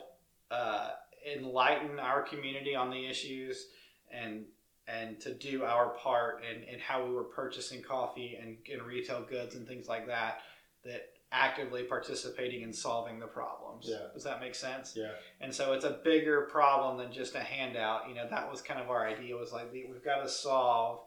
uh, 0.51 0.91
enlighten 1.37 1.99
our 1.99 2.23
community 2.23 2.75
on 2.75 2.91
the 2.91 3.07
issues 3.07 3.67
and 4.13 4.45
and 4.87 5.21
to 5.21 5.35
do 5.35 5.65
our 5.65 5.91
part 5.91 6.43
in, 6.51 6.63
in 6.63 6.79
how 6.79 7.05
we 7.05 7.13
were 7.13 7.25
purchasing 7.25 7.83
coffee 7.83 8.39
and, 8.41 8.57
and 8.73 8.83
retail 8.83 9.23
goods 9.23 9.55
and 9.55 9.69
things 9.69 9.87
like 9.87 10.07
that 10.07 10.41
that 10.83 11.11
actively 11.31 11.83
participating 11.83 12.63
in 12.63 12.73
solving 12.73 13.19
the 13.19 13.27
problems 13.27 13.85
Yeah. 13.87 14.07
does 14.15 14.25
that 14.25 14.41
make 14.41 14.55
sense 14.55 14.95
Yeah. 14.97 15.11
and 15.43 15.55
so 15.55 15.75
it's 15.75 15.85
a 15.85 16.01
bigger 16.03 16.43
problem 16.51 16.97
than 16.97 17.13
just 17.13 17.35
a 17.35 17.41
handout 17.41 18.09
you 18.09 18.15
know 18.15 18.27
that 18.31 18.51
was 18.51 18.63
kind 18.63 18.81
of 18.81 18.89
our 18.89 19.07
idea 19.07 19.37
was 19.37 19.53
like 19.53 19.71
the- 19.73 19.85
we've 19.93 20.03
got 20.05 20.23
to 20.23 20.29
solve 20.29 21.01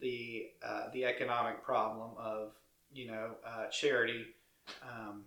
the 0.00 0.46
uh, 0.66 0.84
the 0.94 1.04
economic 1.04 1.62
problem 1.62 2.12
of 2.16 2.52
you 2.90 3.08
know 3.08 3.32
uh, 3.46 3.66
charity 3.66 4.24
um, 4.82 5.24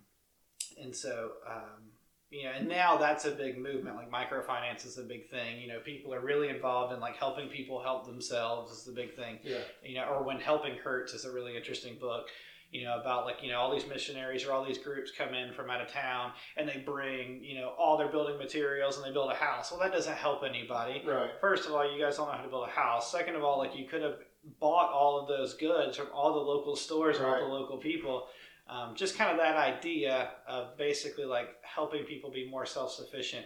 and 0.82 0.96
so 0.96 1.32
um, 1.48 1.91
you 2.32 2.44
know 2.44 2.50
and 2.56 2.66
now 2.66 2.96
that's 2.96 3.24
a 3.26 3.30
big 3.30 3.58
movement 3.58 3.94
like 3.94 4.10
microfinance 4.10 4.86
is 4.86 4.96
a 4.98 5.02
big 5.02 5.28
thing 5.30 5.60
you 5.60 5.68
know 5.68 5.78
people 5.84 6.12
are 6.14 6.20
really 6.20 6.48
involved 6.48 6.92
in 6.94 6.98
like 6.98 7.16
helping 7.16 7.48
people 7.48 7.82
help 7.82 8.06
themselves 8.06 8.72
is 8.72 8.84
the 8.84 8.92
big 8.92 9.14
thing 9.14 9.38
Yeah. 9.44 9.58
you 9.84 9.94
know, 9.96 10.04
or 10.06 10.22
when 10.24 10.40
helping 10.40 10.76
hurts 10.76 11.12
is 11.14 11.24
a 11.26 11.30
really 11.30 11.56
interesting 11.56 11.96
book, 11.98 12.24
you 12.70 12.84
know, 12.84 12.98
about 12.98 13.26
like, 13.26 13.42
you 13.42 13.50
know, 13.50 13.58
all 13.60 13.70
these 13.70 13.86
missionaries 13.86 14.46
or 14.46 14.52
all 14.52 14.64
these 14.64 14.78
groups 14.78 15.10
come 15.16 15.34
in 15.34 15.52
from 15.52 15.68
out 15.68 15.82
of 15.82 15.88
town 15.92 16.32
and 16.56 16.66
they 16.66 16.78
bring, 16.86 17.44
you 17.44 17.56
know, 17.58 17.74
all 17.78 17.98
their 17.98 18.08
building 18.08 18.38
materials 18.38 18.96
and 18.96 19.04
they 19.04 19.12
build 19.12 19.30
a 19.30 19.34
house. 19.34 19.70
Well, 19.70 19.78
that 19.80 19.92
doesn't 19.92 20.16
help 20.16 20.42
anybody. 20.42 21.02
Right. 21.06 21.28
First 21.38 21.66
of 21.66 21.74
all, 21.74 21.84
you 21.92 22.02
guys 22.02 22.16
don't 22.16 22.28
know 22.28 22.32
how 22.32 22.42
to 22.42 22.48
build 22.48 22.66
a 22.66 22.70
house. 22.70 23.12
Second 23.12 23.36
of 23.36 23.44
all, 23.44 23.58
like 23.58 23.76
you 23.76 23.86
could 23.86 24.00
have 24.00 24.16
bought 24.58 24.90
all 24.90 25.20
of 25.20 25.28
those 25.28 25.52
goods 25.54 25.98
from 25.98 26.06
all 26.14 26.32
the 26.32 26.40
local 26.40 26.74
stores 26.74 27.18
or 27.18 27.26
all 27.26 27.32
Right. 27.32 27.40
the 27.42 27.46
local 27.46 27.76
people. 27.76 28.28
Um, 28.72 28.94
just 28.96 29.18
kind 29.18 29.30
of 29.30 29.36
that 29.36 29.56
idea 29.56 30.30
of 30.48 30.78
basically 30.78 31.24
like 31.26 31.48
helping 31.62 32.04
people 32.04 32.30
be 32.30 32.48
more 32.48 32.64
self 32.64 32.92
sufficient 32.92 33.44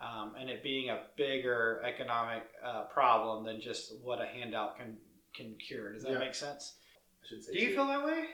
um, 0.00 0.34
and 0.38 0.50
it 0.50 0.62
being 0.64 0.90
a 0.90 1.02
bigger 1.16 1.80
economic 1.86 2.42
uh, 2.64 2.82
problem 2.84 3.44
than 3.44 3.60
just 3.60 3.92
what 4.02 4.20
a 4.20 4.26
handout 4.26 4.76
can 4.76 4.96
can 5.34 5.54
cure. 5.66 5.92
Does 5.92 6.02
that 6.02 6.12
Yeah. 6.12 6.18
make 6.18 6.34
sense? 6.34 6.74
I 7.22 7.26
should 7.28 7.44
say. 7.44 7.52
Do 7.52 7.58
you 7.60 7.68
too. 7.68 7.74
feel 7.74 7.86
that 7.86 8.04
way? 8.04 8.24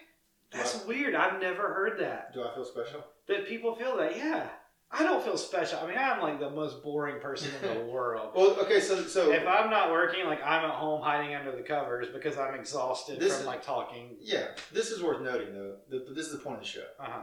That's 0.51 0.77
Well- 0.79 0.89
weird. 0.89 1.15
I've 1.15 1.41
never 1.41 1.75
heard 1.75 1.99
that. 2.01 2.33
Do 2.33 2.43
I 2.45 2.55
feel 2.55 2.65
special? 2.65 3.05
That 3.29 3.47
people 3.47 3.75
feel 3.77 3.97
that. 3.99 4.17
Yeah. 4.17 4.49
I 4.93 5.05
don't 5.05 5.23
feel 5.23 5.37
special. 5.37 5.79
I 5.79 5.87
mean, 5.87 5.97
I'm 5.99 6.21
like 6.21 6.41
the 6.41 6.51
most 6.51 6.83
boring 6.83 7.21
person 7.21 7.51
in 7.63 7.75
the 7.79 7.85
world. 7.93 8.33
Well, 8.35 8.57
okay. 8.63 8.81
So, 8.81 9.03
so 9.03 9.31
If 9.33 9.47
I'm 9.47 9.71
not 9.71 9.91
working, 9.93 10.27
like 10.27 10.43
I'm 10.45 10.65
at 10.65 10.75
home 10.75 11.01
hiding 11.01 11.35
under 11.35 11.53
the 11.55 11.63
covers 11.63 12.09
because 12.13 12.37
I'm 12.37 12.55
exhausted 12.55 13.21
This 13.21 13.35
from 13.35 13.43
is- 13.43 13.47
like 13.47 13.65
talking. 13.65 14.17
yeah, 14.21 14.49
this 14.73 14.91
is 14.91 15.01
worth 15.03 15.23
noting 15.23 15.55
though. 15.55 15.77
The, 15.89 16.13
this 16.13 16.27
is 16.27 16.33
the 16.33 16.39
point 16.39 16.57
of 16.59 16.63
the 16.63 16.69
show. 16.69 16.85
Uh 16.99 17.05
huh. 17.09 17.21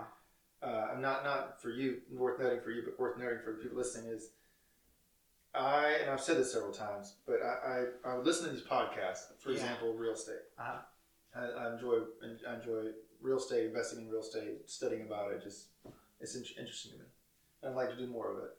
Uh, 0.64 0.88
I'm 0.94 1.02
not 1.02 1.24
not 1.24 1.62
for 1.62 1.70
you, 1.70 1.98
worth 2.12 2.40
noting 2.40 2.62
for 2.62 2.72
you, 2.72 2.84
but 2.86 2.98
worth 3.00 3.18
noting 3.20 3.40
for 3.44 3.52
the 3.52 3.58
people 3.60 3.78
listening 3.78 4.10
is, 4.12 4.30
I 5.54 5.98
and 6.02 6.10
I've 6.10 6.22
said 6.22 6.38
this 6.38 6.54
several 6.54 6.72
times, 6.72 7.16
but 7.28 7.40
I 7.44 7.86
I, 8.06 8.12
I 8.12 8.16
would 8.18 8.26
listen 8.26 8.46
to 8.48 8.52
these 8.54 8.64
podcasts. 8.64 9.26
For 9.40 9.50
Yeah. 9.50 9.58
example, 9.58 9.94
real 9.94 10.14
estate. 10.14 10.36
Uh-huh. 10.58 10.80
I, 11.36 11.66
I 11.68 11.74
enjoy 11.74 11.98
I 12.50 12.56
enjoy 12.56 12.92
real 13.22 13.38
estate, 13.38 13.66
investing 13.66 14.00
in 14.00 14.10
real 14.10 14.22
estate, 14.22 14.62
studying 14.70 15.02
about 15.04 15.32
it. 15.34 15.44
Just 15.44 15.68
it's 16.22 16.36
in- 16.36 16.44
interesting 16.58 16.94
to 16.94 16.98
me. 17.00 17.06
I'd 17.66 17.76
like 17.76 17.90
to 17.90 17.98
do 17.98 18.08
more 18.08 18.32
of 18.32 18.38
it. 18.44 18.52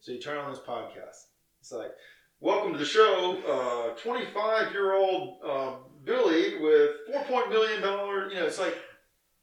So 0.00 0.12
you 0.12 0.20
turn 0.20 0.36
on 0.38 0.50
this 0.52 0.60
podcast. 0.60 1.26
It's 1.60 1.72
like, 1.72 1.92
welcome 2.40 2.72
to 2.72 2.78
the 2.78 2.84
show. 2.84 3.94
Twenty 4.02 4.26
five 4.26 4.72
year 4.72 4.94
old 4.94 5.38
uh, 5.46 5.72
Billy 6.04 6.58
with 6.58 6.90
four 7.10 7.22
point 7.24 7.48
million 7.50 7.80
dollar. 7.82 8.28
You 8.28 8.36
know, 8.36 8.46
it's 8.46 8.58
like 8.58 8.76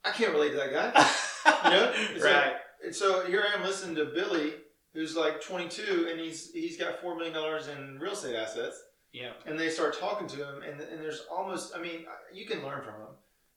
I 0.06 0.12
can't 0.12 0.34
relate 0.34 0.52
to 0.52 0.58
that 0.58 0.72
guy. 0.74 1.70
You 1.70 1.76
know, 1.78 1.92
it's 2.16 2.24
like- 2.24 2.34
right. 2.34 2.54
And 2.84 2.96
so 2.96 3.26
here 3.28 3.44
I 3.48 3.60
am 3.60 3.64
listening 3.64 3.96
to 3.98 4.06
Billy, 4.06 4.54
who's 4.96 5.16
like 5.16 5.40
22, 5.44 6.08
and 6.10 6.20
he's 6.20 6.52
he's 6.52 6.78
got 6.78 7.00
four 7.00 7.16
million 7.16 7.34
dollars 7.34 7.68
in 7.68 8.00
real 8.00 8.14
estate 8.14 8.36
assets. 8.36 8.82
yeah. 9.14 9.34
And 9.46 9.60
they 9.60 9.70
start 9.70 10.00
talking 10.00 10.28
to 10.28 10.38
him, 10.38 10.62
and 10.64 10.82
and 10.82 11.00
there's 11.02 11.26
almost, 11.32 11.76
I 11.76 11.82
mean, 11.82 12.06
you 12.34 12.46
can 12.48 12.64
learn 12.64 12.82
from 12.84 12.96
him, 12.96 13.08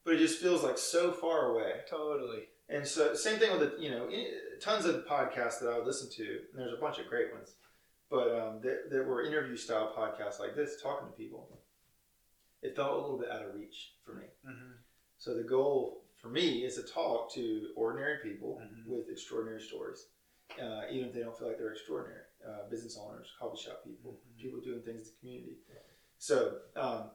but 0.04 0.14
it 0.14 0.18
just 0.18 0.40
feels 0.40 0.62
like 0.62 0.76
so 0.78 1.10
far 1.12 1.52
away. 1.52 1.72
Totally. 1.88 2.44
And 2.68 2.86
so 2.86 3.14
same 3.14 3.38
thing 3.38 3.58
with 3.58 3.76
the, 3.76 3.82
you 3.82 3.90
know, 3.90 4.08
tons 4.60 4.86
of 4.86 5.04
podcasts 5.06 5.60
that 5.60 5.68
I 5.72 5.76
would 5.78 5.86
listen 5.86 6.10
to, 6.12 6.22
and 6.24 6.58
there's 6.58 6.72
a 6.72 6.80
bunch 6.80 6.98
of 6.98 7.06
great 7.06 7.32
ones, 7.32 7.54
but 8.10 8.28
um, 8.40 8.60
that, 8.62 8.90
that 8.90 9.06
were 9.06 9.22
interview 9.22 9.56
style 9.56 9.92
podcasts 9.96 10.40
like 10.40 10.56
this, 10.56 10.80
talking 10.82 11.06
to 11.08 11.12
people. 11.12 11.48
It 12.62 12.74
felt 12.74 12.92
a 12.92 13.00
little 13.00 13.18
bit 13.18 13.30
out 13.30 13.44
of 13.44 13.54
reach 13.54 13.92
for 14.04 14.14
me. 14.14 14.24
Mm-hmm. 14.48 14.72
So 15.18 15.34
the 15.36 15.42
goal 15.42 16.04
for 16.20 16.28
me 16.28 16.64
is 16.64 16.76
to 16.76 16.82
talk 16.82 17.30
to 17.34 17.68
ordinary 17.76 18.18
people 18.22 18.58
Mhm. 18.62 18.86
with 18.86 19.10
extraordinary 19.10 19.60
stories, 19.60 20.08
uh, 20.58 20.84
even 20.90 21.08
if 21.08 21.14
they 21.14 21.20
don't 21.20 21.36
feel 21.38 21.48
like 21.48 21.58
they're 21.58 21.72
extraordinary. 21.72 22.22
Uh, 22.46 22.68
business 22.70 22.98
owners, 22.98 23.30
coffee 23.38 23.62
shop 23.62 23.84
people, 23.84 24.12
Mhm. 24.12 24.38
people 24.40 24.60
doing 24.60 24.82
things 24.82 25.00
in 25.00 25.04
the 25.14 25.20
community. 25.20 25.58
So 26.18 26.60
um, 26.76 27.10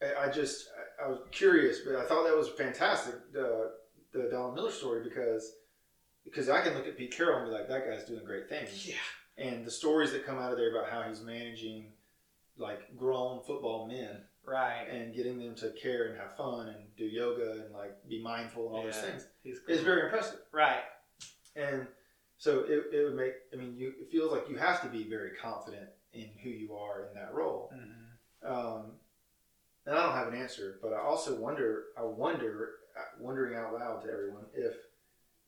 I, 0.00 0.14
I 0.24 0.28
just 0.30 0.68
I, 0.98 1.04
I 1.04 1.08
was 1.08 1.20
curious, 1.30 1.80
but 1.80 1.96
I 1.96 2.04
thought 2.06 2.24
that 2.24 2.34
was 2.36 2.48
fantastic. 2.48 3.14
The 3.32 3.74
the 4.12 4.28
Donald 4.30 4.54
Miller 4.54 4.70
story 4.70 5.02
because 5.02 5.54
because 6.24 6.48
I 6.48 6.60
can 6.62 6.74
look 6.74 6.86
at 6.86 6.96
Pete 6.96 7.14
Carroll 7.16 7.38
and 7.40 7.46
be 7.48 7.52
like, 7.52 7.68
that 7.68 7.84
guy's 7.88 8.04
doing 8.04 8.24
great 8.24 8.48
things, 8.48 8.86
Yeah. 8.86 8.94
and 9.38 9.66
the 9.66 9.70
stories 9.70 10.12
that 10.12 10.24
come 10.24 10.38
out 10.38 10.52
of 10.52 10.58
there 10.58 10.70
about 10.70 10.88
how 10.90 11.02
he's 11.08 11.20
managing 11.20 11.92
like 12.56 12.96
grown 12.96 13.40
football 13.42 13.88
men 13.88 14.20
right. 14.44 14.86
and 14.88 15.14
getting 15.14 15.38
them 15.38 15.54
to 15.56 15.70
care 15.72 16.06
and 16.08 16.18
have 16.18 16.36
fun 16.36 16.68
and 16.68 16.84
do 16.96 17.04
yoga 17.04 17.64
and 17.64 17.72
like 17.72 17.96
be 18.08 18.22
mindful 18.22 18.66
and 18.68 18.76
all 18.76 18.82
those 18.84 18.98
things 19.00 19.26
He's 19.42 19.58
is 19.66 19.80
very 19.80 20.04
impressive. 20.04 20.40
right. 20.52 20.82
And 21.56 21.86
so 22.38 22.60
it, 22.60 22.84
it 22.94 23.04
would 23.04 23.14
make, 23.16 23.32
I 23.52 23.56
mean, 23.56 23.74
you, 23.76 23.92
it 24.00 24.10
feels 24.12 24.30
like 24.32 24.48
you 24.48 24.56
have 24.56 24.80
to 24.82 24.88
be 24.88 25.04
very 25.08 25.30
confident 25.40 25.88
in 26.12 26.28
who 26.42 26.50
you 26.50 26.74
are 26.74 27.06
in 27.08 27.14
that 27.14 27.32
role. 27.34 27.72
Mhm. 27.74 28.48
Um, 28.48 28.92
and 29.86 29.96
I 29.96 30.02
don't 30.04 30.14
have 30.14 30.28
an 30.28 30.34
answer, 30.34 30.78
but 30.82 30.92
I 30.92 31.00
also 31.00 31.34
wonder, 31.40 31.84
I 31.98 32.02
wonder, 32.02 32.70
wondering 33.18 33.56
out 33.56 33.72
loud 33.74 34.02
to 34.04 34.10
everyone, 34.10 34.44
if, 34.54 34.74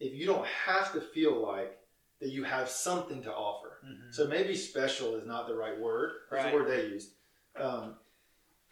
if 0.01 0.13
you 0.15 0.27
don't 0.27 0.47
have 0.47 0.93
to 0.93 1.01
feel 1.01 1.41
like 1.41 1.79
that 2.21 2.31
you 2.31 2.45
have 2.45 2.69
something 2.69 3.23
to 3.23 3.33
offer. 3.35 3.79
Mhm. 3.85 4.15
So 4.15 4.27
maybe 4.27 4.55
special 4.57 5.17
is 5.17 5.27
not 5.27 5.47
the 5.49 5.55
right 5.55 5.79
word. 5.79 6.13
That's 6.31 6.45
Right. 6.45 6.51
the 6.53 6.57
word 6.59 6.69
they 6.69 6.87
used. 6.87 7.11
Um, 7.57 7.97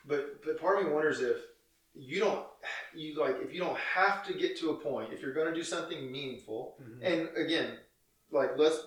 but 0.05 0.43
but 0.45 0.59
part 0.61 0.79
of 0.79 0.85
me 0.87 0.93
wonders 0.93 1.21
if 1.21 1.37
you 1.95 2.19
don't 2.19 2.47
you 2.95 3.15
like 3.21 3.37
if 3.41 3.53
you 3.53 3.61
don't 3.61 3.77
have 3.79 4.27
to 4.27 4.33
get 4.35 4.57
to 4.59 4.71
a 4.71 4.77
point 4.77 5.13
if 5.13 5.21
you're 5.21 5.35
going 5.35 5.47
to 5.47 5.55
do 5.55 5.63
something 5.63 6.11
meaningful 6.11 6.77
Mhm. 6.83 6.99
and 7.03 7.37
again 7.37 7.79
like 8.31 8.57
let's 8.57 8.87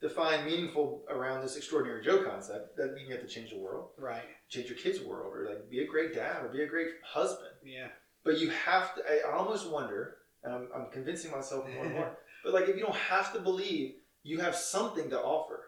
define 0.00 0.44
meaningful 0.44 1.04
around 1.08 1.40
this 1.40 1.56
extraordinary 1.56 2.04
joe 2.04 2.22
concept 2.22 2.76
that 2.76 2.92
means 2.94 3.08
you 3.08 3.14
have 3.16 3.24
to 3.26 3.28
change 3.28 3.50
the 3.50 3.58
world 3.58 3.90
right. 3.96 4.22
change 4.48 4.68
your 4.68 4.76
kids 4.78 5.00
world 5.00 5.34
or 5.34 5.48
like 5.48 5.68
be 5.70 5.80
a 5.80 5.86
great 5.86 6.14
dad 6.14 6.44
or 6.44 6.48
be 6.48 6.62
a 6.62 6.66
great 6.66 6.90
husband 7.02 7.54
Yeah. 7.64 7.88
But 8.26 8.38
you 8.38 8.50
have 8.50 8.94
to 8.94 9.02
i, 9.08 9.32
almost 9.32 9.70
wonder 9.70 10.16
and 10.44 10.52
I'm, 10.54 10.68
I'm 10.74 10.90
convincing 10.92 11.30
myself 11.30 11.66
more 11.74 11.84
and 11.84 11.94
more 11.94 12.18
but 12.44 12.52
like 12.52 12.68
if 12.68 12.76
you 12.76 12.82
don't 12.82 12.94
have 12.94 13.32
to 13.32 13.40
believe 13.40 13.94
you 14.26 14.40
have 14.40 14.56
something 14.56 15.08
to 15.10 15.20
offer. 15.20 15.60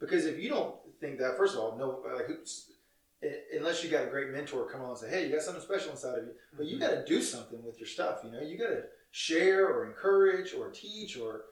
Because 0.00 0.24
if 0.24 0.38
you 0.38 0.48
don't 0.48 0.74
think 1.00 1.18
that 1.18 1.36
first 1.36 1.54
of 1.54 1.60
all 1.60 1.76
no 1.78 2.02
like 2.14 2.28
unless 3.54 3.84
you 3.84 3.90
got 3.90 4.04
a 4.04 4.10
great 4.10 4.30
mentor 4.30 4.70
come 4.70 4.80
along 4.80 4.92
and 4.92 5.00
say 5.00 5.10
hey 5.10 5.26
you 5.26 5.32
got 5.32 5.42
something 5.42 5.62
special 5.62 5.90
inside 5.90 6.18
of 6.18 6.24
you 6.24 6.32
but 6.56 6.66
you 6.66 6.78
mm-hmm. 6.78 6.86
got 6.86 6.90
to 6.90 7.04
do 7.04 7.20
something 7.20 7.62
with 7.62 7.78
your 7.78 7.86
stuff 7.86 8.20
you 8.24 8.30
know? 8.30 8.40
You 8.40 8.58
got 8.58 8.68
to 8.68 8.84
share 9.10 9.66
or 9.66 9.86
encourage 9.86 10.54
or 10.54 10.70
teach 10.70 11.18
or 11.18 11.42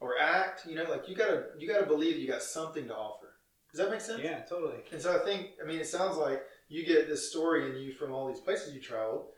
or 0.00 0.14
act 0.20 0.66
you 0.66 0.74
know? 0.74 0.84
Like 0.88 1.08
you 1.08 1.14
got 1.14 1.28
to 1.28 1.44
you 1.58 1.68
got 1.68 1.80
to 1.80 1.86
believe 1.86 2.18
you 2.18 2.28
got 2.28 2.42
something 2.42 2.88
to 2.88 2.94
offer. 2.94 3.28
Does 3.72 3.80
that 3.80 3.90
make 3.90 4.00
sense? 4.00 4.20
Yeah. 4.22 4.40
Totally. 4.40 4.78
and 4.92 5.00
so 5.00 5.18
I 5.18 5.24
think, 5.24 5.52
I 5.62 5.66
mean, 5.66 5.78
it 5.78 5.86
sounds 5.86 6.18
like 6.18 6.42
you 6.68 6.84
get 6.84 7.08
this 7.08 7.30
story 7.30 7.70
in 7.70 7.76
you 7.78 7.94
from 7.94 8.12
all 8.12 8.28
these 8.28 8.40
places 8.40 8.74
you 8.74 8.82
traveled, 8.82 9.28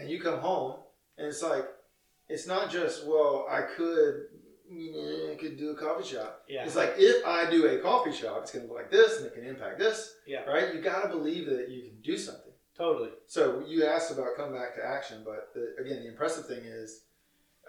and 0.00 0.10
you 0.10 0.20
come 0.20 0.38
home, 0.38 0.76
and 1.16 1.26
it's 1.26 1.42
like, 1.42 1.64
it's 2.28 2.46
not 2.46 2.70
just, 2.70 3.06
well, 3.06 3.46
I 3.50 3.62
could, 3.62 4.14
you 4.70 4.92
know, 4.92 5.32
I 5.32 5.36
could 5.36 5.56
do 5.58 5.70
a 5.70 5.74
coffee 5.74 6.06
shop. 6.06 6.42
Yeah. 6.48 6.64
It's 6.64 6.76
like, 6.76 6.94
if 6.98 7.24
I 7.26 7.50
do 7.50 7.66
a 7.66 7.78
coffee 7.78 8.12
shop, 8.12 8.40
it's 8.42 8.52
going 8.52 8.66
to 8.66 8.72
look 8.72 8.82
like 8.82 8.90
this, 8.90 9.16
and 9.18 9.26
it 9.26 9.34
can 9.34 9.44
impact 9.46 9.78
this, 9.78 10.12
Yeah. 10.26 10.40
right? 10.44 10.74
You 10.74 10.82
got 10.82 11.02
to 11.02 11.08
believe 11.08 11.46
that 11.48 11.68
you 11.70 11.82
can 11.88 12.00
do 12.02 12.18
something. 12.18 12.52
Totally. 12.76 13.10
So 13.26 13.64
you 13.66 13.84
asked 13.86 14.12
about 14.12 14.36
come 14.36 14.52
back 14.52 14.76
to 14.76 14.84
action, 14.86 15.22
but 15.24 15.48
the, 15.54 15.74
again, 15.82 16.02
the 16.02 16.08
impressive 16.08 16.46
thing 16.46 16.60
is, 16.64 17.06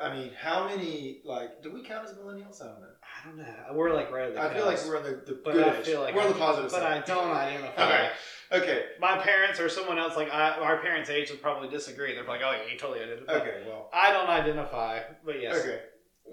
I 0.02 0.16
mean, 0.16 0.32
how 0.40 0.68
many, 0.68 1.22
like, 1.26 1.62
do 1.62 1.74
we 1.74 1.84
count 1.84 2.06
as 2.08 2.14
millennials? 2.14 2.62
I 2.62 2.66
don't 2.68 2.80
know. 2.82 2.88
I 3.04 3.28
don't 3.28 3.38
know. 3.38 3.74
We're 3.74 3.94
like 3.94 4.12
right 4.12 4.30
at 4.30 4.34
the 4.36 4.42
I 4.42 4.54
feel 4.54 4.66
like 4.66 4.80
we're 4.86 4.98
on 4.98 5.04
the, 5.04 5.22
the 5.26 5.42
But 5.44 5.54
good 5.54 5.68
I 5.68 5.76
edge. 5.78 5.86
feel 5.86 6.02
like 6.02 6.16
we're 6.16 6.22
on 6.22 6.30
the 6.30 6.36
positive 6.36 6.72
But 6.72 6.80
side. 6.82 7.04
I 7.04 7.06
don't 7.06 7.32
identify. 7.32 7.84
Okay. 8.52 8.64
Okay. 8.64 8.84
My 9.00 9.18
parents 9.18 9.60
or 9.60 9.70
someone 9.70 10.00
else, 10.00 10.16
like 10.16 10.32
I, 10.32 10.52
our 10.52 10.78
parents' 10.82 11.10
age, 11.10 11.30
would 11.30 11.42
probably 11.42 11.70
disagree. 11.70 12.16
They're 12.16 12.24
like, 12.24 12.42
"Oh 12.44 12.52
yeah, 12.52 12.72
you 12.72 12.80
totally 12.80 13.04
identify." 13.04 13.34
Okay. 13.34 13.64
Well. 13.68 13.90
I 13.94 14.12
don't 14.12 14.28
identify, 14.30 15.02
but 15.24 15.40
yes. 15.42 15.58
Okay, 15.60 15.82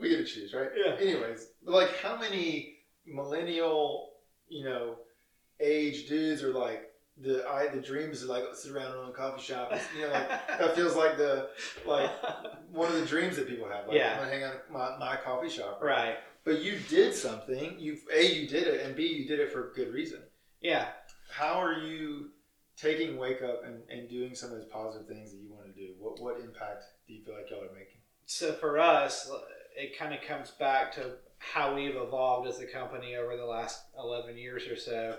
we 0.00 0.08
get 0.10 0.18
to 0.18 0.24
choose, 0.24 0.54
right? 0.54 0.68
Yeah. 0.74 0.94
Anyways, 0.98 1.46
like 1.62 1.94
how 1.98 2.16
many 2.16 2.78
millennial, 3.04 4.12
you 4.48 4.64
know, 4.64 4.96
age 5.60 6.08
dudes 6.08 6.42
are 6.42 6.52
like 6.52 6.85
the 7.20 7.46
I 7.48 7.68
the 7.68 7.80
dreams 7.80 8.22
is 8.22 8.28
like 8.28 8.44
sit 8.54 8.72
around 8.72 8.92
in 9.02 9.08
a 9.08 9.12
coffee 9.12 9.42
shop. 9.42 9.70
It's, 9.72 9.84
you 9.96 10.02
know, 10.02 10.12
like 10.12 10.28
that 10.58 10.74
feels 10.76 10.94
like 10.96 11.16
the 11.16 11.48
like 11.86 12.10
one 12.70 12.92
of 12.92 12.98
the 13.00 13.06
dreams 13.06 13.36
that 13.36 13.48
people 13.48 13.68
have. 13.68 13.86
Like, 13.88 13.96
Yeah. 13.96 14.12
I'm 14.12 14.18
gonna 14.18 14.30
hang 14.30 14.44
out 14.44 14.54
at 14.54 14.70
my, 14.70 14.96
my 14.98 15.16
coffee 15.16 15.48
shop. 15.48 15.80
right. 15.82 16.16
But 16.44 16.60
you 16.62 16.78
did 16.88 17.14
something. 17.14 17.76
You 17.78 17.96
a 18.14 18.24
you 18.24 18.46
did 18.46 18.68
it, 18.68 18.86
and 18.86 18.94
b 18.94 19.06
you 19.06 19.26
did 19.26 19.40
it 19.40 19.50
for 19.52 19.72
good 19.74 19.92
reason. 19.92 20.20
Yeah. 20.60 20.88
How 21.30 21.54
are 21.60 21.72
you 21.72 22.30
taking 22.76 23.16
wake 23.16 23.42
up 23.42 23.62
and, 23.64 23.82
and 23.90 24.08
doing 24.08 24.34
some 24.34 24.52
of 24.52 24.58
those 24.58 24.68
positive 24.68 25.08
things 25.08 25.32
that 25.32 25.38
you 25.38 25.50
want 25.50 25.66
to 25.66 25.72
do? 25.72 25.94
What 25.98 26.20
what 26.20 26.38
impact 26.40 26.84
do 27.08 27.14
you 27.14 27.24
feel 27.24 27.34
like 27.34 27.50
y'all 27.50 27.60
are 27.60 27.72
making? 27.74 28.00
So 28.26 28.52
for 28.52 28.78
us, 28.78 29.30
it 29.76 29.98
kind 29.98 30.12
of 30.14 30.20
comes 30.20 30.50
back 30.52 30.92
to 30.96 31.12
how 31.38 31.74
we've 31.74 31.96
evolved 31.96 32.48
as 32.48 32.60
a 32.60 32.66
company 32.66 33.16
over 33.16 33.36
the 33.36 33.44
last 33.44 33.80
11 33.98 34.36
years 34.36 34.66
or 34.68 34.76
so. 34.76 35.16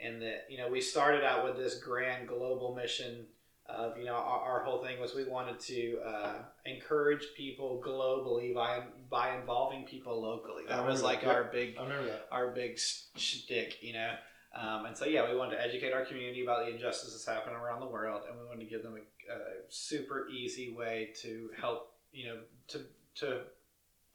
And 0.00 0.22
that, 0.22 0.46
you 0.48 0.58
know, 0.58 0.68
we 0.68 0.80
started 0.80 1.24
out 1.24 1.44
with 1.44 1.56
this 1.56 1.80
grand 1.80 2.28
global 2.28 2.74
mission 2.74 3.26
of, 3.66 3.98
you 3.98 4.04
know, 4.04 4.14
our, 4.14 4.40
our 4.40 4.64
whole 4.64 4.82
thing 4.82 5.00
was 5.00 5.14
we 5.14 5.24
wanted 5.24 5.58
to 5.60 5.98
uh, 6.06 6.34
encourage 6.64 7.26
people 7.36 7.82
globally 7.84 8.54
by, 8.54 8.82
by 9.10 9.36
involving 9.36 9.84
people 9.84 10.22
locally. 10.22 10.62
That 10.68 10.86
was 10.86 11.02
like 11.02 11.22
that. 11.22 11.34
our 11.34 11.44
big 11.44 11.76
I 11.78 11.82
remember 11.82 12.06
that. 12.06 12.28
our 12.30 12.52
big 12.52 12.78
shtick, 12.78 13.82
you 13.82 13.92
know. 13.92 14.12
Um, 14.54 14.86
and 14.86 14.96
so, 14.96 15.04
yeah, 15.04 15.30
we 15.30 15.36
wanted 15.36 15.56
to 15.56 15.62
educate 15.62 15.92
our 15.92 16.04
community 16.04 16.42
about 16.42 16.64
the 16.64 16.72
injustices 16.72 17.26
happening 17.26 17.56
around 17.56 17.80
the 17.80 17.86
world, 17.86 18.22
and 18.28 18.38
we 18.40 18.46
wanted 18.46 18.64
to 18.64 18.70
give 18.70 18.82
them 18.82 18.94
a, 18.94 19.32
a 19.32 19.38
super 19.68 20.28
easy 20.28 20.74
way 20.74 21.10
to 21.22 21.50
help, 21.60 21.92
you 22.12 22.28
know, 22.28 22.38
to 22.68 22.80
to 23.16 23.40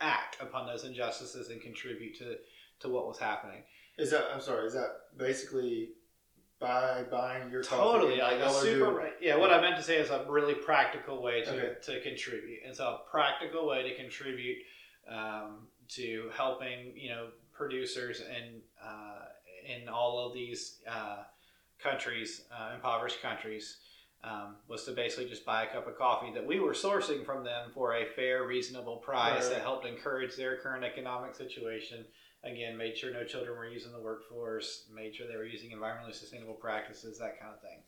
act 0.02 0.38
upon 0.41 0.65
those 0.65 0.84
injustices 0.86 1.50
and 1.50 1.62
contribute 1.62 2.17
to 2.17 2.38
to 2.80 2.89
what 2.89 3.08
was 3.08 3.19
happening. 3.19 3.62
Is 3.97 4.12
that 4.12 4.25
I'm 4.34 4.41
sorry? 4.41 4.65
Is 4.67 4.73
that 4.73 4.89
basically 5.17 5.89
by 6.60 7.03
buying 7.12 7.51
your 7.51 7.63
coffee? 7.63 7.82
Totally, 7.82 8.19
and 8.19 8.39
like 8.39 8.49
a 8.49 8.51
super. 8.51 8.91
doing- 8.91 9.12
yeah, 9.21 9.36
what 9.36 9.51
I 9.51 9.62
meant 9.62 9.75
to 9.77 9.84
say 9.84 9.97
is 9.97 10.10
a 10.10 10.25
really 10.29 10.56
practical 10.56 11.21
way 11.21 11.41
to, 11.43 11.51
Okay. 11.51 11.75
to 11.82 12.01
contribute. 12.01 12.60
It's 12.63 12.79
a 12.79 12.99
practical 13.10 13.67
way 13.67 13.84
to 13.88 13.95
contribute 13.95 14.58
um, 15.08 15.67
to 15.89 16.32
helping 16.36 16.97
you 16.97 17.10
know 17.10 17.29
producers 17.51 18.21
in 18.21 18.62
uh, 18.84 19.25
in 19.65 19.88
all 19.89 20.25
of 20.25 20.34
these 20.34 20.82
uh, 20.89 21.23
countries, 21.79 22.45
uh, 22.51 22.73
impoverished 22.75 23.21
countries. 23.21 23.77
Um, 24.25 24.56
was 24.69 24.86
to 24.86 24.93
basically 24.93 25.27
just 25.27 25.43
buy 25.43 25.63
a 25.63 25.67
cup 25.67 25.86
of 25.86 25.97
coffee 25.97 26.32
that 26.34 26.47
we 26.47 26.62
were 26.62 26.71
sourcing 26.71 27.25
from 27.25 27.43
them 27.43 27.71
for 27.73 27.95
a 27.95 28.06
fair, 28.06 28.47
reasonable 28.47 28.95
price 28.95 29.43
right. 29.43 29.56
that 29.56 29.62
helped 29.63 29.86
encourage 29.86 30.38
their 30.38 30.56
current 30.56 30.86
economic 30.86 31.36
situation. 31.36 32.06
Again, 32.43 32.77
made 32.77 32.97
sure 32.97 33.13
no 33.13 33.23
children 33.23 33.58
were 33.58 33.67
using 33.67 33.93
the 33.93 34.01
workforce, 34.01 34.86
made 34.93 35.15
sure 35.15 35.27
they 35.27 35.38
were 35.38 35.45
using 35.45 35.71
environmentally 35.71 36.13
sustainable 36.13 36.56
practices, 36.56 37.17
that 37.19 37.39
kind 37.39 37.53
of 37.53 37.62
thing. 37.62 37.79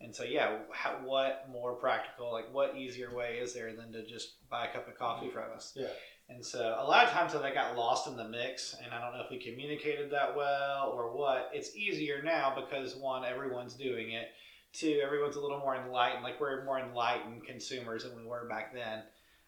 And 0.00 0.14
so, 0.14 0.24
yeah, 0.24 0.56
how, 0.72 0.92
what 1.04 1.46
more 1.52 1.74
practical, 1.74 2.32
like 2.32 2.52
what 2.54 2.76
easier 2.76 3.14
way 3.14 3.38
is 3.42 3.52
there 3.52 3.74
than 3.74 3.92
to 3.92 4.06
just 4.06 4.48
buy 4.48 4.66
a 4.66 4.72
cup 4.72 4.88
of 4.88 4.98
coffee 4.98 5.28
from 5.28 5.44
us? 5.54 5.74
Yeah. 5.76 5.88
And 6.30 6.44
so, 6.44 6.76
a 6.78 6.84
lot 6.84 7.04
of 7.04 7.10
times 7.10 7.34
that 7.34 7.54
got 7.54 7.76
lost 7.76 8.06
in 8.06 8.16
the 8.16 8.26
mix, 8.26 8.74
and 8.82 8.94
I 8.94 9.00
don't 9.00 9.12
know 9.14 9.22
if 9.22 9.30
we 9.30 9.38
communicated 9.38 10.10
that 10.12 10.34
well 10.34 10.92
or 10.94 11.14
what. 11.14 11.50
It's 11.52 11.76
easier 11.76 12.22
now 12.22 12.54
because 12.54 12.96
one, 12.96 13.24
everyone's 13.24 13.74
doing 13.74 14.12
it. 14.12 14.28
Two, 14.72 15.00
everyone's 15.04 15.36
a 15.36 15.40
little 15.40 15.58
more 15.58 15.76
enlightened. 15.76 16.22
Like 16.22 16.40
we're 16.40 16.64
more 16.64 16.78
enlightened 16.78 17.44
consumers 17.44 18.04
than 18.04 18.16
we 18.16 18.24
were 18.24 18.46
back 18.48 18.72
then. 18.72 19.02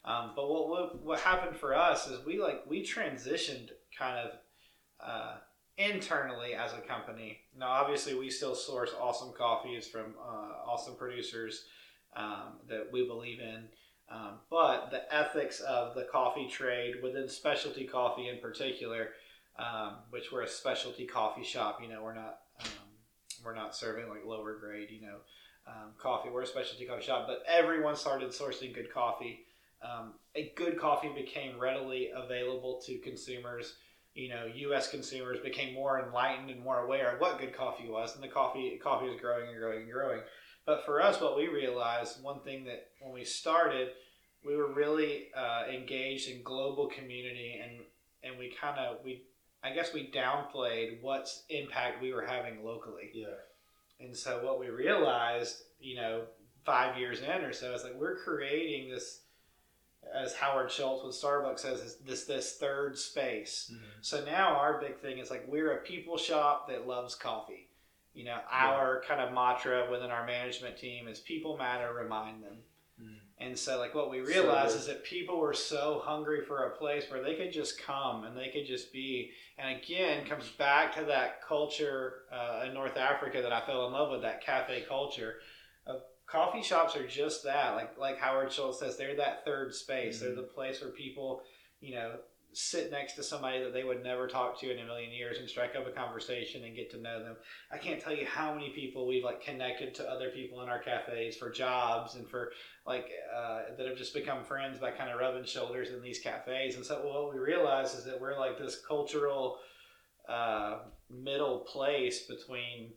Um, 0.04 0.32
but 0.34 0.48
what, 0.50 0.68
what 0.68 1.02
what 1.02 1.20
happened 1.20 1.56
for 1.56 1.76
us 1.76 2.08
is 2.08 2.24
we 2.26 2.40
like 2.40 2.64
we 2.68 2.82
transitioned 2.84 3.70
kind 3.96 4.18
of 4.18 4.32
uh, 5.04 5.36
internally 5.76 6.54
as 6.54 6.72
a 6.72 6.80
company. 6.80 7.38
Now, 7.58 7.70
obviously, 7.70 8.14
we 8.14 8.30
still 8.30 8.54
source 8.54 8.90
awesome 9.00 9.32
coffees 9.36 9.86
from 9.86 10.14
uh, 10.20 10.70
awesome 10.70 10.94
producers 10.96 11.64
um, 12.16 12.58
that 12.68 12.88
we 12.92 13.06
believe 13.06 13.40
in. 13.40 13.64
Um, 14.10 14.40
but 14.50 14.90
the 14.90 15.12
ethics 15.14 15.60
of 15.60 15.94
the 15.94 16.04
coffee 16.04 16.46
trade 16.46 16.96
within 17.02 17.28
specialty 17.28 17.84
coffee 17.84 18.28
in 18.28 18.38
particular, 18.38 19.10
um, 19.58 19.96
which 20.10 20.30
we're 20.30 20.42
a 20.42 20.48
specialty 20.48 21.06
coffee 21.06 21.44
shop, 21.44 21.78
you 21.82 21.88
know, 21.88 22.02
we're 22.02 22.14
not 22.14 22.40
um, 22.60 22.92
we're 23.44 23.54
not 23.54 23.74
serving 23.74 24.08
like 24.08 24.24
lower 24.26 24.58
grade, 24.58 24.90
you 24.90 25.00
know, 25.00 25.16
um, 25.66 25.92
coffee. 25.98 26.28
We're 26.28 26.42
a 26.42 26.46
specialty 26.46 26.84
coffee 26.84 27.04
shop, 27.04 27.26
but 27.26 27.42
everyone 27.48 27.96
started 27.96 28.30
sourcing 28.30 28.74
good 28.74 28.92
coffee. 28.92 29.46
Um, 29.82 30.14
a 30.36 30.52
good 30.56 30.78
coffee 30.78 31.10
became 31.14 31.58
readily 31.58 32.10
available 32.14 32.82
to 32.86 32.98
consumers. 32.98 33.74
You 34.14 34.28
know, 34.28 34.46
U.S. 34.54 34.90
consumers 34.90 35.38
became 35.40 35.74
more 35.74 36.04
enlightened 36.04 36.50
and 36.50 36.62
more 36.62 36.84
aware 36.84 37.14
of 37.14 37.20
what 37.20 37.38
good 37.38 37.56
coffee 37.56 37.88
was, 37.88 38.14
and 38.14 38.22
the 38.22 38.28
coffee 38.28 38.78
coffee 38.82 39.08
was 39.08 39.20
growing 39.20 39.48
and 39.48 39.58
growing 39.58 39.82
and 39.82 39.92
growing. 39.92 40.20
But 40.66 40.84
for 40.84 41.00
us, 41.02 41.20
what 41.20 41.36
we 41.36 41.48
realized, 41.48 42.22
one 42.22 42.40
thing 42.40 42.64
that 42.64 42.88
when 43.00 43.12
we 43.12 43.24
started, 43.24 43.88
we 44.44 44.56
were 44.56 44.72
really 44.72 45.28
uh, 45.36 45.64
engaged 45.72 46.28
in 46.28 46.42
global 46.42 46.88
community, 46.88 47.60
and 47.62 47.80
and 48.22 48.38
we 48.38 48.54
kind 48.60 48.78
of 48.78 48.98
we, 49.04 49.22
I 49.64 49.72
guess 49.72 49.92
we 49.92 50.10
downplayed 50.10 51.02
what 51.02 51.28
impact 51.48 52.02
we 52.02 52.12
were 52.12 52.26
having 52.26 52.64
locally. 52.64 53.10
Yeah. 53.14 53.26
And 54.00 54.16
so 54.16 54.44
what 54.44 54.58
we 54.58 54.68
realized, 54.68 55.62
you 55.80 55.96
know, 55.96 56.24
five 56.64 56.98
years 56.98 57.20
in 57.20 57.44
or 57.44 57.52
so, 57.52 57.72
is 57.74 57.84
like 57.84 57.94
we're 57.94 58.16
creating 58.16 58.90
this, 58.90 59.20
as 60.14 60.34
Howard 60.34 60.70
Schultz 60.70 61.04
with 61.04 61.14
Starbucks 61.14 61.60
says, 61.60 61.80
is 61.80 61.96
this 61.96 62.24
this 62.24 62.56
third 62.58 62.98
space. 62.98 63.70
Mhm. 63.72 64.04
So 64.04 64.24
now 64.24 64.56
our 64.56 64.80
big 64.80 64.98
thing 64.98 65.18
is 65.18 65.30
like 65.30 65.44
we're 65.46 65.72
a 65.72 65.82
people 65.82 66.18
shop 66.18 66.68
that 66.68 66.86
loves 66.86 67.14
coffee. 67.14 67.68
You 68.14 68.24
know, 68.24 68.40
our 68.50 69.02
kind 69.08 69.20
of 69.22 69.32
mantra 69.32 69.90
within 69.90 70.10
our 70.10 70.26
management 70.26 70.76
team 70.76 71.08
is 71.08 71.20
people 71.20 71.56
matter, 71.56 71.92
remind 71.94 72.42
them. 72.44 72.62
Mm. 73.00 73.16
And 73.38 73.58
so, 73.58 73.78
like, 73.78 73.94
what 73.94 74.10
we 74.10 74.18
So 74.18 74.26
realized 74.26 74.74
good. 74.74 74.80
is 74.80 74.86
that 74.86 75.02
people 75.02 75.38
were 75.38 75.54
so 75.54 76.02
hungry 76.04 76.44
for 76.44 76.64
a 76.64 76.76
place 76.76 77.10
where 77.10 77.22
they 77.22 77.34
could 77.36 77.52
just 77.52 77.80
come 77.80 78.24
and 78.24 78.36
they 78.36 78.50
could 78.50 78.66
just 78.66 78.92
be. 78.92 79.32
And 79.56 79.78
again, 79.78 80.26
comes 80.26 80.48
back 80.50 80.94
to 80.96 81.04
that 81.04 81.40
culture 81.42 82.24
uh, 82.30 82.64
in 82.66 82.74
North 82.74 82.98
Africa 82.98 83.40
that 83.40 83.52
I 83.52 83.64
fell 83.64 83.86
in 83.86 83.94
love 83.94 84.10
with, 84.10 84.20
that 84.22 84.44
cafe 84.44 84.82
culture. 84.86 85.36
Coffee 86.32 86.62
shops 86.62 86.96
are 86.96 87.06
just 87.06 87.44
that. 87.44 87.76
Like 87.76 87.98
like 87.98 88.18
Howard 88.18 88.50
Schultz 88.50 88.78
says, 88.80 88.96
they're 88.96 89.16
that 89.16 89.44
third 89.44 89.74
space. 89.74 90.18
They're 90.20 90.30
Mhm. 90.30 90.36
the 90.36 90.42
place 90.44 90.80
where 90.80 90.90
people, 90.90 91.42
you 91.80 91.94
know, 91.94 92.18
sit 92.54 92.90
next 92.90 93.14
to 93.14 93.22
somebody 93.22 93.62
that 93.62 93.72
they 93.74 93.84
would 93.84 94.02
never 94.02 94.26
talk 94.26 94.58
to 94.60 94.70
in 94.70 94.78
a 94.78 94.84
million 94.84 95.10
years 95.10 95.38
and 95.38 95.48
strike 95.48 95.74
up 95.76 95.86
a 95.86 95.90
conversation 95.90 96.64
and 96.64 96.74
get 96.76 96.90
to 96.90 96.98
know 96.98 97.22
them. 97.22 97.36
I 97.70 97.76
can't 97.78 98.00
tell 98.00 98.14
you 98.14 98.26
how 98.26 98.54
many 98.54 98.70
people 98.70 99.06
we've 99.06 99.24
like 99.24 99.42
connected 99.42 99.94
to 99.96 100.10
other 100.10 100.30
people 100.30 100.62
in 100.62 100.70
our 100.70 100.78
cafes 100.78 101.36
for 101.36 101.50
jobs 101.50 102.14
and 102.14 102.26
for 102.28 102.52
like 102.86 103.10
uh, 103.34 103.74
that 103.76 103.86
have 103.86 103.96
just 103.98 104.14
become 104.14 104.42
friends 104.44 104.78
by 104.78 104.90
kind 104.90 105.10
of 105.10 105.18
rubbing 105.20 105.44
shoulders 105.44 105.90
in 105.90 106.00
these 106.00 106.18
cafes. 106.18 106.76
And 106.76 106.84
so 106.84 107.00
what 107.06 107.34
we 107.34 107.40
realize 107.40 107.94
is 107.94 108.04
that 108.04 108.18
we're 108.18 108.38
like 108.38 108.58
this 108.58 108.80
cultural 108.86 109.58
uh, 110.28 110.78
middle 111.10 111.60
place 111.60 112.26
between 112.26 112.94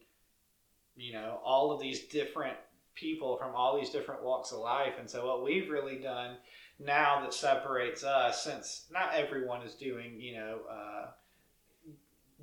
you 0.96 1.12
know 1.12 1.40
all 1.44 1.72
of 1.72 1.82
these 1.82 2.08
different 2.08 2.56
people 2.96 3.38
from 3.38 3.54
all 3.56 3.78
these 3.78 3.90
different 3.90 4.24
walks 4.24 4.52
of 4.52 4.60
life. 4.60 4.94
And 5.00 5.10
so 5.10 5.26
what 5.26 5.44
we've 5.44 5.70
really 5.70 5.98
done 5.98 6.38
now 6.80 7.22
that 7.22 7.34
separates 7.34 8.04
us, 8.04 8.44
since 8.44 8.86
not 8.92 9.14
everyone 9.14 9.62
is 9.62 9.76
doing 9.76 10.20
you 10.20 10.36
know. 10.36 10.60
Uh, 10.70 11.08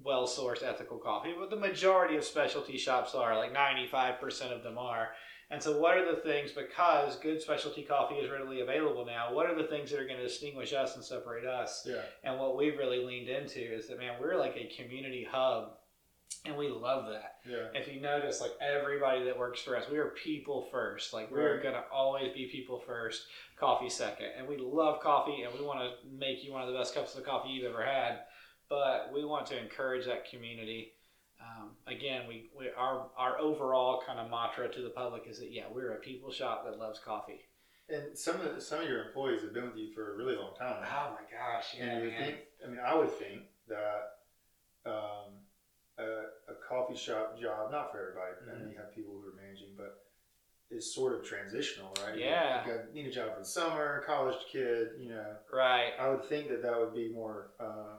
well 0.05 0.27
sourced 0.27 0.63
ethical 0.63 0.99
coffee, 0.99 1.35
but 1.39 1.51
the 1.51 1.57
majority 1.57 2.17
of 2.17 2.25
specialty 2.25 2.77
shops 2.77 3.15
are, 3.15 3.37
like 3.37 3.55
95% 3.55 4.53
of 4.53 4.63
them 4.63 4.79
are. 4.79 5.11
And 5.51 5.63
so, 5.63 5.79
what 5.79 5.99
are 5.99 6.11
the 6.11 6.21
things, 6.23 6.51
because 6.51 7.17
good 7.17 7.43
specialty 7.43 7.83
coffee 7.83 8.15
is 8.15 8.31
readily 8.31 8.63
available 8.63 9.05
now, 9.05 9.35
what 9.35 9.47
are 9.47 9.55
the 9.55 9.69
things 9.69 9.91
that 9.91 10.01
are 10.01 10.07
going 10.07 10.17
to 10.17 10.27
distinguish 10.27 10.73
us 10.73 10.97
and 10.97 11.05
separate 11.05 11.45
us? 11.45 11.87
Yeah. 11.87 12.01
And 12.25 12.39
what 12.39 12.57
we've 12.57 12.79
really 12.79 13.05
leaned 13.05 13.29
into 13.29 13.61
is 13.61 13.87
that, 13.89 13.99
man, 13.99 14.15
we're 14.19 14.39
like 14.39 14.57
a 14.57 14.75
community 14.75 15.27
hub, 15.31 15.75
and 16.45 16.57
we 16.57 16.69
love 16.69 17.07
that. 17.11 17.37
Yeah. 17.49 17.69
If 17.75 17.93
you 17.93 18.01
notice, 18.01 18.41
like 18.41 18.53
everybody 18.61 19.25
that 19.25 19.39
works 19.39 19.61
for 19.61 19.77
us, 19.77 19.85
we 19.91 19.99
are 19.99 20.09
people 20.23 20.69
first. 20.71 21.13
Like, 21.13 21.31
we're 21.31 21.55
Right. 21.55 21.63
going 21.63 21.75
to 21.75 21.85
always 21.93 22.33
be 22.33 22.47
people 22.47 22.81
first, 22.87 23.27
coffee 23.57 23.89
second. 23.91 24.29
And 24.39 24.47
we 24.49 24.57
love 24.57 25.01
coffee, 25.01 25.43
and 25.43 25.53
we 25.59 25.65
want 25.65 25.81
to 25.81 25.91
make 26.11 26.45
you 26.45 26.53
one 26.53 26.63
of 26.63 26.69
the 26.73 26.79
best 26.79 26.95
cups 26.95 27.15
of 27.17 27.25
coffee 27.25 27.51
you've 27.51 27.71
ever 27.71 27.85
had 27.85 28.21
but 28.69 29.13
we 29.13 29.23
want 29.23 29.45
to 29.45 29.59
encourage 29.63 30.07
that 30.07 30.25
community. 30.31 30.95
Um, 31.39 31.73
again, 31.87 32.23
we, 32.27 32.49
we 32.59 32.71
our 32.75 33.11
our 33.19 33.39
overall 33.39 34.03
kind 34.07 34.19
of 34.19 34.31
mantra 34.31 34.73
to 34.73 34.81
the 34.81 34.89
public 34.89 35.25
is 35.29 35.39
that 35.41 35.53
yeah, 35.53 35.65
we're 35.71 35.93
a 35.93 35.97
people 36.01 36.33
shop 36.33 36.65
that 36.65 36.79
loves 36.79 36.99
coffee. 36.99 37.41
And 37.91 38.17
some 38.17 38.37
of 38.41 38.55
the, 38.55 38.61
some 38.63 38.81
of 38.81 38.89
your 38.89 39.05
employees 39.09 39.43
have 39.43 39.53
been 39.53 39.67
with 39.67 39.77
you 39.77 39.93
for 39.93 40.15
a 40.15 40.17
really 40.17 40.37
long 40.37 40.55
time. 40.59 40.77
Oh 40.79 41.11
my 41.11 41.37
gosh, 41.37 41.75
yeah, 41.77 41.85
and 41.85 42.05
you 42.05 42.11
man. 42.13 42.25
think, 42.25 42.37
I 42.65 42.69
mean, 42.71 42.79
I 42.81 42.95
would 42.95 43.11
think 43.13 43.43
that 43.69 44.03
um, 44.87 45.22
a, 46.03 46.53
a 46.53 46.55
coffee 46.69 46.97
shop 46.97 47.39
job, 47.41 47.71
not 47.71 47.91
for 47.93 48.01
everybody. 48.01 48.33
I 48.33 48.51
Mm-hmm. 48.55 48.65
mean, 48.67 48.73
you 48.73 48.79
have 48.79 48.95
people 48.95 49.13
who 49.13 49.29
are 49.29 49.37
managing, 49.41 49.75
but 49.77 49.99
is 50.71 50.95
sort 50.95 51.13
of 51.15 51.25
transitional, 51.25 51.93
right? 52.05 52.17
You- 52.17 52.25
Yeah. 52.25 52.67
You, 52.67 52.73
got, 52.73 52.95
need 52.95 53.07
a 53.07 53.11
job 53.11 53.35
for 53.35 53.41
the 53.41 53.45
summer, 53.45 54.03
college 54.07 54.39
kid, 54.51 54.89
you 54.99 55.11
know. 55.11 55.37
right. 55.53 55.93
I 56.01 56.09
would 56.09 56.25
think 56.25 56.49
that 56.49 56.63
that 56.63 56.79
would 56.79 56.95
be 56.95 57.11
more, 57.13 57.51
uh, 57.61 57.97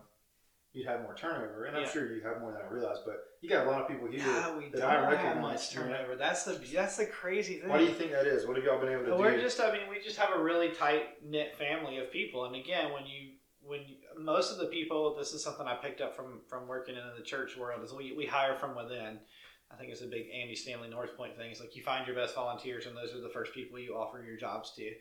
you'd 0.73 0.87
have 0.87 1.01
more 1.03 1.13
turnover. 1.15 1.65
And 1.65 1.77
I'm 1.77 1.83
Yeah. 1.83 1.89
sure 1.91 2.11
you 2.11 2.21
have 2.23 2.41
more 2.41 2.51
than 2.51 2.61
I 2.61 2.67
realize, 2.73 2.97
but 3.05 3.17
you 3.41 3.49
got 3.49 3.67
a 3.67 3.69
lot 3.69 3.81
of 3.83 3.87
people 3.87 4.07
here 4.07 4.23
we 4.57 4.69
that 4.71 4.79
don't 4.79 4.89
I 4.89 4.93
have 4.93 5.03
recognize. 5.11 5.41
much 5.41 5.75
you 5.75 5.81
know. 5.81 5.85
turnover. 5.95 6.15
That's 6.15 6.45
the 6.45 6.53
that's 6.73 6.97
the 6.97 7.05
crazy 7.05 7.59
thing. 7.59 7.69
Why 7.69 7.77
do 7.77 7.83
you 7.85 7.93
think 7.93 8.11
that 8.11 8.25
is? 8.25 8.47
What 8.47 8.55
have 8.55 8.65
y'all 8.65 8.79
been 8.79 8.89
able 8.91 9.03
to 9.03 9.09
But 9.11 9.17
do? 9.17 9.21
we're 9.23 9.39
just 9.39 9.59
I 9.59 9.71
mean 9.71 9.87
we 9.89 9.99
just 9.99 10.17
have 10.17 10.29
a 10.35 10.41
really 10.41 10.69
tight 10.69 11.23
knit 11.23 11.55
family 11.57 11.97
of 11.99 12.09
people, 12.11 12.45
and 12.45 12.55
again 12.55 12.91
when 12.93 13.05
you 13.05 13.33
when 13.61 13.81
you, 13.81 13.95
most 14.19 14.51
of 14.51 14.57
the 14.57 14.65
people 14.67 15.15
this 15.17 15.33
is 15.33 15.43
something 15.43 15.65
I 15.67 15.75
picked 15.75 16.01
up 16.01 16.15
from 16.15 16.41
from 16.47 16.67
working 16.67 16.95
in 16.95 17.01
the 17.17 17.23
church 17.23 17.57
world 17.57 17.83
is 17.83 17.93
we 17.93 18.13
we 18.15 18.25
hire 18.25 18.55
from 18.55 18.75
within. 18.75 19.19
I 19.71 19.75
think 19.75 19.91
it's 19.91 20.01
a 20.01 20.05
big 20.07 20.25
Andy 20.31 20.55
Stanley 20.55 20.89
North 20.89 21.17
Point 21.17 21.35
thing. 21.35 21.49
It's 21.49 21.59
like 21.59 21.75
you 21.75 21.81
find 21.83 22.05
your 22.05 22.15
best 22.15 22.35
volunteers, 22.35 22.85
and 22.85 22.95
those 22.95 23.13
are 23.15 23.21
the 23.21 23.29
first 23.29 23.53
people 23.53 23.79
you 23.79 23.95
offer 23.95 24.23
your 24.23 24.37
jobs 24.37 24.71
to. 24.75 24.91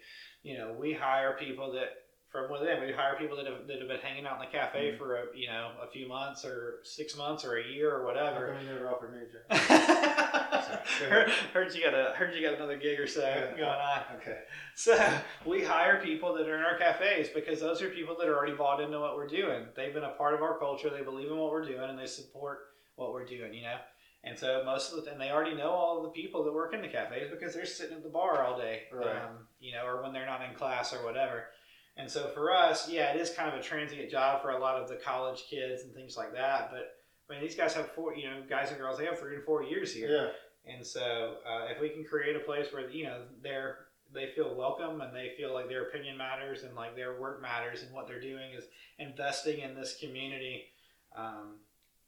You 0.43 0.57
know, 0.57 0.73
we 0.79 0.95
hire 0.95 1.37
people 1.39 1.73
that 1.73 1.91
from 2.31 2.51
within. 2.51 2.81
We 2.81 2.91
hire 2.93 3.17
people 3.19 3.37
that 3.37 3.45
have, 3.47 3.67
that 3.67 3.79
have 3.81 3.89
been 3.89 4.01
hanging 4.01 4.25
out 4.25 4.41
in 4.41 4.47
the 4.49 4.51
cafe 4.59 4.93
Mhm. 4.93 4.97
for 4.99 5.17
a, 5.17 5.25
you 5.37 5.47
know 5.49 5.73
a 5.83 5.87
few 5.91 6.09
months 6.09 6.47
or 6.47 6.79
six 6.85 7.15
months 7.19 7.45
or 7.45 7.57
a 7.59 7.65
year 7.67 7.95
or 7.95 7.99
How 8.01 8.07
whatever. 8.07 8.55
come 8.55 8.67
you 8.67 8.73
never 8.73 8.89
offered 8.89 9.13
me 9.13 9.19
a 9.19 9.27
job? 9.27 10.12
heard, 11.09 11.31
heard 11.53 11.75
you 11.75 11.83
got 11.85 11.95
a 11.95 12.13
heard 12.17 12.35
you 12.35 12.43
got 12.43 12.55
another 12.55 12.77
gig 12.77 12.99
or 13.01 13.07
so 13.07 13.21
Yeah. 13.21 13.51
going 13.57 13.63
on. 13.63 14.03
Okay. 14.17 14.39
So 14.75 14.97
we 15.45 15.63
hire 15.63 16.01
people 16.03 16.35
that 16.35 16.49
are 16.49 16.57
in 16.57 16.63
our 16.63 16.79
cafes 16.79 17.29
because 17.35 17.61
those 17.61 17.83
are 17.83 17.89
people 17.89 18.17
that 18.19 18.29
are 18.29 18.37
already 18.37 18.55
bought 18.55 18.81
into 18.81 18.99
what 19.01 19.17
we're 19.17 19.27
doing. 19.29 19.67
They've 19.77 19.93
been 19.95 20.05
a 20.05 20.11
part 20.11 20.35
of 20.35 20.43
our 20.43 20.59
culture. 20.59 20.91
They 20.91 21.03
believe 21.03 21.31
in 21.31 21.37
what 21.37 21.51
we're 21.51 21.65
doing 21.67 21.89
and 21.91 21.99
they 21.99 22.07
support 22.07 22.59
what 22.97 23.13
we're 23.13 23.27
doing. 23.27 23.53
You 23.55 23.63
know. 23.63 23.77
And 24.25 24.39
so 24.39 24.63
most 24.65 24.93
of 24.93 25.05
the 25.05 25.11
and 25.11 25.21
they 25.21 25.31
already 25.31 25.55
know 25.57 25.71
all 25.71 26.03
the 26.03 26.11
people 26.11 26.45
that 26.45 26.53
work 26.53 26.75
in 26.75 26.81
the 26.83 26.89
cafes 26.89 27.29
because 27.31 27.55
they're 27.55 27.67
sitting 27.67 27.97
at 27.97 28.03
the 28.05 28.09
bar 28.09 28.45
all 28.45 28.57
day, 28.57 28.83
Right. 28.93 29.17
um, 29.17 29.47
you 29.59 29.73
know, 29.75 29.85
or 29.85 30.03
when 30.03 30.13
they're 30.13 30.27
not 30.27 30.43
in 30.43 30.55
class 30.55 30.93
or 30.95 31.05
whatever. 31.05 31.47
And 31.97 32.11
so 32.11 32.29
for 32.29 32.51
us, 32.53 32.89
yeah, 32.89 33.13
it 33.13 33.21
is 33.21 33.31
kind 33.31 33.53
of 33.53 33.59
a 33.59 33.63
transient 33.63 34.11
job 34.11 34.41
for 34.41 34.51
a 34.53 34.59
lot 34.59 34.81
of 34.81 34.89
the 34.89 34.95
college 34.97 35.45
kids 35.51 35.83
and 35.83 35.93
things 35.93 36.17
like 36.17 36.33
that. 36.35 36.71
But 36.71 36.95
I 37.29 37.35
mean, 37.35 37.43
these 37.43 37.57
guys 37.57 37.75
have 37.75 37.91
four, 37.93 38.15
you 38.15 38.31
know, 38.31 38.43
guys 38.49 38.71
and 38.71 38.79
girls, 38.79 38.97
they 38.99 39.05
have 39.07 39.19
three 39.19 39.35
and 39.37 39.45
four 39.45 39.63
years 39.63 39.93
here. 39.93 40.09
Yeah. 40.09 40.29
And 40.67 40.87
so, 40.87 41.37
uh, 41.47 41.67
if 41.71 41.81
we 41.81 41.89
can 41.89 42.05
create 42.05 42.37
a 42.37 42.41
place 42.41 42.69
where 42.73 42.89
you 42.89 43.05
know 43.05 43.23
they're 43.43 43.79
they 44.15 44.27
feel 44.35 44.55
welcome 44.55 45.01
and 45.01 45.15
they 45.15 45.33
feel 45.37 45.55
like 45.55 45.69
their 45.69 45.85
opinion 45.85 46.17
matters 46.17 46.63
and 46.65 46.75
like 46.77 46.95
their 46.95 47.19
work 47.19 47.41
matters 47.41 47.83
and 47.83 47.93
what 47.93 48.07
they're 48.07 48.21
doing 48.21 48.53
is 48.53 48.65
investing 48.99 49.61
in 49.61 49.75
this 49.75 49.97
community. 49.99 50.65
Um, 51.17 51.57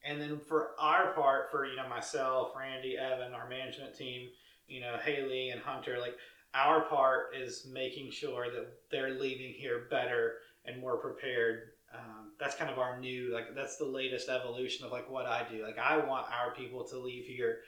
and 0.05 0.21
then 0.21 0.39
for 0.39 0.73
our 0.79 1.13
part, 1.15 1.51
for 1.51 1.67
you 1.67 1.77
know 1.77 1.89
myself, 1.89 2.53
Randy, 2.59 2.97
Evan, 2.97 3.33
our 3.33 3.49
management 3.49 3.97
team, 3.97 4.29
you 4.69 4.81
know 4.81 4.97
Haley 5.03 5.51
and 5.51 5.61
Hunter, 5.61 5.99
like 5.99 6.17
our 6.55 6.83
part 6.83 7.35
is 7.35 7.67
making 7.73 8.11
sure 8.11 8.51
that 8.53 8.69
they're 8.91 9.19
leaving 9.19 9.53
here 9.53 9.87
better 9.91 10.35
and 10.65 10.81
more 10.81 10.97
prepared. 10.99 11.71
Um, 11.93 12.33
that's 12.39 12.57
kind 12.57 12.71
of 12.71 12.79
our 12.79 12.99
new 12.99 13.33
like 13.33 13.55
that's 13.55 13.77
the 13.77 13.85
latest 13.85 14.29
evolution 14.29 14.85
of 14.85 14.93
like 14.93 15.11
what 15.11 15.27
I 15.27 15.47
do. 15.51 15.63
Like 15.63 15.79
I 15.79 15.97
want 15.99 16.27
our 16.31 16.55
people 16.55 16.85
to 16.85 16.99
leave 16.99 17.25
here 17.25 17.59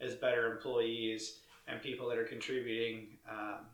as 0.00 0.14
better 0.14 0.52
employees 0.52 1.40
and 1.66 1.80
people 1.82 2.08
that 2.08 2.18
are 2.18 2.24
contributing, 2.24 3.08
um, 3.30 3.66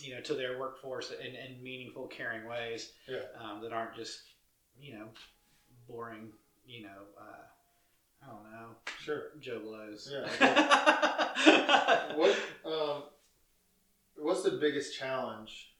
you 0.00 0.14
know, 0.14 0.20
to 0.22 0.34
their 0.34 0.58
workforce 0.58 1.12
in, 1.12 1.34
in 1.34 1.62
meaningful, 1.62 2.06
caring 2.06 2.48
ways 2.48 2.92
Yeah. 3.08 3.18
um, 3.40 3.60
that 3.62 3.72
aren't 3.72 3.94
just, 3.94 4.20
you 4.78 4.94
know, 4.98 5.06
boring, 5.88 6.32
you 6.66 6.82
know, 6.82 6.88
uh, 7.18 7.44
I 8.22 8.26
don't 8.26 8.50
know, 8.52 8.76
Sure. 9.02 9.22
Joe 9.40 9.60
Blows. 9.60 10.10
Yeah, 10.12 10.26
What 12.16 12.36
um, 12.66 13.02
what's 14.16 14.42
the 14.42 14.52
biggest 14.52 14.98
challenge 14.98 15.72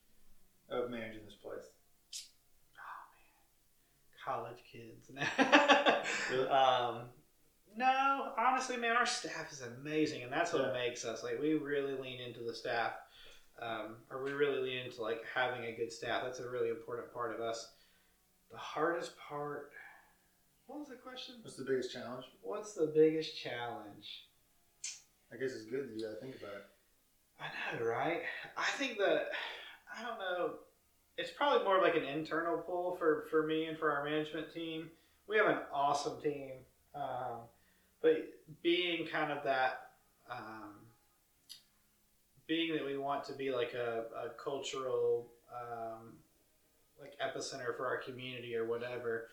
of 0.71 0.89
managing 0.91 1.25
this 1.27 1.35
place? 1.35 1.67
Oh, 2.79 3.03
man. 3.13 4.25
College 4.25 4.63
kids. 4.73 5.11
Really? 6.31 6.49
um, 6.49 7.03
no, 7.77 8.33
honestly, 8.39 8.77
man, 8.77 8.97
our 8.97 9.07
staff 9.07 9.53
is 9.53 9.63
amazing, 9.63 10.23
and 10.23 10.33
that's 10.33 10.53
what 10.53 10.63
Yeah. 10.63 10.73
makes 10.73 11.05
us 11.05 11.23
like 11.23 11.39
we 11.39 11.55
really 11.55 11.95
lean 11.95 12.21
into 12.21 12.41
the 12.41 12.55
staff, 12.55 12.95
um, 13.61 14.05
or 14.11 14.23
we 14.23 14.33
really 14.33 14.59
lean 14.61 14.87
into 14.87 15.03
like 15.03 15.25
having 15.35 15.65
a 15.65 15.73
good 15.73 15.93
staff. 15.93 16.23
That's 16.25 16.41
a 16.41 16.49
really 16.51 16.69
important 16.69 17.13
part 17.13 17.35
of 17.35 17.41
us. 17.41 17.75
The 18.51 18.59
hardest 18.59 19.17
part. 19.17 19.71
What 20.67 20.81
was 20.81 20.89
the 20.89 20.97
question? 20.97 21.37
What's 21.43 21.57
the 21.57 21.65
biggest 21.65 21.93
challenge? 21.93 22.27
What's 22.43 22.75
the 22.75 22.87
biggest 22.95 23.37
challenge? 23.41 24.29
I 25.33 25.37
guess 25.37 25.53
it's 25.53 25.65
good 25.67 25.89
that 25.89 25.95
you 25.97 26.01
got 26.05 26.15
to 26.15 26.21
think 26.21 26.37
about 26.37 26.55
it. 26.55 26.67
I 27.41 27.77
know, 27.79 27.85
right? 27.87 28.23
I 28.57 28.65
think 28.73 28.99
that 28.99 29.31
I 29.97 30.03
don't 30.03 30.19
know. 30.19 30.55
It's 31.17 31.31
probably 31.31 31.65
more 31.65 31.81
like 31.81 31.97
an 31.97 32.05
internal 32.05 32.59
pull 32.59 32.97
for 32.97 33.27
for 33.31 33.47
me 33.47 33.67
and 33.67 33.79
for 33.79 33.91
our 33.93 34.05
management 34.05 34.53
team. 34.53 34.91
We 35.27 35.37
have 35.37 35.47
an 35.47 35.59
awesome 35.73 36.21
team, 36.21 36.53
um, 36.95 37.43
but 38.03 38.29
being 38.63 39.07
kind 39.07 39.31
of 39.33 39.45
that, 39.45 39.91
um, 40.31 40.75
being 42.47 42.75
that 42.75 42.85
we 42.85 42.97
want 42.97 43.25
to 43.25 43.33
be 43.33 43.51
like 43.51 43.75
a, 43.75 44.05
a 44.17 44.43
cultural 44.43 45.29
um, 45.53 46.15
like 47.01 47.15
epicenter 47.21 47.77
for 47.77 47.87
our 47.87 47.99
community 47.99 48.57
or 48.57 48.67
whatever. 48.67 49.29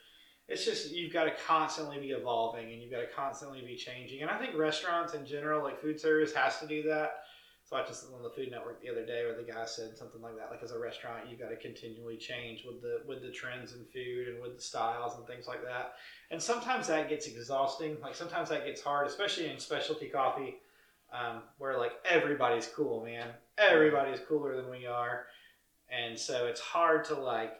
It's 0.47 0.63
just 0.63 0.91
you've 0.91 1.11
got 1.11 1.25
to 1.25 1.31
constantly 1.45 1.99
be 1.99 2.11
evolving 2.11 2.71
and 2.71 2.81
you've 2.81 2.91
got 2.91 3.01
to 3.01 3.07
constantly 3.07 3.61
be 3.61 3.75
changing. 3.75 4.21
And 4.21 4.31
I 4.31 4.37
think 4.37 4.55
restaurants 4.55 5.13
in 5.13 5.25
general, 5.25 5.61
like 5.61 5.81
food 5.81 5.99
service, 5.99 6.33
has 6.33 6.59
to 6.59 6.67
do 6.67 6.83
that 6.83 7.23
So 7.67 7.75
I 7.75 7.83
just 7.85 8.05
on 8.15 8.23
the 8.23 8.29
Food 8.29 8.49
Network 8.49 8.81
the 8.81 8.89
other 8.89 9.05
day 9.05 9.25
where 9.25 9.35
the 9.35 9.43
guy 9.43 9.65
said 9.65 9.97
something 9.97 10.21
like 10.21 10.37
that, 10.37 10.49
like 10.49 10.63
as 10.63 10.71
a 10.71 10.79
restaurant, 10.79 11.25
you've 11.29 11.39
got 11.39 11.49
to 11.49 11.57
continually 11.57 12.15
change 12.15 12.63
with 12.65 12.81
the 12.81 13.01
with 13.05 13.21
the 13.21 13.29
trends 13.29 13.73
in 13.73 13.83
food 13.91 14.29
and 14.29 14.41
with 14.41 14.55
the 14.55 14.61
styles 14.61 15.17
and 15.17 15.27
things 15.27 15.47
like 15.47 15.61
that. 15.65 15.95
And 16.31 16.41
sometimes 16.41 16.87
that 16.87 17.09
gets 17.09 17.27
exhausting. 17.27 17.97
Like 18.01 18.15
sometimes 18.15 18.47
that 18.49 18.65
gets 18.65 18.79
hard, 18.79 19.05
especially 19.05 19.49
in 19.49 19.59
specialty 19.59 20.07
coffee, 20.07 20.55
um, 21.11 21.41
where 21.57 21.77
like 21.77 21.91
everybody's 22.09 22.67
cool, 22.67 23.03
man. 23.03 23.31
Everybody's 23.57 24.21
cooler 24.21 24.55
than 24.55 24.69
we 24.69 24.85
are, 24.85 25.25
and 25.89 26.17
so 26.17 26.45
it's 26.45 26.61
hard 26.61 27.03
to 27.05 27.15
like 27.15 27.59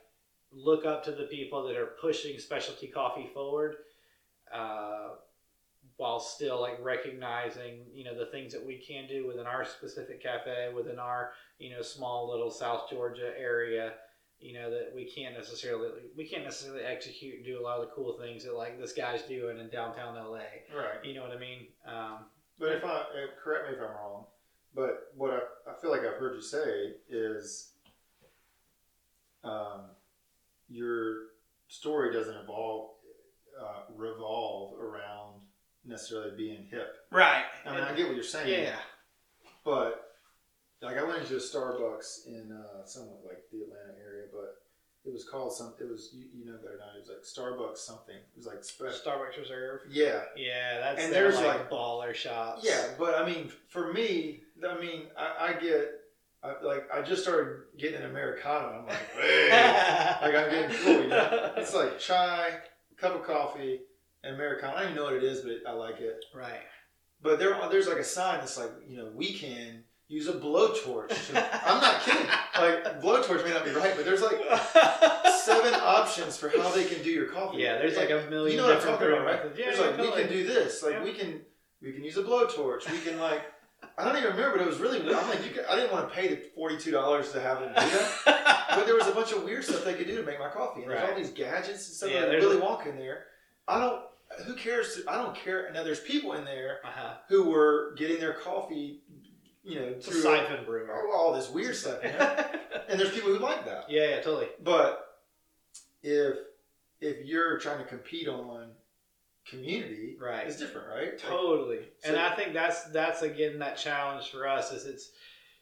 look 0.53 0.85
up 0.85 1.03
to 1.03 1.11
the 1.11 1.23
people 1.23 1.67
that 1.67 1.75
are 1.75 1.97
pushing 1.99 2.39
specialty 2.39 2.87
coffee 2.87 3.29
forward. 3.33 3.75
Uh, 4.53 5.15
while 5.97 6.19
still 6.19 6.61
like 6.61 6.77
recognizing 6.81 7.81
you 7.93 8.03
know 8.03 8.17
the 8.17 8.27
things 8.27 8.53
that 8.53 8.65
we 8.65 8.77
can 8.77 9.07
do 9.07 9.27
within 9.27 9.45
our 9.45 9.65
specific 9.65 10.21
cafe 10.21 10.69
within 10.75 10.99
our 10.99 11.31
you 11.59 11.69
know 11.71 11.81
small 11.81 12.29
little 12.29 12.51
south 12.51 12.89
georgia 12.89 13.33
area 13.37 13.93
you 14.39 14.53
know 14.53 14.69
that 14.69 14.91
we 14.95 15.05
can't 15.05 15.35
necessarily 15.35 15.89
we 16.15 16.23
can't 16.27 16.43
necessarily 16.43 16.83
execute 16.83 17.37
and 17.37 17.45
do 17.45 17.59
a 17.59 17.63
lot 17.63 17.79
of 17.79 17.87
the 17.87 17.93
cool 17.95 18.17
things 18.19 18.43
that 18.45 18.55
like 18.55 18.79
this 18.79 18.93
guy's 18.93 19.23
doing 19.23 19.57
in 19.59 19.69
downtown 19.69 20.15
la 20.15 20.31
Right. 20.33 21.03
you 21.03 21.15
know 21.15 21.23
what 21.23 21.31
i 21.35 21.39
mean 21.39 21.67
um, 21.87 22.25
But 22.59 22.73
if 22.73 22.83
I 22.85 22.87
uh, 22.89 23.03
correct 23.43 23.69
me 23.69 23.75
if 23.75 23.81
I'm 23.81 23.95
wrong, 23.95 24.25
but 24.75 25.11
what 25.15 25.31
I, 25.31 25.71
I 25.71 25.81
feel 25.81 25.89
like 25.91 26.01
I've 26.01 26.19
heard 26.19 26.35
you 26.35 26.41
say 26.41 26.93
is, 27.09 27.71
um, 29.43 29.81
your 30.69 31.15
story 31.67 32.11
doesn't 32.13 32.35
evolve 32.35 32.89
uh, 33.59 33.81
revolve 33.95 34.79
around 34.79 35.26
necessarily 35.87 36.31
being 36.35 36.65
hip. 36.69 36.95
right 37.11 37.43
I 37.65 37.71
mean, 37.73 37.83
I 37.83 37.93
get 37.95 38.07
what 38.07 38.15
you're 38.15 38.23
saying. 38.23 38.63
yeah 38.63 38.75
But 39.63 40.03
like 40.81 40.97
I 40.97 41.03
went 41.03 41.19
into 41.19 41.35
a 41.35 41.39
Starbucks 41.39 42.27
in 42.27 42.51
uh, 42.51 42.85
somewhat 42.85 43.21
like 43.25 43.43
the 43.51 43.61
Atlanta 43.63 43.97
area, 44.05 44.27
but 44.31 44.55
it 45.05 45.13
was 45.13 45.23
called 45.27 45.53
some. 45.53 45.73
It 45.79 45.89
was 45.89 46.09
you, 46.13 46.25
you 46.37 46.45
know 46.45 46.57
better 46.57 46.77
than 46.77 46.87
I. 46.93 46.97
It 46.97 47.01
was 47.01 47.09
like 47.09 47.23
Starbucks 47.23 47.77
something. 47.77 48.15
It 48.15 48.37
was 48.37 48.45
like 48.45 48.63
special. 48.63 48.99
starbucks 48.99 49.39
reserve 49.39 49.81
Yeah, 49.89 50.21
yeah 50.35 50.79
that's 50.79 51.03
And 51.03 51.13
there's, 51.13 51.35
like, 51.35 51.45
like- 51.45 51.69
baller 51.71 52.13
shops 52.13 52.61
yeah. 52.63 52.89
But 52.99 53.15
I 53.15 53.25
mean, 53.25 53.49
for 53.69 53.91
me, 53.93 54.41
I 54.67 54.79
mean, 54.79 55.03
I, 55.17 55.49
I 55.49 55.53
get 55.53 55.91
I, 56.43 56.61
like 56.63 56.83
I 56.93 57.01
just 57.01 57.23
started 57.23 57.63
getting 57.79 58.01
an 58.01 58.09
americano. 58.09 58.79
I'm 58.81 58.85
like, 58.87 59.11
hey, 59.19 59.49
like 60.21 60.35
I'm 60.35 60.49
getting 60.51 60.77
cool. 60.77 61.01
You 61.01 61.07
know? 61.07 61.53
It's 61.57 61.73
like 61.73 61.99
chai, 61.99 62.59
cup 62.97 63.15
of 63.15 63.23
coffee, 63.23 63.79
and 64.23 64.35
americano. 64.35 64.73
I 64.75 64.79
don't 64.81 64.91
even 64.91 64.95
know 64.95 65.03
what 65.05 65.13
it 65.13 65.23
is, 65.23 65.41
but 65.41 65.57
I 65.67 65.73
like 65.73 65.99
it. 65.99 66.23
right 66.33 66.61
But 67.21 67.39
there, 67.39 67.57
there's 67.71 67.87
like 67.87 67.97
a 67.97 68.03
sign 68.03 68.39
that's 68.39 68.57
like, 68.57 68.71
you 68.87 68.97
know, 68.97 69.09
we 69.15 69.33
can 69.33 69.83
use 70.07 70.27
a 70.27 70.33
blowtorch. 70.33 71.09
to- 71.09 71.67
I'm 71.69 71.81
not 71.81 72.01
kidding. 72.01 72.27
Like 72.59 73.01
blowtorch 73.01 73.43
may 73.43 73.51
not 73.51 73.65
be 73.65 73.71
right, 73.71 73.93
but 73.95 74.05
there's 74.05 74.21
like 74.21 74.39
seven 75.43 75.73
options 75.75 76.37
for 76.37 76.49
how 76.49 76.69
they 76.71 76.85
can 76.85 77.01
do 77.03 77.09
your 77.09 77.27
coffee. 77.27 77.57
Yeah, 77.57 77.77
there's 77.77 77.97
like 77.97 78.09
a 78.09 78.25
million 78.29 78.57
You 78.57 78.61
know 78.61 78.67
what 78.67 78.77
I'm 78.77 78.77
different 78.79 78.99
talking 78.99 79.13
about, 79.13 79.25
right? 79.25 79.35
methods. 79.35 79.59
Yeah, 79.59 79.65
there's 79.65 79.79
yeah, 79.79 79.85
like 79.87 80.15
we 80.15 80.21
can 80.21 80.29
do 80.31 80.43
this. 80.47 80.83
Like 80.83 80.93
Yeah. 80.93 81.03
we 81.03 81.13
can 81.13 81.41
we 81.81 81.91
can 81.93 82.03
use 82.03 82.17
a 82.17 82.23
blowtorch. 82.23 82.89
We 82.91 82.99
can 82.99 83.19
like 83.19 83.41
I 83.97 84.03
don't 84.05 84.17
even 84.17 84.31
remember, 84.31 84.57
but 84.57 84.63
it 84.63 84.67
was 84.67 84.79
really. 84.79 84.99
weird. 85.01 85.13
I'm 85.15 85.29
like, 85.29 85.43
you 85.45 85.51
could, 85.51 85.65
I 85.65 85.75
didn't 85.75 85.91
want 85.91 86.09
to 86.09 86.15
pay 86.15 86.27
the 86.29 86.37
forty 86.55 86.77
two 86.77 86.89
dollars 86.91 87.31
to 87.33 87.39
have 87.39 87.59
them 87.59 87.69
do 87.69 87.75
that. 87.75 88.53
But 88.77 88.85
there 88.85 88.95
was 88.95 89.07
a 89.07 89.11
bunch 89.11 89.31
of 89.31 89.43
weird 89.43 89.63
stuff 89.63 89.83
they 89.85 89.93
could 89.95 90.05
do 90.07 90.17
to 90.17 90.23
make 90.23 90.39
my 90.39 90.49
coffee. 90.49 90.81
And 90.83 90.91
there's 90.91 91.09
all 91.09 91.15
these 91.15 91.31
gadgets 91.31 91.87
and 91.87 91.95
stuff. 91.97 92.11
Yeah, 92.11 92.25
like 92.25 92.41
a- 92.43 92.61
Wonka 92.61 92.87
in 92.87 92.97
there. 92.97 93.25
I 93.67 93.79
don't. 93.79 94.01
Who 94.45 94.55
cares? 94.55 95.01
I 95.07 95.15
don't 95.15 95.35
care. 95.35 95.71
Now 95.73 95.83
there's 95.83 96.01
people 96.01 96.33
in 96.33 96.45
there 96.45 96.79
uh-huh. 96.83 97.15
who 97.29 97.49
were 97.49 97.95
getting 97.97 98.19
their 98.19 98.33
coffee, 98.33 99.01
you 99.63 99.79
know, 99.79 99.93
through 99.99 100.21
siphon 100.21 100.65
brewer. 100.65 100.89
all 101.13 101.33
this 101.33 101.49
weird 101.49 101.75
stuff. 101.75 101.99
You 102.03 102.11
know? 102.11 102.45
and 102.89 102.99
there's 102.99 103.11
people 103.11 103.33
who 103.33 103.39
like 103.39 103.65
that. 103.65 103.85
yeah, 103.89 104.09
yeah, 104.09 104.21
totally. 104.21 104.47
But 104.63 105.17
if 106.03 106.35
if 106.99 107.25
you're 107.25 107.57
trying 107.59 107.79
to 107.79 107.85
compete 107.85 108.27
on 108.27 108.71
community, 109.49 110.17
Right. 110.19 110.45
it's 110.45 110.57
different, 110.57 110.87
right? 110.89 111.11
Like, 111.11 111.19
Totally. 111.19 111.77
and 112.03 112.15
So- 112.15 112.21
I 112.21 112.35
think 112.35 112.53
that's 112.53 112.83
that's 112.85 113.21
again 113.21 113.59
that 113.59 113.77
challenge 113.77 114.29
for 114.29 114.47
us 114.47 114.71
is 114.73 114.85
it's 114.85 115.11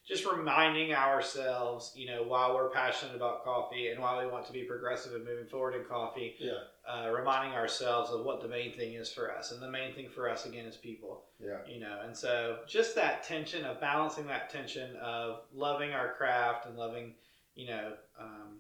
just 0.08 0.26
reminding 0.26 0.94
ourselves, 0.94 1.92
you 1.96 2.08
know, 2.08 2.24
why 2.24 2.52
we're 2.52 2.70
passionate 2.70 3.16
about 3.16 3.44
coffee 3.44 3.90
and 3.90 4.00
why 4.02 4.24
we 4.24 4.30
want 4.32 4.46
to 4.46 4.54
be 4.54 4.64
progressive 4.64 5.14
and 5.16 5.26
moving 5.26 5.48
forward 5.48 5.76
in 5.76 5.84
coffee. 5.86 6.36
yeah, 6.40 6.54
Uh, 6.88 7.10
reminding 7.10 7.58
ourselves 7.58 8.12
of 8.12 8.24
what 8.24 8.42
the 8.42 8.48
main 8.48 8.72
thing 8.72 8.94
is 8.94 9.12
for 9.12 9.32
us, 9.32 9.52
and 9.52 9.60
the 9.62 9.70
main 9.70 9.94
thing 9.96 10.08
for 10.08 10.30
us 10.30 10.46
again 10.46 10.66
is 10.66 10.76
people. 10.76 11.24
yeah, 11.44 11.58
you 11.68 11.80
know 11.80 12.02
and 12.06 12.16
so 12.16 12.60
just 12.68 12.94
that 12.94 13.24
tension 13.24 13.66
of 13.66 13.82
balancing 13.82 14.28
that 14.28 14.52
tension 14.52 14.96
of 14.98 15.42
loving 15.54 15.94
our 15.94 16.14
craft 16.14 16.68
and 16.68 16.78
loving 16.78 17.14
you 17.56 17.68
know 17.68 17.94
um, 18.20 18.60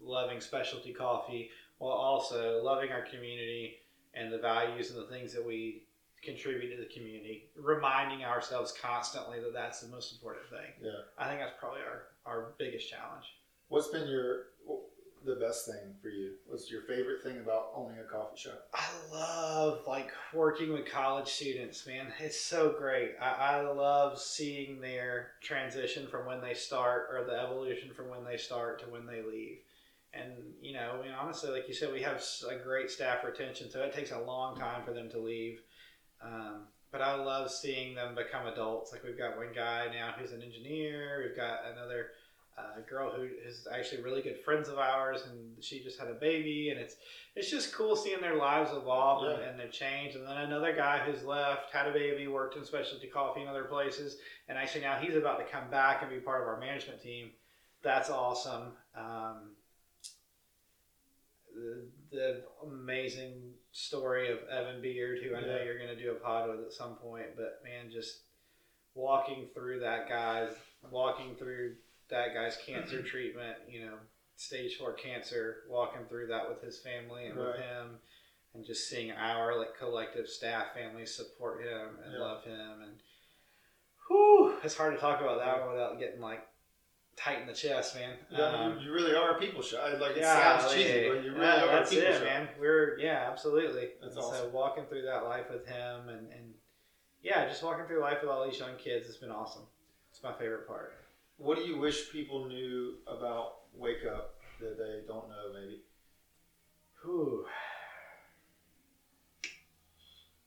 loving 0.00 0.40
specialty 0.40 0.92
coffee 0.92 1.50
while 1.78 1.92
also 1.92 2.60
loving 2.64 2.90
our 2.90 3.02
community 3.02 3.76
and 4.14 4.32
the 4.32 4.38
values 4.38 4.90
and 4.90 4.98
the 4.98 5.06
things 5.06 5.32
that 5.32 5.44
we 5.46 5.82
contribute 6.22 6.74
to 6.74 6.82
the 6.82 6.92
community 6.92 7.48
reminding 7.54 8.24
ourselves 8.24 8.74
constantly 8.82 9.38
that 9.38 9.52
that's 9.52 9.80
the 9.80 9.88
most 9.88 10.12
important 10.12 10.44
thing 10.48 10.72
yeah. 10.82 10.90
i 11.18 11.28
think 11.28 11.38
that's 11.38 11.54
probably 11.60 11.80
our, 11.80 12.06
our 12.26 12.54
biggest 12.58 12.90
challenge 12.90 13.36
What's 13.68 13.88
been 13.88 14.06
your 14.08 14.46
the 15.26 15.36
best 15.36 15.66
thing 15.66 15.94
for 16.00 16.08
you? 16.08 16.34
What's 16.46 16.70
your 16.70 16.82
favorite 16.82 17.22
thing 17.22 17.38
about 17.38 17.72
owning 17.74 17.98
a 17.98 18.04
coffee 18.04 18.38
shop? 18.38 18.68
I 18.72 18.86
love 19.12 19.80
like 19.86 20.10
working 20.32 20.72
with 20.72 20.90
college 20.90 21.28
students, 21.28 21.86
man. 21.86 22.12
It's 22.20 22.40
so 22.40 22.74
great. 22.78 23.12
I, 23.20 23.58
I 23.58 23.60
love 23.62 24.18
seeing 24.18 24.80
their 24.80 25.32
transition 25.42 26.06
from 26.06 26.26
when 26.26 26.40
they 26.40 26.54
start 26.54 27.08
or 27.12 27.24
the 27.24 27.38
evolution 27.38 27.92
from 27.92 28.08
when 28.08 28.24
they 28.24 28.36
start 28.36 28.80
to 28.80 28.86
when 28.86 29.04
they 29.04 29.22
leave. 29.22 29.58
And 30.14 30.32
you 30.62 30.72
know, 30.72 30.98
I 30.98 31.02
mean, 31.02 31.12
honestly, 31.12 31.50
like 31.50 31.68
you 31.68 31.74
said, 31.74 31.92
we 31.92 32.02
have 32.02 32.22
a 32.48 32.56
great 32.56 32.90
staff 32.90 33.24
retention, 33.24 33.70
so 33.70 33.82
it 33.82 33.92
takes 33.92 34.12
a 34.12 34.20
long 34.20 34.56
time 34.56 34.84
for 34.84 34.92
them 34.92 35.10
to 35.10 35.18
leave. 35.18 35.60
Um, 36.24 36.68
but 36.92 37.02
I 37.02 37.14
love 37.16 37.50
seeing 37.50 37.94
them 37.94 38.14
become 38.14 38.46
adults. 38.46 38.92
Like 38.92 39.02
we've 39.04 39.18
got 39.18 39.36
one 39.36 39.52
guy 39.54 39.88
now 39.92 40.14
who's 40.16 40.32
an 40.32 40.42
engineer. 40.42 41.22
We've 41.26 41.36
got 41.36 41.60
another 41.70 42.06
uh, 42.58 42.80
girl 42.88 43.10
who 43.10 43.28
is 43.46 43.66
actually 43.70 44.02
really 44.02 44.22
good 44.22 44.38
friends 44.44 44.68
of 44.68 44.78
ours, 44.78 45.22
and 45.30 45.62
she 45.62 45.82
just 45.82 45.98
had 45.98 46.08
a 46.08 46.14
baby, 46.14 46.70
and 46.70 46.80
it's 46.80 46.96
it's 47.34 47.50
just 47.50 47.74
cool 47.74 47.94
seeing 47.94 48.20
their 48.22 48.36
lives 48.36 48.70
evolve 48.72 49.24
and, 49.28 49.40
Yeah. 49.42 49.48
and 49.48 49.60
they've 49.60 49.70
changed. 49.70 50.16
And 50.16 50.26
then 50.26 50.38
another 50.38 50.74
guy 50.74 50.98
who's 50.98 51.22
left, 51.22 51.70
had 51.70 51.86
a 51.86 51.92
baby, 51.92 52.26
worked 52.28 52.56
in 52.56 52.64
specialty 52.64 53.08
coffee 53.08 53.42
in 53.42 53.48
other 53.48 53.64
places, 53.64 54.16
and 54.48 54.56
actually 54.56 54.80
now 54.82 54.96
he's 54.98 55.16
about 55.16 55.38
to 55.38 55.44
come 55.44 55.68
back 55.70 56.00
and 56.00 56.10
be 56.10 56.18
part 56.18 56.40
of 56.40 56.48
our 56.48 56.58
management 56.58 57.02
team. 57.02 57.30
That's 57.82 58.08
awesome. 58.08 58.72
Um, 58.94 59.50
the, 61.54 61.86
the 62.10 62.42
amazing 62.66 63.52
story 63.72 64.30
of 64.30 64.38
Evan 64.50 64.80
Beard, 64.80 65.18
who 65.22 65.34
I 65.36 65.40
know 65.40 65.56
Yeah. 65.58 65.64
you're 65.64 65.78
going 65.78 65.94
to 65.94 66.02
do 66.02 66.12
a 66.12 66.14
pod 66.14 66.48
with 66.50 66.60
at 66.66 66.72
some 66.72 66.96
point, 66.96 67.36
but 67.36 67.60
man, 67.64 67.90
just 67.90 68.20
walking 68.94 69.48
through 69.54 69.80
that 69.80 70.08
guy's 70.08 70.52
walking 70.90 71.34
through 71.36 71.74
that 72.10 72.34
guy's 72.34 72.56
cancer 72.66 73.02
treatment, 73.02 73.56
you 73.68 73.84
know, 73.86 73.94
stage 74.36 74.76
four 74.76 74.92
cancer, 74.92 75.58
walking 75.68 76.04
through 76.08 76.28
that 76.28 76.48
with 76.48 76.62
his 76.62 76.78
family 76.78 77.26
and 77.26 77.36
with 77.36 77.56
him, 77.56 77.98
and 78.54 78.64
just 78.64 78.88
seeing 78.88 79.12
our 79.12 79.58
like 79.58 79.76
collective 79.78 80.28
staff 80.28 80.74
family 80.74 81.06
support 81.06 81.62
him 81.62 81.98
and 82.04 82.12
Yeah. 82.14 82.20
love 82.20 82.44
him, 82.44 82.82
and 82.82 82.92
whew, 84.08 84.56
it's 84.62 84.76
hard 84.76 84.94
to 84.94 85.00
talk 85.00 85.20
about 85.20 85.38
that 85.38 85.60
one 85.60 85.70
without 85.72 85.98
getting 85.98 86.20
like 86.20 86.46
tight 87.16 87.40
in 87.40 87.46
the 87.46 87.52
chest, 87.54 87.94
man. 87.94 88.12
Yeah, 88.30 88.44
Um, 88.44 88.78
you, 88.80 88.92
really 88.92 89.14
are 89.14 89.36
a 89.36 89.38
people 89.40 89.62
shop. 89.62 89.80
Like 89.98 90.12
it 90.12 90.18
yeah, 90.18 90.58
sounds 90.58 90.72
cheesy, 90.74 91.00
yeah, 91.02 91.08
but 91.14 91.24
you 91.24 91.32
really 91.32 91.44
yeah, 91.46 91.64
are 91.64 91.66
that's 91.66 91.92
a 91.92 91.94
people 91.94 92.14
it, 92.14 92.24
man. 92.24 92.48
We're 92.60 92.98
yeah, 92.98 93.26
absolutely. 93.30 93.88
That's 94.00 94.14
And 94.16 94.24
So 94.24 94.28
awesome. 94.28 94.52
walking 94.52 94.84
through 94.86 95.02
that 95.02 95.24
life 95.24 95.46
with 95.50 95.66
him 95.66 96.08
and 96.08 96.30
and 96.30 96.54
yeah, 97.22 97.48
just 97.48 97.62
walking 97.62 97.86
through 97.86 98.00
life 98.00 98.18
with 98.20 98.30
all 98.30 98.44
these 98.48 98.58
young 98.58 98.76
kids 98.76 99.06
has 99.06 99.16
been 99.16 99.30
awesome. 99.30 99.62
It's 100.12 100.22
my 100.22 100.32
favorite 100.34 100.68
part. 100.68 100.92
What 101.38 101.58
do 101.58 101.64
you 101.64 101.78
wish 101.78 102.10
people 102.10 102.46
knew 102.46 102.94
about 103.06 103.56
Wake 103.74 104.04
Up 104.10 104.34
that 104.60 104.78
they 104.78 105.06
don't 105.06 105.28
know? 105.28 105.52
Maybe. 105.54 105.82
Whew. 107.02 107.46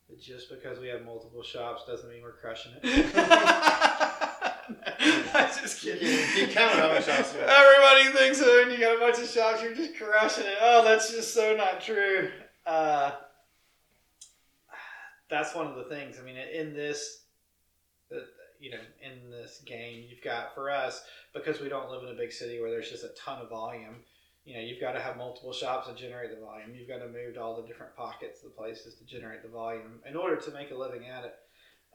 But 0.09 0.19
just 0.19 0.49
because 0.49 0.79
we 0.79 0.87
have 0.87 1.05
multiple 1.05 1.43
shops 1.43 1.83
doesn't 1.87 2.09
mean 2.09 2.23
we're 2.23 2.33
crushing 2.33 2.71
it. 2.81 3.15
I'm 5.33 5.49
just 5.61 5.81
kidding. 5.81 6.25
Keep 6.35 6.51
counting 6.51 6.79
how 6.79 6.87
many 6.87 7.05
shops 7.05 7.33
you 7.33 7.39
have. 7.41 7.49
Everybody 7.49 8.17
thinks 8.17 8.39
that 8.39 8.65
when 8.65 8.71
you 8.71 8.79
got 8.79 8.97
a 8.97 8.99
bunch 8.99 9.19
of 9.19 9.29
shops, 9.29 9.61
you're 9.61 9.75
just 9.75 9.95
crushing 9.95 10.45
it. 10.45 10.57
Oh, 10.61 10.83
that's 10.83 11.11
just 11.11 11.33
so 11.33 11.55
not 11.55 11.81
true. 11.81 12.29
Uh, 12.65 13.11
that's 15.29 15.53
one 15.53 15.67
of 15.67 15.75
the 15.75 15.83
things. 15.83 16.17
I 16.19 16.25
mean, 16.25 16.37
in 16.37 16.73
this, 16.73 17.23
you 18.59 18.71
know, 18.71 18.81
in 19.01 19.31
this 19.31 19.61
game, 19.65 20.05
you've 20.09 20.23
got 20.23 20.53
for 20.53 20.69
us 20.69 21.01
because 21.33 21.61
we 21.61 21.69
don't 21.69 21.89
live 21.89 22.03
in 22.03 22.09
a 22.09 22.17
big 22.17 22.31
city 22.31 22.59
where 22.59 22.69
there's 22.69 22.89
just 22.89 23.03
a 23.03 23.11
ton 23.17 23.41
of 23.41 23.49
volume. 23.49 23.95
You 24.43 24.55
know, 24.55 24.61
you've 24.61 24.81
got 24.81 24.93
to 24.93 24.99
have 24.99 25.17
multiple 25.17 25.53
shops 25.53 25.87
to 25.87 25.95
generate 25.95 26.31
the 26.31 26.43
volume. 26.43 26.75
You've 26.75 26.87
got 26.87 26.99
to 26.99 27.07
move 27.07 27.35
to 27.35 27.41
all 27.41 27.61
the 27.61 27.67
different 27.67 27.95
pockets, 27.95 28.41
the 28.41 28.49
places 28.49 28.95
to 28.95 29.05
generate 29.05 29.43
the 29.43 29.49
volume 29.49 29.99
in 30.07 30.15
order 30.15 30.35
to 30.35 30.51
make 30.51 30.71
a 30.71 30.75
living 30.75 31.07
at 31.07 31.25
it. 31.25 31.35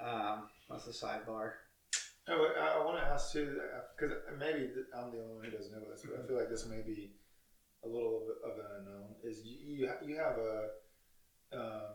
Um, 0.00 0.48
that's 0.70 0.86
a 0.86 0.90
sidebar. 0.90 1.52
Oh, 2.28 2.48
I, 2.58 2.80
I 2.80 2.84
want 2.84 2.98
to 2.98 3.04
ask 3.04 3.32
too, 3.32 3.60
because 3.98 4.16
maybe 4.38 4.70
I'm 4.96 5.12
the 5.12 5.20
only 5.20 5.34
one 5.34 5.44
who 5.44 5.50
doesn't 5.50 5.72
know 5.72 5.84
this, 5.90 6.06
but 6.08 6.24
I 6.24 6.26
feel 6.26 6.38
like 6.38 6.48
this 6.48 6.66
may 6.66 6.80
be 6.80 7.12
a 7.84 7.88
little 7.88 8.22
of, 8.22 8.52
of 8.52 8.58
an 8.58 8.66
unknown. 8.78 9.14
Is 9.22 9.42
you 9.44 9.58
you, 9.60 9.90
you 10.06 10.16
have 10.16 10.38
a 10.38 10.68
um, 11.52 11.94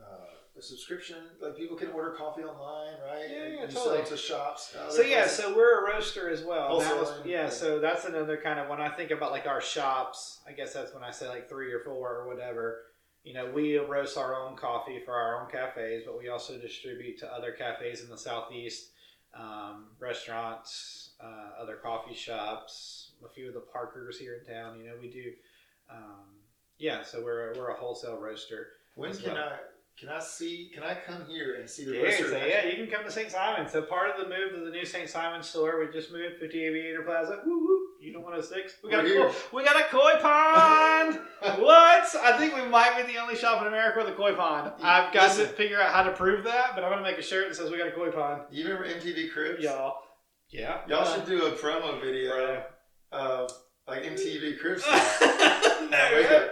uh, 0.00 0.39
a 0.60 0.62
subscription? 0.62 1.16
Like 1.40 1.56
people 1.56 1.76
can 1.76 1.88
order 1.90 2.10
coffee 2.12 2.42
online, 2.42 2.94
right? 3.04 3.26
Yeah, 3.30 3.42
And 3.44 3.54
yeah, 3.54 3.60
you 3.62 3.66
totally. 3.68 3.96
sell 3.98 4.06
to 4.06 4.16
shops. 4.16 4.76
So 4.90 5.02
yeah, 5.02 5.22
places? 5.22 5.36
so 5.38 5.56
we're 5.56 5.86
a 5.86 5.92
roaster 5.94 6.28
as 6.30 6.42
well. 6.44 6.76
Was, 6.76 6.86
Wholesaling. 6.86 7.26
yeah, 7.26 7.48
so 7.48 7.78
that's 7.80 8.04
another 8.04 8.36
kind 8.36 8.60
of 8.60 8.68
when 8.68 8.80
I 8.80 8.88
think 8.90 9.10
about 9.10 9.32
like 9.32 9.46
our 9.46 9.60
shops. 9.60 10.40
I 10.48 10.52
guess 10.52 10.72
that's 10.72 10.94
when 10.94 11.02
I 11.02 11.10
say 11.10 11.28
like 11.28 11.48
three 11.48 11.72
or 11.72 11.80
four 11.80 12.14
or 12.14 12.28
whatever. 12.28 12.82
You 13.24 13.34
know, 13.34 13.50
we 13.50 13.76
roast 13.78 14.16
our 14.16 14.34
own 14.34 14.56
coffee 14.56 15.00
for 15.04 15.12
our 15.14 15.42
own 15.42 15.50
cafes, 15.50 16.04
but 16.06 16.18
we 16.18 16.28
also 16.28 16.58
distribute 16.58 17.18
to 17.18 17.32
other 17.32 17.52
cafes 17.52 18.02
in 18.02 18.08
the 18.08 18.16
southeast, 18.16 18.92
um, 19.34 19.88
restaurants, 19.98 21.10
uh, 21.22 21.60
other 21.62 21.76
coffee 21.76 22.14
shops, 22.14 23.12
a 23.24 23.28
few 23.28 23.48
of 23.48 23.54
the 23.54 23.60
Parkers 23.60 24.18
here 24.18 24.40
in 24.40 24.54
town. 24.54 24.78
You 24.78 24.86
know, 24.88 24.94
we 25.00 25.08
do. 25.10 25.32
Um, 25.90 26.24
yeah, 26.78 27.02
so 27.02 27.22
we're 27.22 27.52
we're 27.56 27.68
a 27.70 27.74
wholesale 27.76 28.18
roaster. 28.18 28.68
when 28.94 29.12
can 29.14 29.34
well. 29.34 29.42
I 29.44 29.56
can 30.00 30.08
I 30.08 30.18
see? 30.18 30.70
Can 30.72 30.82
I 30.82 30.94
come 30.94 31.26
here 31.28 31.56
and 31.60 31.68
see 31.68 31.84
the 31.84 31.92
Yeah, 31.92 32.02
roaster? 32.04 32.28
so 32.30 32.36
yeah, 32.38 32.64
you 32.66 32.76
can 32.76 32.86
come 32.86 33.04
to 33.04 33.10
St. 33.10 33.30
Simon. 33.30 33.68
So 33.68 33.82
part 33.82 34.08
of 34.10 34.16
the 34.16 34.34
move 34.34 34.52
to 34.54 34.64
the 34.64 34.70
new 34.70 34.86
St. 34.86 35.08
Simon 35.10 35.42
store, 35.42 35.78
we 35.78 35.92
just 35.92 36.10
moved 36.10 36.36
50 36.40 36.64
Aviator 36.64 37.02
Plaza. 37.02 37.40
Woo 37.44 37.58
woo. 37.58 37.86
You 38.00 38.14
don't 38.14 38.22
want 38.22 38.38
a 38.38 38.42
six? 38.42 38.72
We 38.82 38.90
got 38.90 39.04
We're 39.04 39.10
a 39.10 39.12
here. 39.12 39.28
koi, 39.28 39.56
we 39.58 39.64
got 39.64 39.76
a 39.76 39.84
koi 39.90 40.14
pond. 40.22 41.20
what? 41.60 42.08
I 42.22 42.36
think 42.38 42.54
we 42.54 42.62
might 42.62 42.96
be 42.96 43.12
the 43.12 43.18
only 43.20 43.36
shop 43.36 43.60
in 43.60 43.68
America 43.68 43.98
with 43.98 44.08
a 44.08 44.16
koi 44.16 44.34
pond. 44.34 44.72
I've 44.82 45.12
got 45.12 45.36
to 45.36 45.44
figure 45.46 45.78
out 45.78 45.92
how 45.92 46.04
to 46.04 46.12
prove 46.12 46.44
that, 46.44 46.70
but 46.74 46.82
I'm 46.82 46.90
gonna 46.90 47.02
make 47.02 47.18
a 47.18 47.22
shirt 47.22 47.48
that 47.48 47.54
says 47.56 47.70
we 47.70 47.76
got 47.76 47.88
a 47.88 47.92
koi 47.92 48.10
pond. 48.10 48.42
You 48.50 48.64
remember 48.64 48.88
MTV 48.88 49.30
Cribs? 49.32 49.62
Y'all. 49.62 49.96
Yeah. 50.48 50.78
Y'all 50.88 51.04
should 51.04 51.26
do 51.26 51.44
a 51.44 51.52
promo 51.52 52.00
video 52.00 52.30
Bro. 52.30 52.62
of 53.12 53.50
like 53.86 54.02
MTV 54.04 54.58
Cribs. 54.60 54.82
no. 55.90 56.50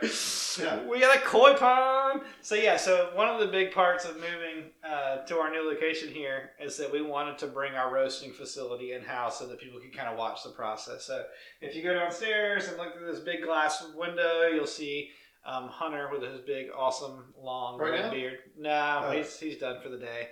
Yeah. 0.60 0.86
We 0.88 1.00
got 1.00 1.16
a 1.16 1.20
koi 1.20 1.54
pond. 1.54 2.07
So 2.48 2.54
yeah, 2.54 2.78
so 2.78 3.10
one 3.12 3.28
of 3.28 3.40
the 3.40 3.46
big 3.48 3.72
parts 3.72 4.06
of 4.06 4.14
moving 4.14 4.70
uh, 4.82 5.18
to 5.26 5.36
our 5.36 5.50
new 5.50 5.68
location 5.68 6.08
here 6.08 6.52
is 6.58 6.78
that 6.78 6.90
we 6.90 7.02
wanted 7.02 7.36
to 7.40 7.46
bring 7.46 7.74
our 7.74 7.92
roasting 7.92 8.32
facility 8.32 8.92
in 8.94 9.02
house 9.02 9.38
so 9.38 9.46
that 9.48 9.60
people 9.60 9.78
could 9.78 9.94
kind 9.94 10.08
of 10.08 10.16
watch 10.16 10.42
the 10.44 10.48
process. 10.48 11.04
So 11.04 11.26
if 11.60 11.76
you 11.76 11.82
go 11.82 11.92
downstairs 11.92 12.68
and 12.68 12.78
look 12.78 12.96
through 12.96 13.12
this 13.12 13.20
big 13.20 13.42
glass 13.42 13.84
window, 13.94 14.46
you'll 14.46 14.66
see 14.66 15.10
um, 15.44 15.68
Hunter 15.68 16.08
with 16.10 16.22
his 16.22 16.40
big, 16.40 16.68
awesome, 16.74 17.34
long 17.38 17.78
Right 17.78 17.90
red 17.90 18.04
now? 18.06 18.10
beard. 18.12 18.38
No, 18.56 19.02
Oh. 19.04 19.10
he's 19.10 19.38
he's 19.38 19.58
done 19.58 19.82
for 19.82 19.90
the 19.90 19.98
day. 19.98 20.28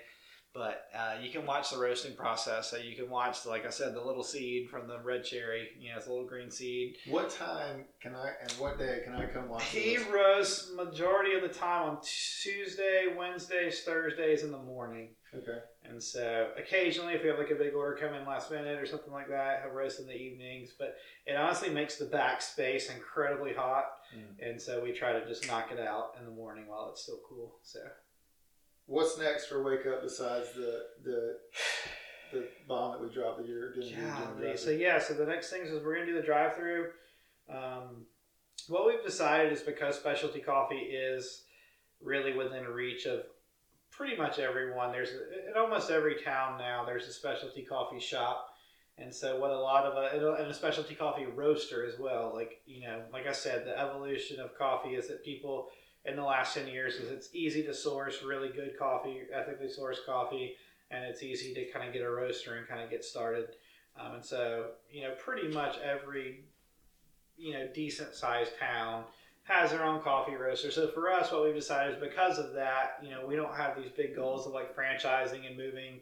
But 0.57 0.87
uh, 0.97 1.17
you 1.23 1.31
can 1.31 1.45
watch 1.45 1.71
the 1.71 1.79
roasting 1.79 2.15
process. 2.15 2.71
So 2.71 2.79
you 2.79 2.97
can 2.97 3.11
watch, 3.11 3.45
like 3.45 3.67
I 3.67 3.71
said, 3.71 3.95
the 3.95 4.01
little 4.01 4.23
seed 4.23 4.71
from 4.71 4.89
the 4.89 4.99
red 5.01 5.23
cherry. 5.23 5.69
You 5.79 5.91
know, 5.91 5.99
it's 5.99 6.07
a 6.07 6.11
little 6.11 6.27
green 6.27 6.51
seed. 6.51 6.97
What 7.09 7.29
time 7.31 7.85
can 8.01 8.15
I 8.15 8.31
and 8.41 8.51
what 8.53 8.79
day 8.79 9.01
can 9.05 9.15
I 9.15 9.27
come 9.27 9.49
watch 9.51 9.65
He 9.65 9.97
this? 9.97 10.07
roasts 10.07 10.73
majority 10.75 11.35
of 11.35 11.43
the 11.43 11.49
time 11.49 11.91
on 11.91 11.99
Tuesday, 12.03 13.07
Wednesdays, 13.17 13.83
Thursdays 13.83 14.45
in 14.45 14.51
the 14.51 14.59
morning. 14.59 15.11
Okay. 15.35 15.59
And 15.85 16.03
so 16.03 16.49
occasionally, 16.57 17.13
if 17.13 17.23
we 17.23 17.29
have 17.29 17.39
like 17.39 17.51
a 17.51 17.55
big 17.55 17.75
order 17.75 17.97
come 18.01 18.15
in 18.15 18.27
last 18.27 18.51
minute 18.51 18.81
or 18.81 18.87
something 18.87 19.13
like 19.13 19.29
that, 19.29 19.61
he'll 19.63 19.75
roast 19.75 20.01
in 20.01 20.07
the 20.07 20.17
evenings. 20.17 20.71
But 20.79 20.97
it 21.27 21.37
honestly 21.37 21.69
makes 21.69 21.97
the 21.97 22.07
back 22.07 22.41
space 22.41 22.91
incredibly 22.91 23.53
hot. 23.53 23.85
Mm. 24.17 24.51
And 24.51 24.63
so 24.63 24.83
we 24.83 24.93
try 24.93 25.13
to 25.13 25.27
just 25.27 25.47
knock 25.47 25.71
it 25.71 25.81
out 25.81 26.13
in 26.19 26.25
the 26.25 26.31
morning 26.31 26.67
while 26.67 26.89
it's 26.91 27.03
still 27.03 27.21
cool. 27.29 27.57
So 27.63 27.81
What's 28.87 29.19
next 29.19 29.47
for 29.47 29.63
Wake 29.63 29.87
Up 29.87 30.03
besides 30.03 30.49
the 30.55 30.83
the 31.05 31.37
the 32.33 32.49
bomb 32.69 32.93
that 32.93 33.03
we 33.03 33.13
dropped 33.13 33.39
that 33.39 33.49
you're 33.49 33.73
doing? 33.75 33.93
Golly. 34.37 34.57
So 34.57 34.71
yeah, 34.71 34.99
so 34.99 35.15
the 35.15 35.27
next 35.27 35.51
thing 35.51 35.63
is 35.63 35.83
we're 35.83 35.95
gonna 35.95 36.07
do 36.07 36.15
the 36.15 36.23
drive-through. 36.23 36.91
Um, 37.49 38.07
what 38.69 38.87
we've 38.87 39.05
decided 39.05 39.53
is 39.53 39.61
because 39.63 39.97
specialty 39.97 40.41
coffee 40.41 40.77
is 40.77 41.43
really 42.03 42.33
within 42.37 42.65
reach 42.65 43.07
of 43.07 43.23
pretty 43.91 44.17
much 44.17 44.39
everyone. 44.39 44.93
There's 44.93 45.11
in 45.11 45.55
almost 45.57 45.91
every 45.91 46.17
town 46.23 46.59
now. 46.59 46.85
There's 46.85 47.09
a 47.09 47.13
specialty 47.13 47.63
coffee 47.63 48.01
shop, 48.01 48.49
and 48.99 49.13
so 49.13 49.39
what 49.41 49.51
a 49.51 49.59
lot 49.59 49.85
of 49.85 49.95
a, 49.97 50.41
and 50.41 50.51
a 50.51 50.55
specialty 50.55 50.95
coffee 50.95 51.27
roaster 51.27 51.85
as 51.85 51.99
well. 51.99 52.33
Like 52.35 52.61
you 52.67 52.83
know, 52.83 53.03
like 53.13 53.27
I 53.27 53.33
said, 53.33 53.67
the 53.67 53.79
evolution 53.79 54.39
of 54.39 54.57
coffee 54.57 54.95
is 54.95 55.09
that 55.09 55.25
people 55.25 55.69
in 56.09 56.17
the 56.17 56.23
last 56.23 56.55
ten 56.55 56.67
years 56.67 56.95
is 56.95 57.11
it's 57.11 57.29
easy 57.35 57.63
to 57.65 57.75
source 57.75 58.23
really 58.23 58.49
good 58.49 58.79
coffee, 58.79 59.23
ethically 59.33 59.69
sourced 59.69 60.05
coffee 60.07 60.57
and 60.91 61.05
it's 61.05 61.23
easy 61.23 61.53
to 61.55 61.65
kind 61.67 61.87
of 61.87 61.93
get 61.93 62.03
a 62.03 62.11
roaster 62.11 62.57
and 62.57 62.69
kind 62.69 62.83
of 62.83 62.91
get 62.91 63.05
started. 63.05 63.49
Um, 63.99 64.15
and 64.15 64.25
so, 64.25 64.67
you 64.91 65.03
know, 65.03 65.13
pretty 65.19 65.49
much 65.49 65.79
every, 65.79 66.45
you 67.37 67.53
know, 67.55 67.67
decent 67.75 68.15
sized 68.15 68.53
town 68.59 69.05
has 69.45 69.71
their 69.71 69.85
own 69.85 70.01
coffee 70.01 70.35
roaster. 70.35 70.71
So 70.71 70.89
for 70.89 71.11
us, 71.11 71.33
what 71.33 71.45
we've 71.45 71.55
decided 71.55 71.95
is 71.95 72.01
because 72.01 72.39
of 72.39 72.53
that, 72.55 72.99
you 73.03 73.11
know, 73.11 73.27
we 73.27 73.37
don't 73.37 73.55
have 73.55 73.77
these 73.77 73.91
big 73.97 74.15
goals 74.15 74.47
of 74.47 74.53
like 74.53 74.77
franchising 74.77 75.47
and 75.47 75.57
moving. 75.57 76.01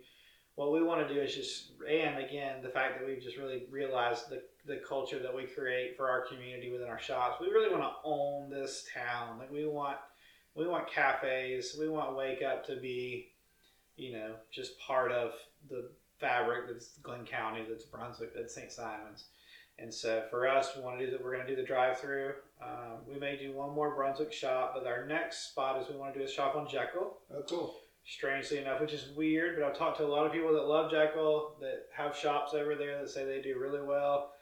What 0.57 0.73
we 0.73 0.83
want 0.83 1.07
to 1.07 1.13
do 1.13 1.21
is 1.21 1.35
just, 1.35 1.73
and 1.89 2.19
again, 2.19 2.63
the 2.63 2.69
fact 2.69 2.99
that 2.99 3.07
we've 3.07 3.23
just 3.23 3.37
really 3.37 3.65
realized 3.71 4.31
the, 4.31 4.43
the 4.67 4.81
culture 4.89 5.19
that 5.19 5.35
we 5.35 5.45
create 5.45 5.97
for 5.97 6.09
our 6.09 6.27
community 6.27 6.71
within 6.71 6.89
our 6.89 6.99
shops. 6.99 7.41
We 7.41 7.49
really 7.49 7.71
want 7.71 7.83
to 7.83 7.93
own 8.05 8.51
this 8.51 8.87
town. 8.95 9.39
Like 9.39 9.51
we 9.51 9.67
want, 9.67 9.97
we 10.55 10.69
want 10.69 10.91
cafes. 10.91 11.77
We 11.79 11.89
want 11.89 12.17
Wake 12.17 12.43
Up 12.43 12.65
to 12.67 12.77
be, 12.77 13.33
you 13.97 14.13
know, 14.13 14.35
just 14.53 14.79
part 14.79 15.11
of 15.11 15.33
the 15.69 15.91
fabric 16.21 16.69
that's 16.69 16.99
Glynn 17.03 17.25
County, 17.25 17.65
that's 17.69 17.85
Brunswick, 17.85 18.35
that's 18.35 18.55
St. 18.55 18.71
Simon's. 18.71 19.25
And 19.79 19.93
so 19.93 20.23
for 20.31 20.49
us, 20.49 20.71
we 20.77 20.83
want 20.83 21.01
to 21.01 21.05
do 21.05 21.11
that. 21.11 21.23
We're 21.23 21.35
going 21.35 21.47
to 21.47 21.53
do 21.53 21.61
the 21.61 21.67
drive-through. 21.67 22.35
Um, 22.63 22.99
we 23.09 23.19
may 23.19 23.37
do 23.37 23.53
one 23.53 23.75
more 23.75 23.95
Brunswick 23.97 24.33
shop, 24.33 24.75
but 24.75 24.87
our 24.87 25.05
next 25.05 25.51
spot 25.51 25.83
is 25.83 25.89
we 25.89 25.97
want 25.97 26.15
to 26.15 26.21
do 26.21 26.25
a 26.25 26.31
shop 26.31 26.55
on 26.55 26.69
Jekyll. 26.69 27.19
Oh, 27.35 27.43
cool. 27.49 27.81
Strangely 28.07 28.59
enough, 28.59 28.81
which 28.81 28.93
is 28.93 29.09
weird, 29.17 29.57
but 29.59 29.65
I've 29.65 29.77
talked 29.79 29.97
to 29.99 30.05
a 30.05 30.07
lot 30.07 30.27
of 30.27 30.33
people 30.33 30.53
that 30.53 30.67
love 30.67 30.91
Jekyll, 30.91 31.57
that 31.61 31.87
have 31.97 32.15
shops 32.15 32.53
over 32.53 32.75
there 32.75 33.01
that 33.01 33.09
say 33.09 33.25
they 33.25 33.41
do 33.41 33.59
really 33.59 33.83
well. 33.83 34.33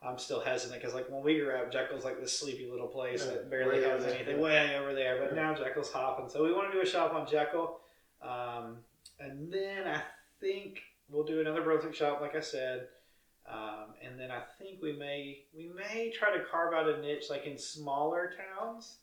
I'm 0.00 0.18
still 0.18 0.40
hesitant 0.40 0.80
because, 0.80 0.94
like, 0.94 1.10
when 1.10 1.22
we 1.22 1.38
grew 1.38 1.54
up, 1.54 1.70
Jekyll's 1.70 2.04
like 2.04 2.20
this 2.20 2.38
sleepy 2.38 2.66
little 2.70 2.86
place 2.86 3.26
Yeah, 3.26 3.32
that 3.32 3.50
barely 3.50 3.82
has 3.82 4.04
there, 4.04 4.14
anything 4.14 4.40
way 4.40 4.76
over 4.78 4.94
there. 4.94 5.18
But 5.18 5.34
Yeah. 5.34 5.42
now 5.42 5.54
Jekyll's 5.54 5.92
hopping, 5.92 6.28
so 6.30 6.42
we 6.42 6.52
want 6.52 6.72
to 6.72 6.72
do 6.72 6.80
a 6.80 6.86
shop 6.86 7.12
on 7.12 7.26
Jekyll, 7.26 7.80
um, 8.22 8.84
and 9.18 9.52
then 9.52 9.86
I 9.86 10.02
think 10.40 10.80
we'll 11.10 11.24
do 11.24 11.40
another 11.40 11.62
Brunswick 11.62 11.94
shop, 11.94 12.20
like 12.20 12.36
I 12.36 12.40
said, 12.40 12.88
um, 13.44 13.94
and 14.00 14.18
then 14.18 14.30
I 14.30 14.40
think 14.58 14.80
we 14.80 14.92
may 14.92 15.44
we 15.54 15.68
may 15.68 16.10
try 16.10 16.30
to 16.36 16.44
carve 16.44 16.74
out 16.74 16.88
a 16.88 17.00
niche 17.00 17.28
like 17.28 17.44
in 17.44 17.58
smaller 17.58 18.32
towns 18.36 18.98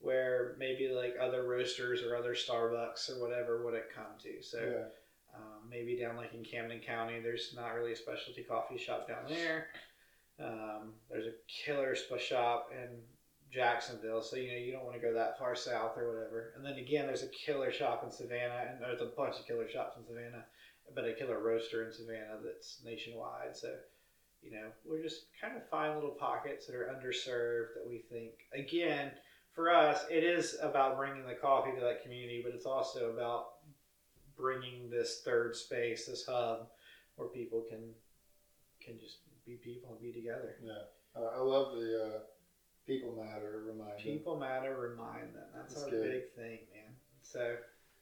where 0.00 0.54
maybe 0.58 0.88
like 0.88 1.14
other 1.20 1.46
roasters 1.46 2.02
or 2.02 2.16
other 2.16 2.34
Starbucks 2.34 3.10
or 3.10 3.20
whatever 3.20 3.64
would 3.64 3.74
it 3.74 3.88
come 3.94 4.16
to. 4.22 4.42
So 4.42 4.58
Yeah. 4.58 5.36
um, 5.36 5.68
maybe 5.68 5.98
down 5.98 6.16
like 6.16 6.34
in 6.34 6.44
Camden 6.44 6.80
County, 6.80 7.20
there's 7.20 7.52
not 7.54 7.74
really 7.74 7.92
a 7.92 7.96
specialty 7.96 8.42
coffee 8.44 8.78
shop 8.78 9.08
down 9.08 9.28
there. 9.28 9.68
Um, 10.38 10.94
there's 11.10 11.26
a 11.26 11.34
killer 11.48 11.96
spa 11.96 12.16
shop 12.16 12.70
in 12.72 13.02
Jacksonville, 13.50 14.22
so 14.22 14.36
you 14.36 14.50
know 14.52 14.58
you 14.58 14.72
don't 14.72 14.84
want 14.84 14.94
to 14.94 15.02
go 15.02 15.12
that 15.14 15.38
far 15.38 15.56
south 15.56 15.96
or 15.96 16.06
whatever. 16.14 16.52
And 16.54 16.64
then 16.64 16.74
again, 16.74 17.06
there's 17.06 17.22
a 17.24 17.28
killer 17.28 17.72
shop 17.72 18.04
in 18.04 18.10
Savannah, 18.10 18.68
and 18.70 18.80
there's 18.80 19.00
a 19.00 19.12
bunch 19.16 19.38
of 19.40 19.46
killer 19.46 19.68
shops 19.68 19.96
in 19.96 20.04
Savannah, 20.04 20.44
but 20.94 21.08
a 21.08 21.14
killer 21.14 21.42
roaster 21.42 21.84
in 21.84 21.92
Savannah 21.92 22.38
that's 22.44 22.80
nationwide. 22.84 23.56
So 23.56 23.74
you 24.42 24.52
know 24.52 24.68
we're 24.84 25.02
just 25.02 25.26
kind 25.40 25.56
of 25.56 25.68
find 25.68 25.94
little 25.96 26.14
pockets 26.20 26.66
that 26.66 26.76
are 26.76 26.94
underserved 26.94 27.74
that 27.74 27.88
we 27.88 28.04
think 28.08 28.32
again 28.54 29.10
for 29.58 29.72
us 29.74 30.04
it 30.08 30.22
is 30.22 30.56
about 30.62 30.96
bringing 30.96 31.26
the 31.26 31.34
coffee 31.34 31.72
to 31.74 31.80
that 31.80 32.00
community, 32.04 32.40
but 32.44 32.54
it's 32.54 32.64
also 32.64 33.10
about 33.10 33.54
bringing 34.36 34.88
this 34.88 35.22
third 35.24 35.56
space, 35.56 36.06
this 36.06 36.24
hub, 36.24 36.68
where 37.16 37.26
people 37.26 37.64
can 37.68 37.80
can 38.80 39.00
just 39.00 39.18
be 39.44 39.54
people 39.54 39.90
and 39.90 40.00
be 40.00 40.12
together. 40.12 40.54
Yeah. 40.64 41.20
Uh, 41.20 41.38
I 41.38 41.40
love 41.40 41.74
the 41.74 42.04
uh, 42.04 42.18
people 42.86 43.16
matter 43.16 43.64
reminder. 43.66 43.96
People 44.00 44.38
matter. 44.38 44.76
Remind 44.78 45.34
them. 45.34 45.42
That's, 45.52 45.74
That's 45.74 45.84
our 45.86 45.90
good. 45.90 46.08
big 46.08 46.32
thing, 46.36 46.58
man. 46.72 46.94
So, 47.20 47.56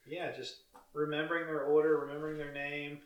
yeah, 0.07 0.31
just 0.31 0.57
remembering 0.93 1.47
their 1.47 1.63
order, 1.63 1.97
remembering 1.97 2.37
their 2.37 2.53
name, 2.53 2.99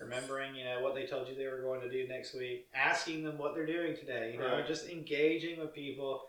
remembering 0.00 0.54
you 0.54 0.64
know 0.64 0.80
what 0.80 0.94
they 0.94 1.04
told 1.04 1.28
you 1.28 1.34
they 1.34 1.46
were 1.46 1.60
going 1.60 1.82
to 1.82 1.90
do 1.90 2.08
next 2.08 2.34
week, 2.34 2.68
asking 2.74 3.22
them 3.22 3.36
what 3.36 3.54
they're 3.54 3.66
doing 3.66 3.94
today. 3.94 4.30
You 4.32 4.38
know, 4.38 4.54
Right. 4.54 4.66
just 4.66 4.88
engaging 4.88 5.60
with 5.60 5.74
people 5.74 6.22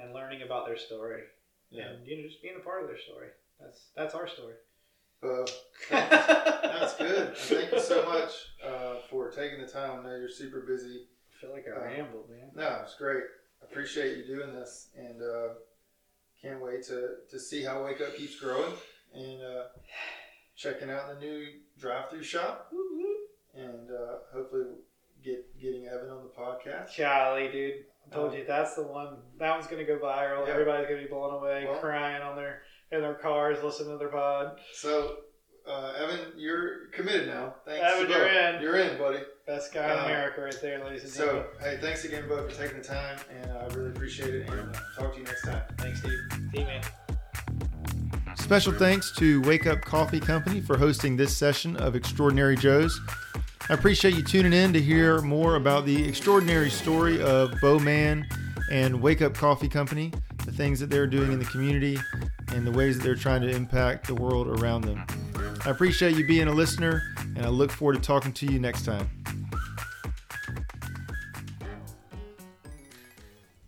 and 0.00 0.12
learning 0.14 0.42
about 0.42 0.66
their 0.66 0.76
story, 0.76 1.22
Yeah. 1.70 1.88
and 1.88 2.06
you 2.06 2.16
know, 2.22 2.28
just 2.28 2.42
being 2.42 2.56
a 2.56 2.64
part 2.64 2.82
of 2.82 2.88
their 2.88 2.98
story. 2.98 3.28
That's 3.60 3.88
that's 3.96 4.14
our 4.14 4.26
story. 4.28 4.54
Uh, 5.22 5.46
that's 5.90 6.96
good. 6.96 7.36
Thank 7.36 7.72
you 7.72 7.80
so 7.80 8.02
much 8.06 8.32
uh, 8.64 8.94
for 9.10 9.30
taking 9.30 9.60
the 9.60 9.66
time. 9.66 10.00
I 10.00 10.02
know 10.02 10.16
you're 10.16 10.28
super 10.30 10.60
busy. 10.60 11.06
I 11.28 11.40
feel 11.40 11.52
like 11.52 11.66
I 11.68 11.76
Uh, 11.78 11.84
rambled, 11.84 12.30
man. 12.30 12.50
No, 12.54 12.80
it's 12.82 12.96
great. 12.96 13.24
Appreciate 13.62 14.16
you 14.16 14.24
doing 14.36 14.54
this, 14.54 14.88
and 14.96 15.20
uh, 15.22 15.48
can't 16.40 16.62
wait 16.62 16.82
to 16.84 17.16
to 17.30 17.38
see 17.38 17.62
how 17.62 17.84
Wake 17.84 18.00
Up 18.00 18.16
keeps 18.16 18.40
growing 18.40 18.72
and 19.14 19.42
uh, 19.42 19.64
checking 20.56 20.90
out 20.90 21.08
the 21.12 21.20
new 21.20 21.46
drive-through 21.78 22.22
shop. 22.22 22.68
Woo 22.72 22.78
woo. 22.96 23.62
and 23.62 23.90
uh, 23.90 24.18
hopefully 24.32 24.64
get 25.22 25.44
getting 25.60 25.86
Evan 25.86 26.08
on 26.08 26.22
the 26.24 26.30
podcast. 26.30 26.96
Golly, 26.96 27.48
dude. 27.52 27.84
I 28.10 28.14
told 28.14 28.32
Uh, 28.32 28.36
you 28.38 28.44
that's 28.46 28.74
the 28.74 28.82
one. 28.82 29.18
That 29.38 29.50
one's 29.50 29.66
gonna 29.66 29.84
go 29.84 29.98
viral. 29.98 30.46
Yeah. 30.46 30.52
Everybody's 30.54 30.88
gonna 30.88 31.02
be 31.02 31.06
blown 31.08 31.34
away, 31.34 31.66
Well- 31.68 31.78
crying 31.78 32.22
on 32.22 32.36
their 32.36 32.62
in 32.92 33.00
their 33.02 33.14
cars, 33.14 33.62
listening 33.62 33.92
to 33.92 33.98
their 33.98 34.08
pod. 34.08 34.58
So, 34.72 35.18
uh, 35.64 35.92
Evan, 35.96 36.32
you're 36.36 36.86
committed 36.92 37.28
now. 37.28 37.54
Thanks. 37.64 37.84
Evan, 37.86 38.06
to 38.08 38.12
you're 38.12 38.26
in. 38.26 38.62
You're 38.62 38.76
in, 38.76 38.98
buddy. 38.98 39.20
Best 39.46 39.72
guy 39.72 39.92
in 39.92 39.98
Uh, 40.00 40.04
America, 40.06 40.40
right 40.40 40.58
there, 40.60 40.82
ladies 40.84 41.04
and 41.04 41.12
So, 41.12 41.24
gentlemen. 41.26 41.46
hey, 41.60 41.78
thanks 41.80 42.04
again, 42.04 42.28
bud, 42.28 42.50
for 42.50 42.56
taking 42.60 42.78
the 42.78 42.84
time, 42.84 43.16
and 43.30 43.52
I 43.52 43.66
really 43.74 43.90
appreciate 43.90 44.34
it. 44.34 44.48
And 44.48 44.74
talk 44.96 45.12
to 45.12 45.18
you 45.20 45.24
next 45.24 45.42
time. 45.42 45.62
Thanks, 45.78 46.00
Steve. 46.00 46.18
Team 46.52 46.66
man. 46.66 46.82
Special 48.36 48.72
thanks 48.72 49.12
to 49.18 49.40
Wake 49.42 49.66
Up 49.66 49.80
Coffee 49.82 50.20
Company 50.20 50.60
for 50.60 50.76
hosting 50.76 51.16
this 51.16 51.36
session 51.36 51.76
of 51.76 51.94
Extraordinary 51.94 52.56
Joe's. 52.56 52.98
I 53.70 53.74
appreciate 53.74 54.16
you 54.16 54.24
tuning 54.24 54.52
in 54.52 54.72
to 54.72 54.80
hear 54.82 55.20
more 55.20 55.54
about 55.54 55.86
the 55.86 56.08
extraordinary 56.08 56.70
story 56.70 57.22
of 57.22 57.54
Bowman 57.60 58.26
and 58.68 59.00
Wake 59.00 59.22
Up 59.22 59.32
Coffee 59.32 59.68
Company, 59.68 60.12
the 60.44 60.50
things 60.50 60.80
that 60.80 60.90
they're 60.90 61.06
doing 61.06 61.30
in 61.30 61.38
the 61.38 61.44
community, 61.44 61.96
and 62.48 62.66
the 62.66 62.72
ways 62.72 62.98
that 62.98 63.04
they're 63.04 63.14
trying 63.14 63.42
to 63.42 63.48
impact 63.48 64.08
the 64.08 64.14
world 64.16 64.48
around 64.60 64.82
them. 64.82 65.04
I 65.64 65.70
appreciate 65.70 66.16
you 66.16 66.26
being 66.26 66.48
a 66.48 66.52
listener, 66.52 67.14
and 67.36 67.46
I 67.46 67.48
look 67.48 67.70
forward 67.70 67.94
to 67.94 68.00
talking 68.00 68.32
to 68.32 68.46
you 68.46 68.58
next 68.58 68.84
time. 68.84 69.08